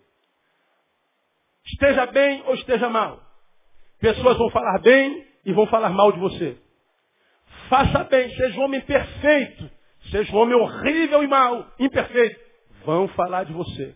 Esteja 1.65 2.05
bem 2.07 2.43
ou 2.45 2.53
esteja 2.55 2.89
mal. 2.89 3.21
Pessoas 3.99 4.37
vão 4.37 4.49
falar 4.49 4.79
bem 4.79 5.25
e 5.45 5.53
vão 5.53 5.67
falar 5.67 5.89
mal 5.89 6.11
de 6.11 6.19
você. 6.19 6.57
Faça 7.69 8.03
bem, 8.05 8.29
seja 8.35 8.59
um 8.59 8.63
homem 8.63 8.81
perfeito. 8.81 9.69
Seja 10.11 10.31
um 10.33 10.37
homem 10.37 10.55
horrível 10.55 11.23
e 11.23 11.27
mau, 11.27 11.65
imperfeito. 11.79 12.39
Vão 12.85 13.07
falar 13.09 13.43
de 13.45 13.53
você. 13.53 13.95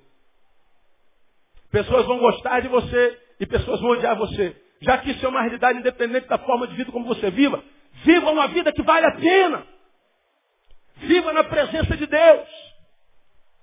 Pessoas 1.71 2.05
vão 2.05 2.17
gostar 2.17 2.61
de 2.61 2.67
você 2.67 3.19
e 3.39 3.45
pessoas 3.45 3.79
vão 3.79 3.91
odiar 3.91 4.15
você. 4.15 4.55
Já 4.81 4.97
que 4.97 5.11
isso 5.11 5.23
é 5.25 5.29
uma 5.29 5.41
realidade 5.41 5.79
independente 5.79 6.27
da 6.27 6.39
forma 6.39 6.67
de 6.67 6.75
vida 6.75 6.91
como 6.91 7.05
você 7.05 7.29
viva, 7.29 7.63
Viva 8.03 8.31
uma 8.31 8.47
vida 8.47 8.71
que 8.71 8.81
vale 8.81 9.05
a 9.05 9.15
pena. 9.15 9.67
Viva 10.97 11.33
na 11.33 11.43
presença 11.43 11.97
de 11.97 12.05
Deus. 12.05 12.47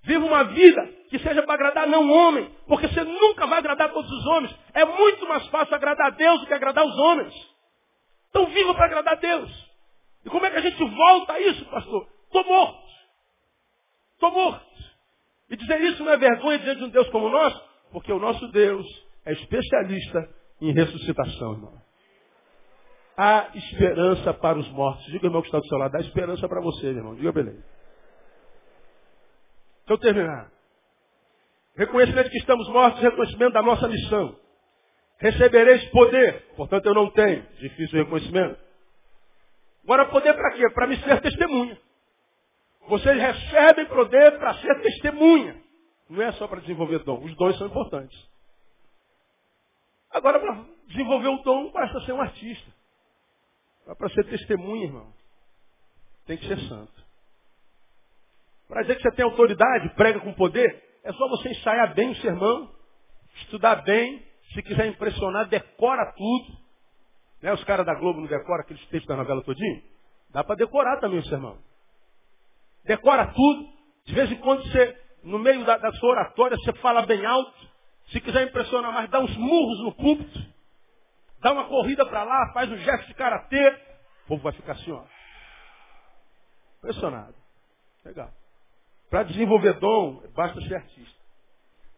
Viva 0.02 0.24
uma 0.24 0.44
vida 0.44 0.86
que 1.10 1.18
seja 1.18 1.42
para 1.42 1.54
agradar 1.54 1.86
não 1.86 2.10
homem, 2.10 2.50
porque 2.66 2.88
você 2.88 3.02
nunca 3.02 3.46
vai 3.46 3.58
agradar 3.58 3.92
todos 3.92 4.10
os 4.10 4.26
homens. 4.26 4.54
É 4.74 4.84
muito 4.84 5.26
mais 5.26 5.46
fácil 5.48 5.74
agradar 5.74 6.08
a 6.08 6.10
Deus 6.10 6.40
do 6.40 6.46
que 6.46 6.54
agradar 6.54 6.84
os 6.84 6.96
homens. 6.98 7.34
Então 8.30 8.46
viva 8.46 8.74
para 8.74 8.86
agradar 8.86 9.14
a 9.14 9.16
Deus. 9.16 9.65
E 10.26 10.28
como 10.28 10.44
é 10.44 10.50
que 10.50 10.58
a 10.58 10.60
gente 10.60 10.84
volta 10.84 11.32
a 11.32 11.40
isso, 11.40 11.64
pastor? 11.66 12.06
Estou 12.24 12.44
morto. 12.44 12.86
Estou 14.12 14.30
morto. 14.32 14.66
E 15.48 15.56
dizer 15.56 15.80
isso 15.80 16.04
não 16.04 16.12
é 16.12 16.18
vergonha 16.18 16.58
diante 16.58 16.78
de 16.80 16.84
um 16.84 16.88
Deus 16.90 17.08
como 17.08 17.30
nosso, 17.30 17.62
porque 17.92 18.12
o 18.12 18.18
nosso 18.18 18.46
Deus 18.48 18.86
é 19.24 19.32
especialista 19.32 20.28
em 20.60 20.72
ressuscitação, 20.72 21.52
irmão 21.52 21.86
há 23.16 23.50
esperança 23.54 24.34
para 24.34 24.58
os 24.58 24.68
mortos. 24.70 25.04
Diga, 25.06 25.26
irmão, 25.26 25.40
que 25.40 25.48
está 25.48 25.58
do 25.58 25.66
seu 25.66 25.78
lado, 25.78 25.96
há 25.96 26.00
esperança 26.00 26.46
para 26.48 26.60
você, 26.60 26.86
meu 26.86 26.96
irmão. 26.96 27.14
Diga, 27.14 27.32
beleza. 27.32 27.64
Deixa 29.86 29.92
eu 29.92 29.98
terminar. 29.98 30.52
Reconhecimento 31.76 32.30
que 32.30 32.38
estamos 32.38 32.68
mortos, 32.68 33.00
reconhecimento 33.00 33.52
da 33.52 33.62
nossa 33.62 33.88
missão. 33.88 34.36
Recebereis 35.18 35.84
poder, 35.90 36.44
portanto 36.56 36.86
eu 36.86 36.94
não 36.94 37.10
tenho. 37.10 37.42
Difícil 37.58 38.00
o 38.00 38.04
reconhecimento. 38.04 38.65
Agora, 39.86 40.06
poder 40.06 40.34
para 40.34 40.50
quê? 40.50 40.68
Para 40.70 40.88
me 40.88 40.96
ser 40.96 41.20
testemunha. 41.20 41.80
Vocês 42.88 43.16
recebem 43.16 43.86
poder 43.86 44.36
para 44.36 44.54
ser 44.54 44.82
testemunha. 44.82 45.62
Não 46.10 46.20
é 46.22 46.32
só 46.32 46.48
para 46.48 46.60
desenvolver 46.60 47.04
dom. 47.04 47.22
Os 47.22 47.36
dons 47.36 47.56
são 47.56 47.68
importantes. 47.68 48.28
Agora, 50.10 50.40
para 50.40 50.64
desenvolver 50.88 51.28
o 51.28 51.42
dom, 51.44 51.70
basta 51.70 52.00
ser 52.00 52.12
um 52.12 52.20
artista. 52.20 52.68
Para 53.96 54.08
ser 54.08 54.24
testemunha, 54.24 54.86
irmão, 54.86 55.12
tem 56.26 56.36
que 56.36 56.48
ser 56.48 56.58
santo. 56.68 57.06
Para 58.66 58.82
dizer 58.82 58.96
que 58.96 59.02
você 59.02 59.12
tem 59.12 59.24
autoridade, 59.24 59.94
prega 59.94 60.18
com 60.18 60.32
poder, 60.34 60.82
é 61.04 61.12
só 61.12 61.28
você 61.28 61.50
ensaiar 61.50 61.94
bem 61.94 62.10
o 62.10 62.16
sermão, 62.16 62.74
estudar 63.36 63.76
bem, 63.82 64.26
se 64.52 64.62
quiser 64.62 64.88
impressionar, 64.88 65.46
decora 65.48 66.12
tudo. 66.16 66.65
Né? 67.46 67.52
Os 67.52 67.62
caras 67.62 67.86
da 67.86 67.94
Globo 67.94 68.20
não 68.20 68.26
decoram 68.26 68.62
aqueles 68.62 68.84
textos 68.88 69.06
da 69.06 69.16
novela 69.16 69.40
todinho? 69.42 69.80
Dá 70.30 70.42
para 70.42 70.56
decorar 70.56 70.98
também 70.98 71.20
o 71.20 71.24
sermão. 71.26 71.56
Decora 72.84 73.28
tudo. 73.28 73.68
De 74.04 74.14
vez 74.14 74.30
em 74.32 74.36
quando 74.36 74.62
você, 74.64 75.00
no 75.22 75.38
meio 75.38 75.64
da, 75.64 75.78
da 75.78 75.92
sua 75.92 76.10
oratória, 76.10 76.56
você 76.56 76.72
fala 76.80 77.06
bem 77.06 77.24
alto. 77.24 77.54
Se 78.08 78.20
quiser 78.20 78.48
impressionar 78.48 78.92
mais, 78.92 79.08
dá 79.10 79.20
uns 79.20 79.36
murros 79.36 79.84
no 79.84 79.94
púlpito 79.94 80.56
dá 81.46 81.52
uma 81.52 81.68
corrida 81.68 82.04
para 82.04 82.24
lá, 82.24 82.52
faz 82.52 82.68
um 82.72 82.76
gesto 82.78 83.06
de 83.06 83.14
karatê, 83.14 83.68
o 84.24 84.28
povo 84.28 84.42
vai 84.42 84.52
ficar 84.52 84.72
assim, 84.72 84.90
ó. 84.90 85.04
Impressionado. 86.78 87.34
Legal. 88.04 88.32
Para 89.08 89.22
desenvolver 89.22 89.74
dom, 89.74 90.22
basta 90.34 90.60
ser 90.62 90.74
artista. 90.74 91.20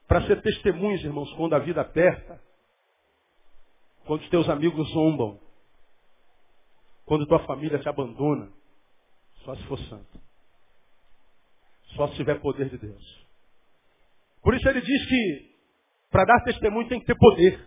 Para 0.07 0.23
ser 0.27 0.43
testemunhas, 0.43 1.03
irmãos, 1.03 1.33
quando 1.33 1.55
a 1.55 1.59
vida 1.59 1.81
aperta, 1.81 2.39
quando 4.09 4.23
os 4.23 4.31
teus 4.31 4.49
amigos 4.49 4.91
zombam, 4.91 5.39
quando 7.05 7.27
tua 7.27 7.41
família 7.41 7.79
te 7.79 7.91
abandona, 7.91 8.51
só 9.45 9.55
se 9.55 9.63
for 9.65 9.79
santo. 9.81 10.19
Só 11.95 12.09
se 12.09 12.15
tiver 12.17 12.41
poder 12.41 12.71
de 12.71 12.79
Deus. 12.79 13.27
Por 14.43 14.55
isso 14.55 14.67
ele 14.67 14.81
diz 14.81 15.07
que 15.07 15.55
para 16.11 16.25
dar 16.25 16.43
testemunho 16.43 16.89
tem 16.89 17.01
que 17.01 17.05
ter 17.05 17.19
poder. 17.19 17.61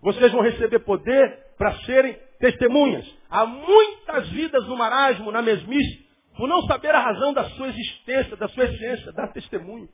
Vocês 0.00 0.30
vão 0.30 0.40
receber 0.40 0.78
poder 0.84 1.54
para 1.58 1.76
serem 1.80 2.16
testemunhas. 2.38 3.12
Há 3.28 3.44
muitas 3.44 4.28
vidas 4.28 4.64
no 4.68 4.76
marasmo, 4.76 5.32
na 5.32 5.42
mesmice, 5.42 6.08
por 6.36 6.48
não 6.48 6.62
saber 6.62 6.94
a 6.94 7.00
razão 7.00 7.32
da 7.32 7.50
sua 7.50 7.68
existência, 7.70 8.36
da 8.36 8.46
sua 8.46 8.66
essência, 8.66 9.12
dar 9.14 9.32
testemunho. 9.32 9.88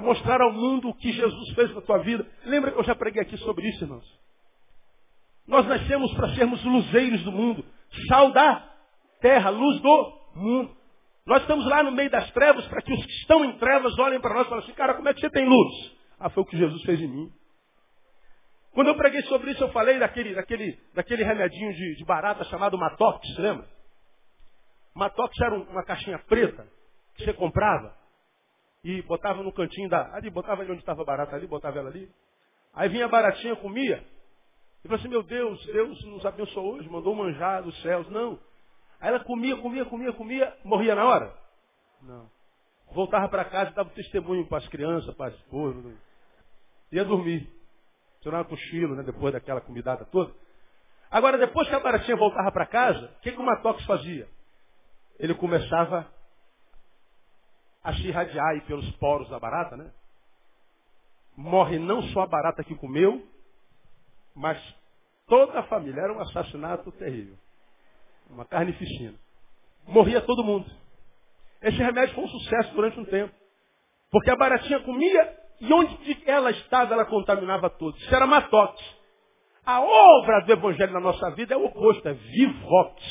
É 0.00 0.02
mostrar 0.02 0.40
ao 0.40 0.50
mundo 0.50 0.88
o 0.88 0.94
que 0.94 1.12
Jesus 1.12 1.50
fez 1.54 1.74
na 1.74 1.82
tua 1.82 1.98
vida. 1.98 2.26
Lembra 2.46 2.72
que 2.72 2.78
eu 2.78 2.84
já 2.84 2.94
preguei 2.94 3.20
aqui 3.20 3.36
sobre 3.36 3.68
isso, 3.68 3.84
irmãos? 3.84 4.20
Nós 5.46 5.66
nascemos 5.66 6.10
para 6.14 6.34
sermos 6.34 6.64
luzeiros 6.64 7.22
do 7.22 7.30
mundo, 7.30 7.62
sal 8.08 8.32
da 8.32 8.66
terra, 9.20 9.50
luz 9.50 9.78
do 9.82 10.12
mundo. 10.36 10.74
Nós 11.26 11.42
estamos 11.42 11.66
lá 11.66 11.82
no 11.82 11.92
meio 11.92 12.10
das 12.10 12.30
trevas 12.30 12.66
para 12.68 12.80
que 12.80 12.94
os 12.94 13.04
que 13.04 13.12
estão 13.12 13.44
em 13.44 13.58
trevas 13.58 13.96
olhem 13.98 14.18
para 14.20 14.32
nós 14.32 14.46
e 14.46 14.48
falem 14.48 14.64
assim, 14.64 14.72
cara, 14.72 14.94
como 14.94 15.06
é 15.06 15.12
que 15.12 15.20
você 15.20 15.28
tem 15.28 15.46
luz? 15.46 15.96
Ah, 16.18 16.30
foi 16.30 16.44
o 16.44 16.46
que 16.46 16.56
Jesus 16.56 16.82
fez 16.84 16.98
em 16.98 17.08
mim. 17.08 17.30
Quando 18.72 18.88
eu 18.88 18.96
preguei 18.96 19.20
sobre 19.24 19.50
isso, 19.50 19.62
eu 19.62 19.70
falei 19.70 19.98
daquele, 19.98 20.34
daquele, 20.34 20.78
daquele 20.94 21.24
remedinho 21.24 21.74
de, 21.74 21.96
de 21.96 22.04
barata 22.06 22.42
chamado 22.44 22.78
Matox, 22.78 23.20
lembra? 23.36 23.68
Matox 24.94 25.38
era 25.40 25.54
uma 25.56 25.84
caixinha 25.84 26.18
preta 26.20 26.66
que 27.16 27.24
você 27.24 27.34
comprava 27.34 27.99
e 28.82 29.02
botava 29.02 29.42
no 29.42 29.52
cantinho 29.52 29.88
da. 29.88 30.14
Ali, 30.14 30.30
botava 30.30 30.62
ali 30.62 30.70
onde 30.70 30.80
estava 30.80 31.04
barata 31.04 31.36
ali, 31.36 31.46
botava 31.46 31.78
ela 31.78 31.90
ali. 31.90 32.10
Aí 32.72 32.88
vinha 32.88 33.04
a 33.04 33.08
baratinha, 33.08 33.56
comia. 33.56 34.04
E 34.82 34.88
falou 34.88 34.98
assim, 34.98 35.08
meu 35.08 35.22
Deus, 35.22 35.64
Deus 35.66 36.04
nos 36.06 36.24
abençoou 36.24 36.76
hoje, 36.76 36.88
mandou 36.88 37.14
manjar 37.14 37.62
dos 37.62 37.78
céus. 37.82 38.08
Não. 38.10 38.38
Aí 39.00 39.08
ela 39.08 39.20
comia, 39.20 39.56
comia, 39.56 39.84
comia, 39.84 40.12
comia, 40.12 40.56
morria 40.64 40.94
na 40.94 41.04
hora? 41.04 41.34
Não. 42.02 42.30
Voltava 42.92 43.28
para 43.28 43.44
casa 43.44 43.70
e 43.70 43.74
dava 43.74 43.90
testemunho 43.90 44.46
para 44.46 44.58
as 44.58 44.68
crianças, 44.68 45.14
para 45.14 45.26
as 45.26 45.34
esposa. 45.34 45.94
Ia 46.90 47.04
dormir. 47.04 47.48
Tirar 48.20 48.42
um 48.42 48.44
cochilo, 48.44 48.96
né? 48.96 49.02
Depois 49.02 49.32
daquela 49.32 49.60
comidada 49.60 50.04
toda. 50.06 50.32
Agora, 51.10 51.38
depois 51.38 51.68
que 51.68 51.74
a 51.74 51.80
baratinha 51.80 52.16
voltava 52.16 52.50
para 52.52 52.66
casa, 52.66 53.06
o 53.16 53.20
que, 53.20 53.32
que 53.32 53.38
o 53.38 53.42
Matox 53.42 53.84
fazia? 53.84 54.28
Ele 55.18 55.34
começava 55.34 56.10
a 57.82 57.92
se 57.94 58.06
irradiar 58.06 58.46
aí 58.48 58.60
pelos 58.62 58.88
poros 58.96 59.28
da 59.28 59.38
barata, 59.38 59.76
né? 59.76 59.90
Morre 61.36 61.78
não 61.78 62.02
só 62.04 62.22
a 62.22 62.26
barata 62.26 62.62
que 62.62 62.74
comeu, 62.74 63.26
mas 64.34 64.58
toda 65.26 65.60
a 65.60 65.62
família. 65.64 66.00
Era 66.00 66.12
um 66.12 66.20
assassinato 66.20 66.92
terrível. 66.92 67.36
Uma 68.28 68.44
carnificina. 68.44 69.14
Morria 69.86 70.20
todo 70.20 70.44
mundo. 70.44 70.70
Esse 71.62 71.78
remédio 71.78 72.14
foi 72.14 72.24
um 72.24 72.28
sucesso 72.28 72.74
durante 72.74 72.98
um 73.00 73.04
tempo. 73.04 73.34
Porque 74.10 74.30
a 74.30 74.36
baratinha 74.36 74.80
comia 74.80 75.40
e 75.60 75.72
onde 75.72 76.22
ela 76.26 76.50
estava, 76.50 76.94
ela 76.94 77.04
contaminava 77.04 77.68
todos. 77.70 78.00
Isso 78.00 78.14
era 78.14 78.26
matox. 78.26 78.80
A 79.64 79.80
obra 79.80 80.40
do 80.40 80.52
Evangelho 80.52 80.92
na 80.92 81.00
nossa 81.00 81.30
vida 81.32 81.54
é 81.54 81.56
o 81.56 81.66
oposto, 81.66 82.08
é 82.08 82.14
vivox. 82.14 83.02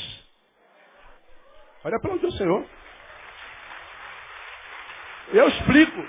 Olha 1.84 1.98
para 2.00 2.12
onde 2.12 2.26
o 2.26 2.32
Senhor. 2.32 2.66
Eu 5.32 5.48
explico. 5.48 6.04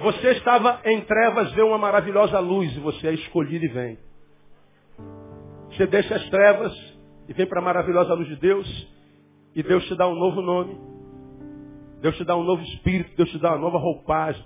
Você 0.00 0.30
estava 0.32 0.80
em 0.84 1.00
trevas, 1.02 1.52
vê 1.52 1.62
uma 1.62 1.78
maravilhosa 1.78 2.38
luz 2.38 2.70
e 2.76 2.80
você 2.80 3.08
é 3.08 3.14
escolhido 3.14 3.64
e 3.64 3.68
vem. 3.68 3.98
Você 5.70 5.86
deixa 5.86 6.14
as 6.14 6.28
trevas 6.28 6.72
e 7.28 7.32
vem 7.32 7.46
para 7.46 7.60
a 7.60 7.64
maravilhosa 7.64 8.14
luz 8.14 8.28
de 8.28 8.36
Deus 8.36 8.88
e 9.54 9.62
Deus 9.62 9.84
te 9.86 9.96
dá 9.96 10.06
um 10.06 10.14
novo 10.14 10.42
nome. 10.42 10.78
Deus 12.00 12.16
te 12.16 12.24
dá 12.24 12.36
um 12.36 12.44
novo 12.44 12.62
espírito, 12.62 13.16
Deus 13.16 13.30
te 13.30 13.38
dá 13.38 13.50
uma 13.52 13.58
nova 13.58 13.78
roupagem. 13.78 14.44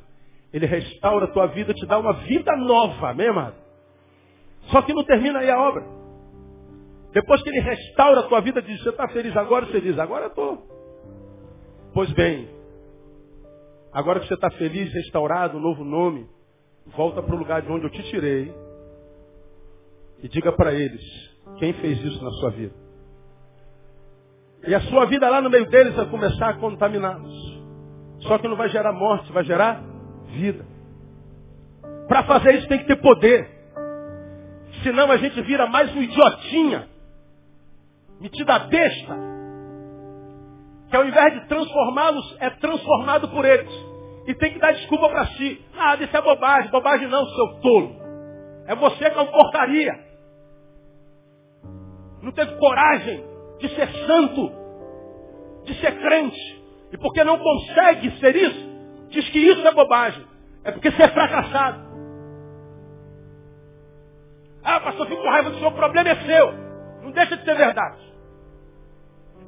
Ele 0.53 0.67
restaura 0.67 1.27
a 1.27 1.29
tua 1.29 1.47
vida, 1.49 1.75
te 1.75 1.85
dá 1.85 1.99
uma 1.99 2.13
vida 2.13 2.57
nova, 2.57 3.11
amém, 3.11 3.29
amado? 3.29 3.57
Só 4.69 4.81
que 4.83 4.95
não 4.95 5.05
termina 5.05 5.41
aí 5.41 5.51
a 5.51 5.61
obra. 5.61 5.85
Depois 7.13 7.43
que 7.43 7.51
ele 7.51 7.61
restaura 7.61 8.21
a 8.21 8.29
tua 8.29 8.41
vida, 8.41 8.63
diz, 8.63 8.83
você 8.83 8.89
está 8.89 9.09
feliz 9.09 9.37
agora? 9.37 9.67
Você 9.67 9.81
diz, 9.81 9.99
agora 9.99 10.29
estou. 10.29 10.72
Pois 11.95 12.11
bem, 12.13 12.49
agora 13.93 14.21
que 14.21 14.27
você 14.27 14.35
está 14.35 14.51
feliz, 14.53 14.91
restaurado, 14.95 15.61
novo 15.61 15.85
nome, 15.85 16.27
volta 16.87 17.23
para 17.23 17.35
o 17.35 17.39
lugar 17.39 17.61
de 17.61 17.71
onde 17.71 17.85
eu 17.85 17.91
te 17.91 18.03
tirei 18.05 18.51
e 20.23 20.29
diga 20.29 20.53
para 20.53 20.73
eles, 20.73 21.03
quem 21.59 21.75
fez 21.75 22.03
isso 22.03 22.25
na 22.25 22.31
sua 22.31 22.51
vida? 22.51 22.75
E 24.67 24.75
a 24.75 24.81
sua 24.83 25.05
vida 25.07 25.29
lá 25.29 25.43
no 25.43 25.51
meio 25.51 25.69
deles 25.69 25.95
vai 25.95 26.09
começar 26.09 26.49
a 26.49 26.55
contaminá-los. 26.55 27.63
Só 28.21 28.39
que 28.39 28.49
não 28.49 28.57
vai 28.57 28.71
gerar 28.71 28.93
morte, 28.93 29.31
vai 29.31 29.45
gerar 29.45 29.83
vida. 30.29 30.65
Para 32.09 32.23
fazer 32.25 32.55
isso 32.55 32.69
tem 32.69 32.79
que 32.79 32.87
ter 32.87 32.97
poder. 33.03 33.51
Senão 34.83 35.11
a 35.11 35.19
gente 35.19 35.43
vira 35.43 35.67
mais 35.67 35.95
um 35.95 36.03
idiotinha. 36.03 36.89
Metida 38.19 38.61
besta. 38.61 39.42
Que 40.93 40.97
ao 40.99 41.07
invés 41.07 41.33
de 41.33 41.49
transformá-los, 41.49 42.37
é 42.39 42.51
transformado 42.51 43.27
por 43.31 43.47
eles. 43.47 43.73
E 44.27 44.35
tem 44.35 44.53
que 44.53 44.59
dar 44.59 44.73
desculpa 44.73 45.09
para 45.09 45.25
si. 45.29 45.65
Ah, 45.75 45.95
isso 45.95 46.15
é 46.15 46.21
bobagem. 46.21 46.71
Bobagem 46.71 47.09
não, 47.09 47.25
seu 47.25 47.61
tolo. 47.63 47.97
É 48.67 48.75
você 48.75 49.09
que 49.11 49.19
é 49.19 49.23
um 49.23 49.27
porcaria. 49.27 49.99
Não 52.21 52.31
teve 52.31 52.55
coragem 52.57 53.25
de 53.59 53.75
ser 53.75 53.89
santo, 54.07 54.53
de 55.65 55.81
ser 55.81 55.99
crente. 55.99 56.63
E 56.93 56.99
porque 56.99 57.25
não 57.25 57.39
consegue 57.39 58.11
ser 58.21 58.37
isso, 58.37 58.69
diz 59.09 59.27
que 59.31 59.39
isso 59.39 59.67
é 59.67 59.73
bobagem. 59.73 60.27
É 60.63 60.73
porque 60.73 60.91
você 60.91 61.05
é 61.05 61.09
fracassado. 61.09 61.91
Ah, 64.63 64.79
pastor, 64.79 65.07
fico 65.07 65.23
com 65.23 65.31
raiva 65.31 65.49
do 65.49 65.67
o 65.67 65.73
problema 65.73 66.11
é 66.11 66.17
seu. 66.17 66.53
Não 67.03 67.13
deixa 67.13 67.35
de 67.35 67.45
ser 67.47 67.57
verdade. 67.57 68.12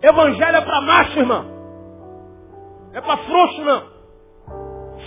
Evangelho 0.03 0.57
é 0.57 0.61
para 0.61 0.81
macho, 0.83 1.19
irmão. 1.19 1.55
É 2.93 3.01
para 3.01 3.17
frouxo, 3.19 3.65
não. 3.65 3.95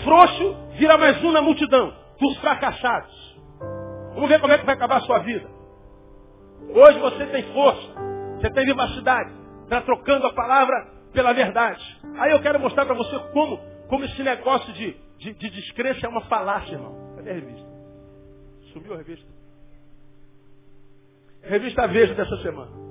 Frouxo 0.03 0.55
vira 0.77 0.97
mais 0.97 1.23
um 1.23 1.31
na 1.31 1.41
multidão 1.41 1.93
dos 2.19 2.37
fracassados. 2.37 3.37
Vamos 4.13 4.29
ver 4.29 4.39
como 4.41 4.53
é 4.53 4.57
que 4.57 4.65
vai 4.65 4.75
acabar 4.75 4.97
a 4.97 5.01
sua 5.01 5.19
vida. 5.19 5.47
Hoje 6.69 6.99
você 6.99 7.25
tem 7.27 7.43
força, 7.53 7.93
você 8.35 8.49
tem 8.49 8.65
vivacidade, 8.65 9.31
está 9.63 9.81
trocando 9.81 10.27
a 10.27 10.33
palavra 10.33 10.87
pela 11.13 11.33
verdade. 11.33 11.83
Aí 12.17 12.31
eu 12.31 12.41
quero 12.41 12.59
mostrar 12.59 12.85
para 12.85 12.95
você 12.95 13.17
como, 13.31 13.59
como 13.87 14.03
esse 14.03 14.21
negócio 14.23 14.73
de, 14.73 14.97
de, 15.19 15.33
de 15.33 15.49
descrença 15.49 16.05
é 16.05 16.09
uma 16.09 16.21
falácia, 16.21 16.73
irmão. 16.73 17.13
Cadê 17.15 17.29
a 17.29 17.33
revista? 17.33 17.67
Sumiu 18.73 18.93
a 18.93 18.97
revista? 18.97 19.27
Revista 21.43 21.87
Veja 21.87 22.13
dessa 22.13 22.37
semana. 22.37 22.86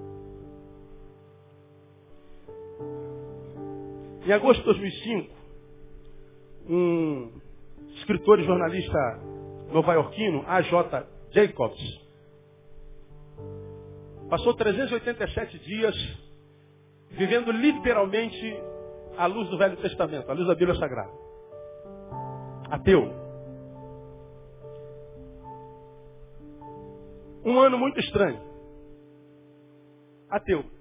Em 4.26 4.32
agosto 4.32 4.58
de 4.58 4.64
2005, 4.64 5.34
um 6.68 7.30
escritor 7.94 8.40
e 8.40 8.44
jornalista 8.44 8.98
nova-iorquino, 9.72 10.42
A.J. 10.48 11.06
Jacobs, 11.30 12.00
passou 14.28 14.52
387 14.54 15.60
dias 15.60 15.94
vivendo 17.10 17.52
literalmente 17.52 18.60
à 19.16 19.26
luz 19.26 19.48
do 19.48 19.58
Velho 19.58 19.76
Testamento, 19.76 20.28
à 20.28 20.34
luz 20.34 20.48
da 20.48 20.56
Bíblia 20.56 20.74
Sagrada. 20.74 21.12
Ateu. 22.68 23.08
Um 27.44 27.60
ano 27.60 27.78
muito 27.78 28.00
estranho. 28.00 28.40
Ateu. 30.28 30.75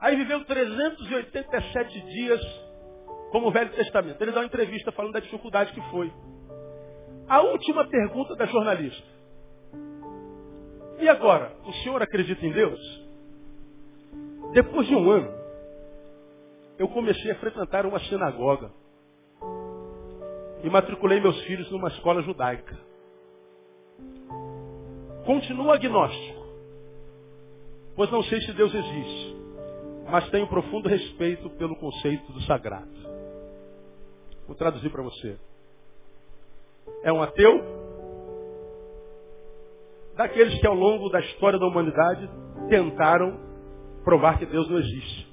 Aí 0.00 0.16
viveu 0.16 0.44
387 0.44 2.00
dias 2.00 2.40
como 3.30 3.48
o 3.48 3.50
Velho 3.50 3.70
Testamento. 3.70 4.20
Ele 4.20 4.32
dá 4.32 4.40
uma 4.40 4.46
entrevista 4.46 4.92
falando 4.92 5.12
da 5.12 5.20
dificuldade 5.20 5.72
que 5.72 5.80
foi. 5.90 6.12
A 7.28 7.40
última 7.42 7.86
pergunta 7.86 8.34
da 8.36 8.46
jornalista. 8.46 9.06
E 11.00 11.08
agora, 11.08 11.52
o 11.64 11.72
senhor 11.74 12.02
acredita 12.02 12.44
em 12.44 12.52
Deus? 12.52 13.08
Depois 14.52 14.86
de 14.86 14.94
um 14.94 15.10
ano, 15.10 15.30
eu 16.78 16.88
comecei 16.88 17.30
a 17.30 17.36
frequentar 17.36 17.84
uma 17.84 18.00
sinagoga. 18.00 18.70
E 20.62 20.70
matriculei 20.70 21.20
meus 21.20 21.40
filhos 21.42 21.70
numa 21.70 21.88
escola 21.88 22.22
judaica. 22.22 22.76
Continuo 25.24 25.70
agnóstico, 25.70 26.46
pois 27.94 28.10
não 28.10 28.22
sei 28.22 28.40
se 28.40 28.52
Deus 28.54 28.74
existe, 28.74 29.27
mas 30.10 30.28
tenho 30.30 30.46
profundo 30.46 30.88
respeito 30.88 31.50
pelo 31.50 31.76
conceito 31.76 32.32
do 32.32 32.40
sagrado. 32.42 32.88
Vou 34.46 34.56
traduzir 34.56 34.90
para 34.90 35.02
você. 35.02 35.38
É 37.02 37.12
um 37.12 37.22
ateu 37.22 37.62
daqueles 40.16 40.58
que 40.58 40.66
ao 40.66 40.74
longo 40.74 41.10
da 41.10 41.20
história 41.20 41.58
da 41.58 41.66
humanidade 41.66 42.28
tentaram 42.68 43.38
provar 44.02 44.38
que 44.38 44.46
Deus 44.46 44.68
não 44.68 44.78
existe. 44.78 45.28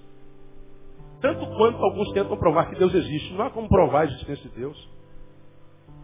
Tanto 1.22 1.46
quanto 1.58 1.84
alguns 1.84 2.12
tentam 2.12 2.38
provar 2.38 2.70
que 2.70 2.76
Deus 2.76 2.94
existe. 2.94 3.34
Não 3.34 3.46
há 3.46 3.50
como 3.50 3.70
provar 3.70 4.02
a 4.02 4.06
existência 4.06 4.50
de 4.50 4.56
Deus. 4.56 4.90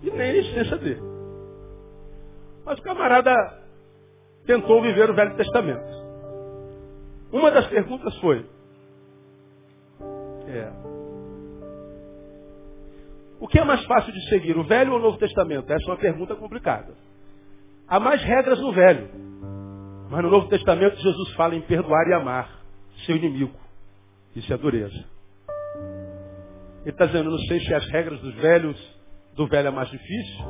E 0.01 0.09
nem 0.09 0.21
a 0.21 0.35
existência 0.35 0.77
dele. 0.77 1.01
Mas 2.65 2.79
o 2.79 2.81
camarada 2.81 3.35
tentou 4.45 4.81
viver 4.81 5.09
o 5.09 5.13
Velho 5.13 5.35
Testamento. 5.35 6.01
Uma 7.31 7.51
das 7.51 7.67
perguntas 7.67 8.15
foi: 8.17 8.45
é, 10.57 10.71
O 13.39 13.47
que 13.47 13.59
é 13.59 13.63
mais 13.63 13.83
fácil 13.85 14.13
de 14.13 14.29
seguir, 14.29 14.57
o 14.57 14.63
Velho 14.63 14.93
ou 14.93 14.99
o 14.99 15.01
Novo 15.01 15.17
Testamento? 15.17 15.71
Essa 15.71 15.89
é 15.89 15.91
uma 15.91 15.97
pergunta 15.97 16.35
complicada. 16.35 16.93
Há 17.87 17.99
mais 17.99 18.21
regras 18.23 18.59
no 18.59 18.71
Velho. 18.71 19.09
Mas 20.09 20.23
no 20.23 20.29
Novo 20.29 20.47
Testamento 20.47 20.97
Jesus 20.97 21.33
fala 21.35 21.55
em 21.55 21.61
perdoar 21.61 22.07
e 22.07 22.13
amar 22.13 22.61
seu 23.05 23.15
inimigo. 23.15 23.57
Isso 24.35 24.53
é 24.53 24.57
dureza. 24.57 25.05
Ele 26.81 26.89
está 26.89 27.05
dizendo, 27.05 27.31
não 27.31 27.39
sei 27.39 27.59
se 27.61 27.73
as 27.73 27.85
regras 27.89 28.19
dos 28.19 28.35
velhos, 28.35 28.77
do 29.35 29.47
velho 29.47 29.67
é 29.67 29.71
mais 29.71 29.89
difícil, 29.89 30.45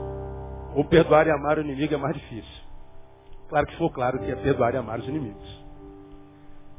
ou 0.76 0.86
perdoar 0.86 1.28
e 1.28 1.32
amar 1.32 1.58
o 1.58 1.62
inimigo 1.62 1.93
é 1.93 1.97
mais 1.97 2.16
difícil. 2.16 2.64
Claro 3.49 3.68
que 3.68 3.74
ficou 3.74 3.91
claro 3.91 4.20
que 4.20 4.32
é 4.32 4.36
perdoar 4.36 4.74
e 4.74 4.78
amar 4.78 4.99
os 4.99 5.08
inimigos. 5.08 5.61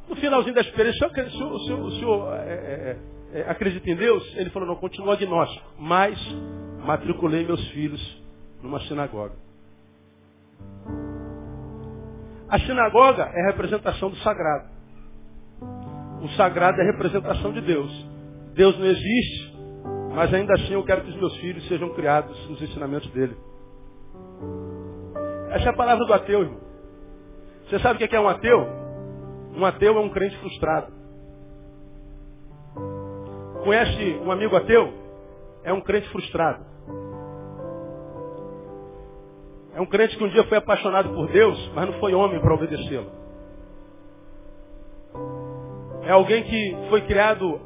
No 0.08 0.16
finalzinho 0.16 0.54
da 0.54 0.60
experiência, 0.60 1.06
o 1.06 1.12
senhor, 1.12 1.52
o 1.52 1.58
senhor, 1.60 1.80
o 1.80 1.90
senhor 1.92 2.34
é, 2.34 2.52
é, 2.52 2.98
é, 3.34 3.40
é, 3.40 3.50
acredita 3.50 3.88
em 3.90 3.96
Deus? 3.96 4.22
Ele 4.36 4.50
falou, 4.50 4.68
não, 4.68 4.76
continua 4.76 5.14
agnóstico. 5.14 5.64
Mas 5.78 6.18
matriculei 6.84 7.46
meus 7.46 7.66
filhos 7.68 8.22
numa 8.62 8.80
sinagoga. 8.80 9.34
A 12.48 12.58
sinagoga 12.60 13.22
é 13.22 13.42
a 13.42 13.46
representação 13.46 14.10
do 14.10 14.16
sagrado. 14.16 14.68
O 16.22 16.28
sagrado 16.36 16.78
é 16.80 16.82
a 16.82 16.92
representação 16.92 17.52
de 17.52 17.60
Deus. 17.62 18.06
Deus 18.54 18.78
não 18.78 18.86
existe, 18.86 19.52
Mas 20.14 20.32
ainda 20.34 20.52
assim 20.54 20.74
eu 20.74 20.84
quero 20.84 21.02
que 21.02 21.10
os 21.10 21.16
meus 21.16 21.34
filhos 21.38 21.66
sejam 21.68 21.88
criados 21.94 22.36
nos 22.50 22.60
ensinamentos 22.60 23.10
dele. 23.12 23.34
Essa 25.50 25.66
é 25.66 25.68
a 25.68 25.76
palavra 25.76 26.04
do 26.04 26.12
ateu, 26.12 26.42
irmão. 26.42 26.60
Você 27.66 27.78
sabe 27.78 28.04
o 28.04 28.08
que 28.08 28.14
é 28.14 28.20
um 28.20 28.28
ateu? 28.28 28.81
Um 29.54 29.64
ateu 29.64 29.96
é 29.96 30.00
um 30.00 30.08
crente 30.08 30.36
frustrado. 30.38 30.92
Conhece 33.64 34.20
um 34.24 34.30
amigo 34.32 34.56
ateu? 34.56 34.92
É 35.62 35.72
um 35.72 35.80
crente 35.80 36.08
frustrado. 36.08 36.64
É 39.74 39.80
um 39.80 39.86
crente 39.86 40.16
que 40.16 40.24
um 40.24 40.28
dia 40.28 40.44
foi 40.44 40.58
apaixonado 40.58 41.10
por 41.14 41.28
Deus, 41.28 41.70
mas 41.74 41.86
não 41.86 41.98
foi 41.98 42.14
homem 42.14 42.40
para 42.40 42.54
obedecê-lo. 42.54 43.10
É 46.02 46.10
alguém 46.10 46.42
que 46.42 46.76
foi 46.90 47.02
criado 47.02 47.60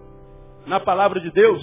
na 0.66 0.78
palavra 0.78 1.20
de 1.20 1.30
Deus, 1.30 1.62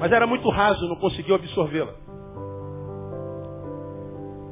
mas 0.00 0.10
era 0.10 0.26
muito 0.26 0.48
raso, 0.48 0.88
não 0.88 0.96
conseguiu 0.96 1.34
absorvê-la. 1.34 1.92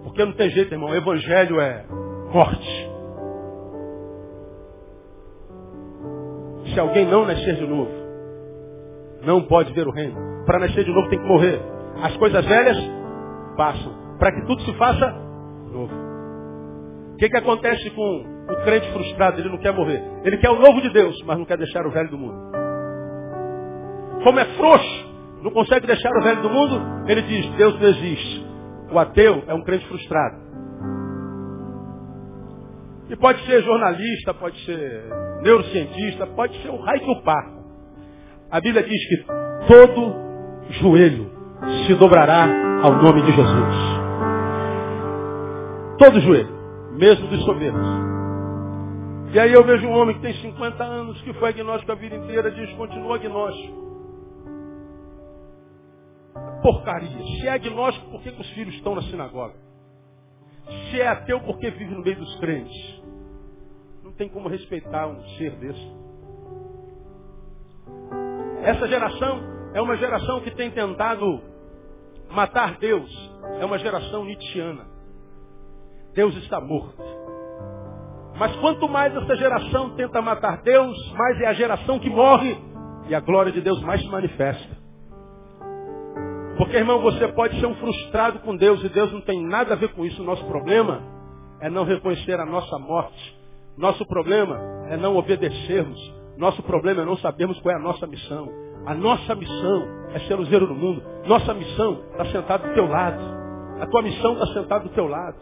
Porque 0.05 0.25
não 0.25 0.33
tem 0.33 0.51
jeito, 0.51 0.73
irmão. 0.73 0.91
O 0.91 0.95
evangelho 0.95 1.61
é 1.61 1.85
morte. 2.33 2.96
Se 6.77 6.81
alguém 6.81 7.07
não 7.07 7.25
nascer 7.25 7.55
de 7.55 7.67
novo, 7.67 7.91
não 9.23 9.41
pode 9.45 9.73
ver 9.73 9.89
o 9.89 9.91
reino. 9.91 10.45
Para 10.45 10.59
nascer 10.59 10.85
de 10.85 10.93
novo 10.93 11.09
tem 11.09 11.19
que 11.19 11.27
morrer. 11.27 11.59
As 12.03 12.15
coisas 12.19 12.45
velhas 12.45 12.77
passam. 13.57 13.95
Para 14.19 14.31
que 14.31 14.47
tudo 14.47 14.61
se 14.61 14.75
faça 14.75 15.11
novo. 15.73 15.95
O 17.15 17.17
que, 17.17 17.31
que 17.31 17.37
acontece 17.39 17.89
com 17.93 18.27
o 18.53 18.57
crente 18.65 18.93
frustrado? 18.93 19.41
Ele 19.41 19.49
não 19.49 19.57
quer 19.57 19.73
morrer. 19.73 20.03
Ele 20.23 20.37
quer 20.37 20.51
o 20.51 20.61
novo 20.61 20.83
de 20.83 20.91
Deus, 20.91 21.17
mas 21.25 21.39
não 21.39 21.47
quer 21.47 21.57
deixar 21.57 21.87
o 21.87 21.91
velho 21.91 22.11
do 22.11 22.19
mundo. 22.19 22.53
Como 24.23 24.39
é 24.39 24.45
frouxo, 24.45 25.07
não 25.43 25.53
consegue 25.53 25.87
deixar 25.87 26.11
o 26.11 26.23
velho 26.23 26.43
do 26.43 26.51
mundo, 26.51 26.79
ele 27.07 27.23
diz, 27.23 27.49
Deus 27.55 27.81
não 27.81 27.89
existe. 27.89 28.47
O 28.93 28.99
ateu 28.99 29.45
é 29.47 29.55
um 29.55 29.63
crente 29.63 29.87
frustrado. 29.89 30.46
E 33.09 33.17
pode 33.17 33.45
ser 33.47 33.63
jornalista, 33.63 34.35
pode 34.35 34.59
ser 34.65 35.05
neurocientista, 35.43 36.27
pode 36.27 36.61
ser 36.63 36.71
o 36.71 36.77
raio 36.77 37.01
que 37.01 37.11
o. 37.11 37.57
A 38.51 38.61
Bíblia 38.61 38.83
diz 38.83 39.09
que 39.09 39.25
todo 39.69 40.15
joelho 40.81 41.31
se 41.87 41.95
dobrará 41.95 42.47
ao 42.83 43.03
nome 43.03 43.23
de 43.23 43.33
Jesus. 43.33 43.77
Todo 45.99 46.21
joelho, 46.21 46.51
mesmo 46.99 47.29
dos 47.29 47.45
soberbos. 47.45 47.87
E 49.33 49.39
aí 49.39 49.53
eu 49.53 49.65
vejo 49.65 49.87
um 49.87 49.93
homem 49.93 50.17
que 50.17 50.23
tem 50.23 50.35
50 50.35 50.83
anos, 50.83 51.21
que 51.23 51.33
foi 51.35 51.51
agnóstico 51.51 51.93
a 51.93 51.95
vida 51.95 52.17
inteira, 52.17 52.51
diz, 52.51 52.73
continua 52.75 53.17
agnóstico. 53.17 53.87
Porcaria. 56.63 57.23
Se 57.41 57.47
é 57.47 57.53
agnóstico, 57.53 58.11
por 58.11 58.23
que, 58.23 58.33
que 58.33 58.41
os 58.41 58.51
filhos 58.51 58.75
estão 58.75 58.95
na 58.95 59.03
sinagoga? 59.03 59.55
Se 60.91 61.01
é 61.01 61.09
ateu, 61.09 61.41
por 61.41 61.59
que 61.59 61.71
vive 61.71 61.95
no 61.95 62.03
meio 62.03 62.17
dos 62.17 62.37
crentes? 62.41 62.96
Tem 64.17 64.29
como 64.29 64.49
respeitar 64.49 65.07
um 65.09 65.23
ser 65.37 65.53
desse. 65.57 65.97
Essa 68.63 68.89
geração 68.89 69.41
é 69.75 69.81
uma 69.81 69.97
geração 69.97 70.41
que 70.41 70.51
tem 70.53 70.71
tentado 70.71 71.41
matar 72.31 72.79
Deus. 72.79 73.11
É 73.61 73.65
uma 73.65 73.79
geração 73.79 74.25
nietzschiana. 74.25 74.87
Deus 76.15 76.35
está 76.37 76.61
morto. 76.61 77.03
Mas 78.39 78.55
quanto 78.57 78.89
mais 78.89 79.15
essa 79.15 79.37
geração 79.37 79.91
tenta 79.97 80.21
matar 80.21 80.63
Deus, 80.63 81.13
mais 81.13 81.41
é 81.41 81.47
a 81.47 81.53
geração 81.55 81.99
que 81.99 82.11
morre 82.11 82.57
e 83.09 83.15
a 83.15 83.21
glória 83.21 83.53
de 83.53 83.61
Deus 83.61 83.81
mais 83.83 84.01
se 84.01 84.09
manifesta. 84.09 84.77
Porque, 86.57 86.77
irmão, 86.77 87.01
você 87.01 87.29
pode 87.29 87.59
ser 87.61 87.67
um 87.67 87.75
frustrado 87.77 88.39
com 88.41 88.57
Deus 88.57 88.83
e 88.83 88.89
Deus 88.89 89.13
não 89.13 89.21
tem 89.21 89.47
nada 89.47 89.75
a 89.75 89.77
ver 89.77 89.93
com 89.93 90.05
isso. 90.05 90.23
O 90.23 90.25
nosso 90.25 90.45
problema 90.47 91.03
é 91.61 91.69
não 91.69 91.85
reconhecer 91.85 92.41
a 92.41 92.47
nossa 92.47 92.79
morte. 92.79 93.36
Nosso 93.77 94.07
problema 94.07 94.59
é 94.89 94.97
não 94.97 95.17
obedecermos. 95.17 96.15
Nosso 96.37 96.63
problema 96.63 97.03
é 97.03 97.05
não 97.05 97.17
sabermos 97.19 97.59
qual 97.61 97.75
é 97.75 97.79
a 97.79 97.83
nossa 97.83 98.07
missão. 98.07 98.49
A 98.87 98.95
nossa 98.95 99.35
missão 99.35 99.89
é 100.15 100.19
ser 100.21 100.35
luzeiro 100.35 100.67
no 100.67 100.75
mundo. 100.75 101.03
Nossa 101.27 101.53
missão 101.53 102.03
está 102.13 102.25
sentada 102.27 102.69
do 102.69 102.75
teu 102.75 102.87
lado. 102.87 103.23
A 103.81 103.87
tua 103.87 104.03
missão 104.03 104.33
está 104.35 104.47
sentada 104.55 104.85
do 104.85 104.91
teu 104.91 105.07
lado. 105.07 105.37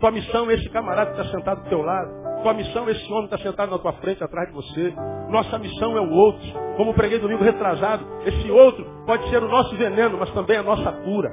Tua 0.00 0.10
missão 0.10 0.50
é 0.50 0.54
esse 0.54 0.68
camarada 0.70 1.12
que 1.12 1.20
está 1.20 1.36
sentado 1.36 1.62
do 1.62 1.68
teu 1.68 1.82
lado. 1.82 2.10
Tua 2.42 2.52
missão 2.52 2.88
é 2.88 2.92
esse 2.92 3.12
homem 3.12 3.28
que 3.28 3.34
está 3.34 3.48
sentado 3.48 3.70
na 3.70 3.78
tua 3.78 3.92
frente, 3.94 4.22
atrás 4.22 4.48
de 4.48 4.54
você. 4.54 4.94
Nossa 5.30 5.58
missão 5.58 5.96
é 5.96 6.00
o 6.00 6.10
outro. 6.10 6.46
Como 6.76 6.92
preguei 6.92 7.18
domingo 7.18 7.42
retrasado, 7.44 8.04
esse 8.26 8.50
outro 8.50 8.84
pode 9.06 9.28
ser 9.30 9.42
o 9.42 9.48
nosso 9.48 9.74
veneno, 9.76 10.18
mas 10.18 10.30
também 10.32 10.56
a 10.56 10.62
nossa 10.62 10.92
cura. 10.92 11.30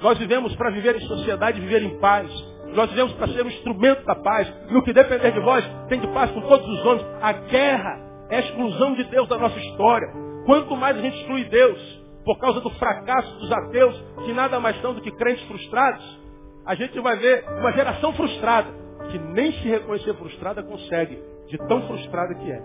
Nós 0.00 0.18
vivemos 0.18 0.54
para 0.56 0.70
viver 0.70 0.96
em 0.96 1.00
sociedade, 1.00 1.60
viver 1.60 1.82
em 1.82 1.98
paz. 1.98 2.30
Nós 2.74 2.90
vivemos 2.90 3.12
para 3.14 3.28
ser 3.28 3.44
um 3.44 3.48
instrumento 3.48 4.04
da 4.04 4.16
paz. 4.16 4.52
No 4.70 4.82
que 4.82 4.92
depender 4.92 5.30
de 5.30 5.40
vós, 5.40 5.64
tem 5.88 6.00
de 6.00 6.08
paz 6.08 6.30
com 6.32 6.40
todos 6.42 6.66
os 6.66 6.86
homens. 6.86 7.06
A 7.22 7.32
guerra 7.32 8.00
é 8.30 8.36
a 8.36 8.40
exclusão 8.40 8.94
de 8.94 9.04
Deus 9.04 9.28
da 9.28 9.38
nossa 9.38 9.58
história. 9.58 10.08
Quanto 10.44 10.76
mais 10.76 10.96
a 10.96 11.00
gente 11.00 11.18
exclui 11.20 11.44
Deus, 11.44 12.04
por 12.24 12.38
causa 12.38 12.60
do 12.60 12.70
fracasso 12.70 13.32
dos 13.38 13.52
ateus, 13.52 14.04
que 14.24 14.32
nada 14.32 14.58
mais 14.58 14.80
são 14.80 14.92
do 14.92 15.00
que 15.00 15.10
crentes 15.12 15.44
frustrados, 15.46 16.20
a 16.66 16.74
gente 16.74 16.98
vai 17.00 17.16
ver 17.16 17.44
uma 17.58 17.72
geração 17.72 18.12
frustrada, 18.14 18.68
que 19.10 19.18
nem 19.18 19.52
se 19.52 19.68
reconhecer 19.68 20.14
frustrada 20.14 20.62
consegue, 20.62 21.22
de 21.48 21.58
tão 21.68 21.86
frustrada 21.86 22.34
que 22.34 22.50
é. 22.50 22.62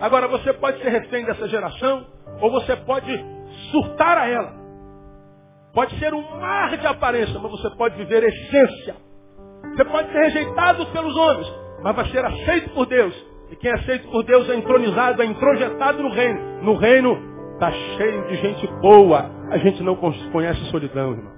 Agora, 0.00 0.28
você 0.28 0.52
pode 0.52 0.80
ser 0.80 0.90
refém 0.90 1.24
dessa 1.24 1.48
geração, 1.48 2.06
ou 2.40 2.50
você 2.50 2.76
pode 2.76 3.12
surtar 3.70 4.18
a 4.18 4.28
ela. 4.28 4.52
Pode 5.72 5.98
ser 5.98 6.12
um 6.14 6.22
mar 6.38 6.76
de 6.76 6.86
aparência, 6.86 7.38
mas 7.40 7.50
você 7.50 7.70
pode 7.70 7.96
viver 7.96 8.22
essência. 8.22 8.94
Você 9.74 9.84
pode 9.86 10.10
ser 10.12 10.18
rejeitado 10.18 10.86
pelos 10.86 11.16
homens, 11.16 11.52
mas 11.82 11.96
vai 11.96 12.08
ser 12.10 12.24
aceito 12.24 12.70
por 12.70 12.86
Deus. 12.86 13.14
E 13.50 13.56
quem 13.56 13.70
é 13.70 13.74
aceito 13.74 14.08
por 14.08 14.22
Deus 14.22 14.48
é 14.48 14.54
entronizado, 14.54 15.20
é 15.20 15.26
introjetado 15.26 16.02
no 16.02 16.10
reino. 16.10 16.62
No 16.62 16.76
reino 16.76 17.18
está 17.54 17.72
cheio 17.72 18.26
de 18.28 18.36
gente 18.36 18.66
boa. 18.80 19.30
A 19.50 19.58
gente 19.58 19.82
não 19.82 19.96
conhece 19.96 20.60
solidão, 20.70 21.12
irmão. 21.12 21.34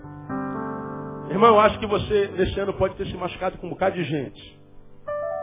Irmão, 1.30 1.58
acho 1.58 1.78
que 1.78 1.86
você, 1.86 2.30
nesse 2.36 2.60
ano, 2.60 2.74
pode 2.74 2.94
ter 2.96 3.06
se 3.06 3.16
machucado 3.16 3.58
com 3.58 3.66
um 3.66 3.70
bocado 3.70 3.96
de 3.96 4.04
gente. 4.04 4.60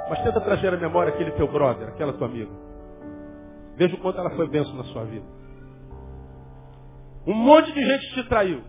Mas 0.09 0.21
tenta 0.21 0.39
trazer 0.41 0.73
à 0.73 0.77
memória 0.77 1.13
aquele 1.13 1.31
teu 1.31 1.47
brother, 1.47 1.89
aquela 1.89 2.13
tua 2.13 2.27
amiga. 2.27 2.51
Veja 3.75 3.95
o 3.95 3.99
quanto 3.99 4.19
ela 4.19 4.29
foi 4.31 4.47
benção 4.49 4.75
na 4.75 4.83
sua 4.85 5.03
vida. 5.05 5.25
Um 7.25 7.33
monte 7.33 7.71
de 7.71 7.81
gente 7.83 8.13
te 8.13 8.23
traiu. 8.29 8.61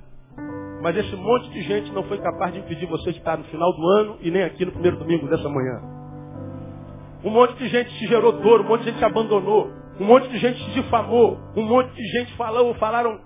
Mas 0.85 0.99
esse 0.99 1.17
monte 1.17 1.49
de 1.49 1.63
gente 1.63 1.91
não 1.93 2.03
foi 2.03 2.19
capaz 2.19 2.53
de 2.53 2.59
impedir 2.59 2.85
você 2.85 3.11
de 3.11 3.17
estar 3.17 3.39
no 3.39 3.45
final 3.45 3.73
do 3.73 3.89
ano 3.89 4.19
e 4.21 4.31
nem 4.31 4.43
aqui 4.43 4.67
no 4.67 4.73
primeiro 4.73 4.99
domingo 4.99 5.27
dessa 5.29 5.49
manhã. 5.49 5.81
Um 7.25 7.31
monte 7.31 7.55
de 7.55 7.69
gente 7.69 7.89
te 7.97 8.07
gerou 8.07 8.33
dor, 8.33 8.61
um 8.61 8.65
monte 8.65 8.81
de 8.81 8.91
gente 8.91 8.99
te 8.99 9.05
abandonou. 9.07 9.73
Um 9.99 10.05
monte 10.05 10.29
de 10.29 10.37
gente 10.37 10.63
difamou, 10.73 11.39
um 11.57 11.63
monte 11.63 11.91
de 11.95 12.03
gente 12.09 12.37
falou, 12.37 12.75
falaram, 12.75 13.19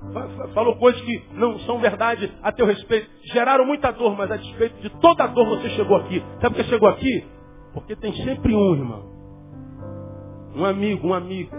falou 0.55 0.77
coisas 0.77 1.01
que 1.01 1.25
não 1.33 1.59
são 1.61 1.81
verdade 1.81 2.33
a 2.45 2.53
teu 2.53 2.65
respeito. 2.65 3.11
Geraram 3.33 3.65
muita 3.65 3.91
dor, 3.91 4.17
mas 4.17 4.31
a 4.31 4.37
despeito 4.37 4.81
de 4.81 4.91
toda 5.01 5.25
a 5.25 5.27
dor 5.27 5.49
você 5.49 5.69
chegou 5.71 5.97
aqui. 5.97 6.23
Sabe 6.41 6.55
por 6.55 6.63
que 6.63 6.71
chegou 6.71 6.89
aqui? 6.89 7.27
Porque 7.75 7.97
tem 7.97 8.13
sempre 8.23 8.55
um, 8.55 8.75
irmão. 8.75 9.03
Um 10.55 10.65
amigo, 10.65 11.09
uma 11.09 11.17
amiga, 11.17 11.57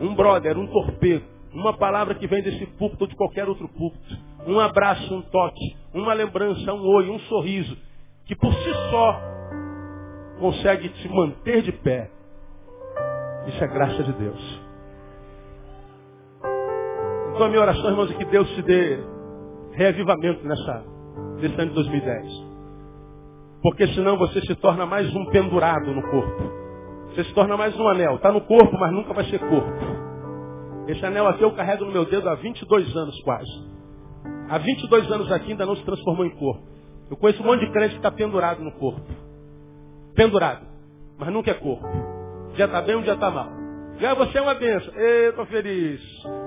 um 0.00 0.14
brother, 0.14 0.56
um 0.56 0.68
torpedo. 0.68 1.31
Uma 1.54 1.76
palavra 1.76 2.14
que 2.14 2.26
vem 2.26 2.42
desse 2.42 2.66
púlpito 2.78 3.04
ou 3.04 3.08
de 3.08 3.16
qualquer 3.16 3.48
outro 3.48 3.68
púlpito. 3.68 4.16
Um 4.46 4.58
abraço, 4.58 5.14
um 5.14 5.22
toque, 5.22 5.76
uma 5.92 6.12
lembrança, 6.12 6.72
um 6.72 6.86
oi, 6.86 7.10
um 7.10 7.18
sorriso. 7.20 7.76
Que 8.26 8.34
por 8.34 8.52
si 8.52 8.72
só 8.90 9.20
consegue 10.38 10.88
te 10.88 11.08
manter 11.08 11.62
de 11.62 11.72
pé 11.72 12.10
isso 13.46 13.62
é 13.62 13.66
graça 13.66 14.02
de 14.04 14.12
Deus. 14.12 14.60
Então 17.32 17.46
a 17.46 17.48
minha 17.48 17.60
oração, 17.60 17.90
irmãos, 17.90 18.10
é 18.10 18.14
que 18.14 18.24
Deus 18.26 18.48
te 18.50 18.62
dê 18.62 18.98
reavivamento 19.72 20.46
nessa, 20.46 20.84
nesse 21.40 21.60
ano 21.60 21.70
de 21.70 21.74
2010. 21.74 22.52
Porque 23.62 23.86
senão 23.88 24.16
você 24.16 24.40
se 24.42 24.54
torna 24.56 24.86
mais 24.86 25.12
um 25.14 25.24
pendurado 25.26 25.92
no 25.92 26.02
corpo. 26.02 26.62
Você 27.08 27.24
se 27.24 27.34
torna 27.34 27.56
mais 27.56 27.78
um 27.78 27.88
anel. 27.88 28.16
Está 28.16 28.30
no 28.30 28.42
corpo, 28.42 28.76
mas 28.78 28.92
nunca 28.92 29.12
vai 29.12 29.24
ser 29.24 29.38
corpo. 29.40 29.91
Esse 30.88 31.04
anel 31.06 31.28
aqui 31.28 31.42
eu 31.42 31.52
carrego 31.52 31.84
no 31.84 31.92
meu 31.92 32.04
dedo 32.04 32.28
há 32.28 32.34
22 32.34 32.96
anos 32.96 33.20
quase. 33.22 33.50
Há 34.48 34.58
22 34.58 35.10
anos 35.10 35.30
aqui 35.32 35.52
ainda 35.52 35.64
não 35.64 35.76
se 35.76 35.84
transformou 35.84 36.26
em 36.26 36.30
corpo. 36.30 36.62
Eu 37.10 37.16
conheço 37.16 37.42
um 37.42 37.46
monte 37.46 37.60
de 37.60 37.72
crente 37.72 37.90
que 37.90 37.96
está 37.96 38.10
pendurado 38.10 38.62
no 38.62 38.72
corpo. 38.72 39.02
Pendurado. 40.14 40.66
Mas 41.18 41.32
nunca 41.32 41.50
é 41.50 41.54
corpo. 41.54 41.86
Um 41.86 42.52
dia 42.54 42.64
está 42.64 42.82
bem, 42.82 42.96
um 42.96 43.02
dia 43.02 43.14
está 43.14 43.30
mal. 43.30 43.48
Já 43.98 44.14
você 44.14 44.38
é 44.38 44.42
uma 44.42 44.54
benção. 44.54 44.92
Estou 44.96 45.46
feliz. 45.46 46.00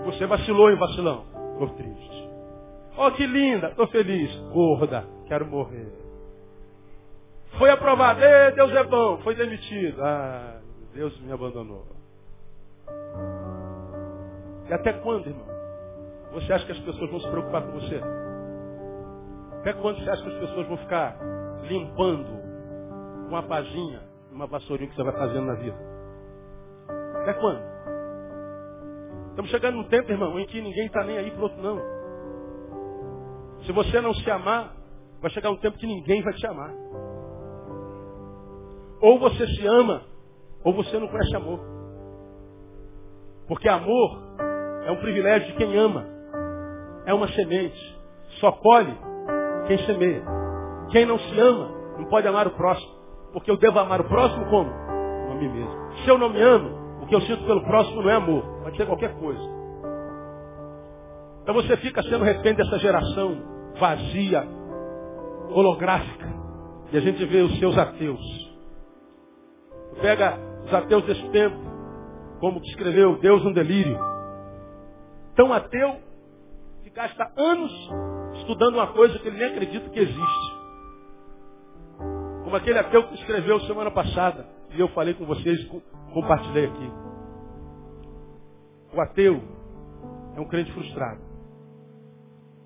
Você 0.06 0.26
vacilou 0.26 0.72
em 0.72 0.76
vacilão. 0.76 1.26
Estou 1.54 1.70
triste. 1.70 2.30
Oh, 2.98 3.12
que 3.12 3.26
linda. 3.26 3.70
Estou 3.70 3.88
feliz. 3.88 4.36
Gorda. 4.52 5.08
Quero 5.28 5.46
morrer. 5.46 5.92
Foi 7.58 7.70
aprovado. 7.70 8.22
Ei, 8.24 8.52
Deus 8.52 8.72
é 8.72 8.84
bom. 8.84 9.18
Foi 9.20 9.36
demitido. 9.36 10.04
Ah, 10.04 10.60
Deus 10.94 11.18
me 11.22 11.32
abandonou. 11.32 11.86
E 14.68 14.74
até 14.74 14.93
quando, 14.93 15.28
irmão? 15.28 15.45
Você 16.34 16.51
acha 16.51 16.66
que 16.66 16.72
as 16.72 16.80
pessoas 16.80 17.09
vão 17.09 17.20
se 17.20 17.30
preocupar 17.30 17.61
com 17.63 17.72
você? 17.74 18.01
Até 19.59 19.74
quando 19.74 20.03
você 20.03 20.09
acha 20.09 20.24
que 20.24 20.30
as 20.30 20.39
pessoas 20.39 20.68
vão 20.68 20.78
ficar 20.78 21.18
limpando 21.63 22.28
uma 23.28 23.43
pazinha, 23.43 24.01
uma 24.32 24.47
vassourinha 24.47 24.89
que 24.89 24.95
você 24.95 25.03
vai 25.03 25.18
fazendo 25.18 25.45
na 25.45 25.55
vida? 25.55 25.78
Até 27.22 27.34
quando? 27.36 27.61
Estamos 29.30 29.51
chegando 29.51 29.76
num 29.76 29.88
tempo, 29.88 30.11
irmão, 30.11 30.39
em 30.39 30.45
que 30.45 30.61
ninguém 30.61 30.86
está 30.86 31.03
nem 31.03 31.18
aí 31.18 31.32
pro 31.32 31.43
outro, 31.43 31.61
não. 31.61 31.80
Se 33.66 33.72
você 33.72 33.99
não 33.99 34.13
se 34.13 34.30
amar, 34.30 34.76
vai 35.22 35.32
chegar 35.32 35.49
um 35.49 35.57
tempo 35.57 35.78
que 35.78 35.88
ninguém 35.88 36.22
vai 36.22 36.34
te 36.34 36.45
amar. 36.47 36.72
Ou 39.01 39.20
você 39.20 39.45
se 39.47 39.68
ama, 39.68 40.03
ou 40.63 40.74
você 40.74 40.97
não 40.99 41.07
conhece 41.07 41.36
amor. 41.36 41.59
Porque 43.47 43.68
amor 43.68 44.25
é 44.86 44.92
um 44.92 44.98
privilégio 44.98 45.48
de 45.48 45.54
quem 45.54 45.76
ama. 45.78 46.06
É 47.06 47.14
uma 47.14 47.28
semente. 47.30 48.00
Só 48.40 48.52
colhe 48.52 48.96
quem 49.68 49.78
semeia. 49.80 50.24
Quem 50.92 51.06
não 51.06 51.18
se 51.18 51.40
ama, 51.40 51.72
não 51.98 52.06
pode 52.06 52.28
amar 52.28 52.48
o 52.48 52.52
próximo. 52.52 52.94
Porque 53.34 53.50
eu 53.50 53.58
devo 53.58 53.80
amar 53.80 54.00
o 54.02 54.06
próximo 54.06 54.46
como? 54.46 54.70
A 54.70 55.36
mim 55.36 55.50
mesmo. 55.50 55.74
Se 56.04 56.10
eu 56.10 56.18
não 56.18 56.30
me 56.30 56.42
amo, 56.42 57.02
o 57.02 57.08
que 57.08 57.16
eu 57.16 57.22
sinto 57.22 57.44
pelo 57.46 57.64
próximo 57.64 58.02
não 58.02 58.10
é 58.10 58.16
amor. 58.16 58.44
Pode 58.64 58.78
ser 58.78 58.86
qualquer 58.86 59.18
coisa. 59.20 59.44
Então 61.42 61.54
você 61.54 61.76
fica 61.78 62.02
sendo 62.04 62.24
refém 62.24 62.54
dessa 62.54 62.78
geração 62.80 63.38
vazia, 63.80 64.48
holográfica. 65.50 66.34
E 66.92 66.98
a 66.98 67.02
gente 67.02 67.26
vê 67.26 67.42
os 67.42 67.58
seus 67.60 67.78
ateus. 67.78 68.22
Pega 70.02 70.38
os 70.66 70.74
ateus 70.74 71.04
desse 71.06 71.28
tempo, 71.30 71.58
como 72.40 72.62
que 72.62 72.70
escreveu 72.70 73.18
Deus 73.20 73.44
no 73.44 73.54
delírio. 73.54 74.14
Tão 75.36 75.52
ateu 75.52 76.00
que 76.84 76.90
gasta 76.90 77.32
anos 77.36 77.72
estudando 78.38 78.76
uma 78.76 78.88
coisa 78.88 79.18
que 79.20 79.28
ele 79.28 79.38
nem 79.38 79.48
acredita 79.48 79.90
que 79.90 80.00
existe. 80.00 80.56
Como 82.44 82.56
aquele 82.56 82.80
ateu 82.80 83.08
que 83.08 83.16
escreveu 83.16 83.60
semana 83.62 83.92
passada, 83.92 84.48
e 84.72 84.80
eu 84.80 84.88
falei 84.90 85.14
com 85.14 85.26
vocês, 85.26 85.58
compartilhei 86.14 86.66
aqui. 86.66 86.92
O 88.94 89.02
ateu 89.02 89.42
é 90.36 90.40
um 90.40 90.48
crente 90.48 90.72
frustrado. 90.72 91.22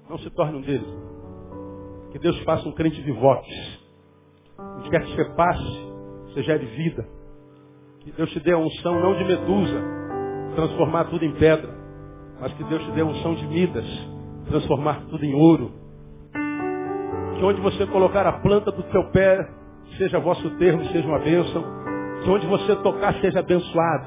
Não 0.09 0.17
se 0.19 0.29
torne 0.31 0.57
um 0.57 0.61
deles. 0.61 0.87
Que 2.11 2.19
Deus 2.19 2.39
faça 2.43 2.67
um 2.67 2.71
crente 2.71 3.01
vivotes. 3.01 3.79
Onde 4.77 4.89
quer 4.89 5.05
que 5.05 5.15
você 5.15 5.25
passe, 5.35 5.91
você 6.25 6.43
gere 6.43 6.65
vida. 6.65 7.07
Que 8.01 8.11
Deus 8.11 8.29
te 8.31 8.39
dê 8.39 8.53
a 8.53 8.57
unção 8.57 8.99
não 8.99 9.15
de 9.17 9.23
medusa, 9.23 9.81
transformar 10.55 11.05
tudo 11.05 11.23
em 11.23 11.33
pedra, 11.33 11.78
mas 12.41 12.53
que 12.53 12.63
Deus 12.63 12.83
te 12.83 12.91
dê 12.91 13.01
a 13.01 13.05
unção 13.05 13.35
de 13.35 13.45
Midas, 13.47 13.85
transformar 14.47 15.01
tudo 15.09 15.23
em 15.25 15.33
ouro. 15.33 15.71
Que 17.35 17.43
onde 17.43 17.61
você 17.61 17.85
colocar 17.87 18.25
a 18.25 18.33
planta 18.33 18.71
do 18.71 18.83
teu 18.83 19.03
pé, 19.11 19.47
seja 19.97 20.19
vosso 20.19 20.49
termo, 20.57 20.83
seja 20.85 21.07
uma 21.07 21.19
bênção. 21.19 21.63
Que 22.23 22.29
onde 22.29 22.47
você 22.47 22.75
tocar, 22.77 23.13
seja 23.15 23.39
abençoado. 23.39 24.05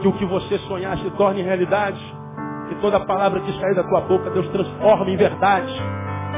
Que 0.00 0.08
o 0.08 0.12
que 0.12 0.24
você 0.24 0.58
sonhar 0.60 0.96
se 0.98 1.10
torne 1.12 1.42
realidade. 1.42 2.00
Que 2.68 2.74
toda 2.76 2.98
palavra 3.00 3.40
que 3.40 3.52
sair 3.60 3.74
da 3.74 3.84
tua 3.84 4.00
boca, 4.02 4.30
Deus 4.30 4.48
transforme 4.48 5.12
em 5.12 5.16
verdade. 5.16 5.72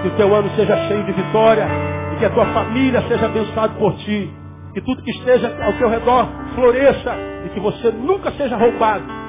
Que 0.03 0.09
o 0.09 0.17
teu 0.17 0.35
ano 0.35 0.49
seja 0.51 0.77
cheio 0.89 1.05
de 1.05 1.13
vitória. 1.13 1.67
E 2.15 2.19
que 2.19 2.25
a 2.25 2.31
tua 2.31 2.47
família 2.47 3.03
seja 3.09 3.27
abençoada 3.27 3.75
por 3.79 3.95
ti. 3.97 4.31
Que 4.73 4.81
tudo 4.81 5.03
que 5.03 5.11
esteja 5.11 5.55
ao 5.65 5.73
teu 5.75 5.89
redor 5.89 6.29
floresça. 6.55 7.15
E 7.47 7.49
que 7.51 7.61
você 7.61 7.91
nunca 7.91 8.31
seja 8.33 8.57
roubado 8.57 9.24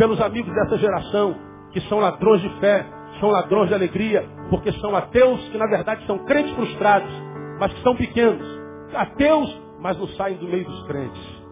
pelos 0.00 0.18
amigos 0.18 0.50
dessa 0.54 0.78
geração, 0.78 1.36
que 1.72 1.80
são 1.82 1.98
ladrões 2.00 2.40
de 2.40 2.48
fé, 2.58 2.86
são 3.20 3.28
ladrões 3.28 3.68
de 3.68 3.74
alegria, 3.74 4.26
porque 4.48 4.72
são 4.80 4.96
ateus 4.96 5.46
que 5.50 5.58
na 5.58 5.66
verdade 5.66 6.06
são 6.06 6.24
crentes 6.24 6.54
frustrados, 6.54 7.12
mas 7.58 7.70
que 7.74 7.82
são 7.82 7.94
pequenos. 7.94 8.42
Ateus, 8.94 9.62
mas 9.78 9.98
não 9.98 10.08
saem 10.08 10.38
do 10.38 10.48
meio 10.48 10.64
dos 10.64 10.86
crentes. 10.86 11.42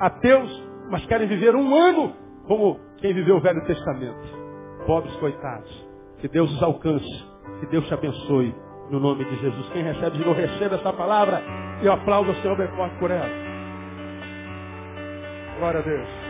Ateus, 0.00 0.68
mas 0.90 1.04
querem 1.04 1.28
viver 1.28 1.54
um 1.54 1.74
ano 1.76 2.14
como 2.46 2.80
quem 2.96 3.12
viveu 3.12 3.36
o 3.36 3.40
Velho 3.40 3.62
Testamento. 3.66 4.38
Pobres 4.86 5.14
coitados. 5.16 5.86
Que 6.18 6.28
Deus 6.28 6.50
os 6.50 6.62
alcance. 6.62 7.26
Que 7.60 7.66
Deus 7.66 7.86
te 7.88 7.92
abençoe. 7.92 8.54
No 8.88 9.00
nome 9.00 9.22
de 9.26 9.36
Jesus. 9.36 9.68
Quem 9.68 9.82
recebe, 9.82 10.24
não 10.24 10.32
receba 10.32 10.76
essa 10.76 10.94
palavra. 10.94 11.42
Eu 11.82 11.92
aplaudo 11.92 12.30
o 12.30 12.34
Senhor 12.36 12.56
bem 12.56 12.68
forte 12.68 12.96
por 12.98 13.10
ela. 13.10 13.28
Glória 15.58 15.80
a 15.80 15.82
Deus. 15.82 16.21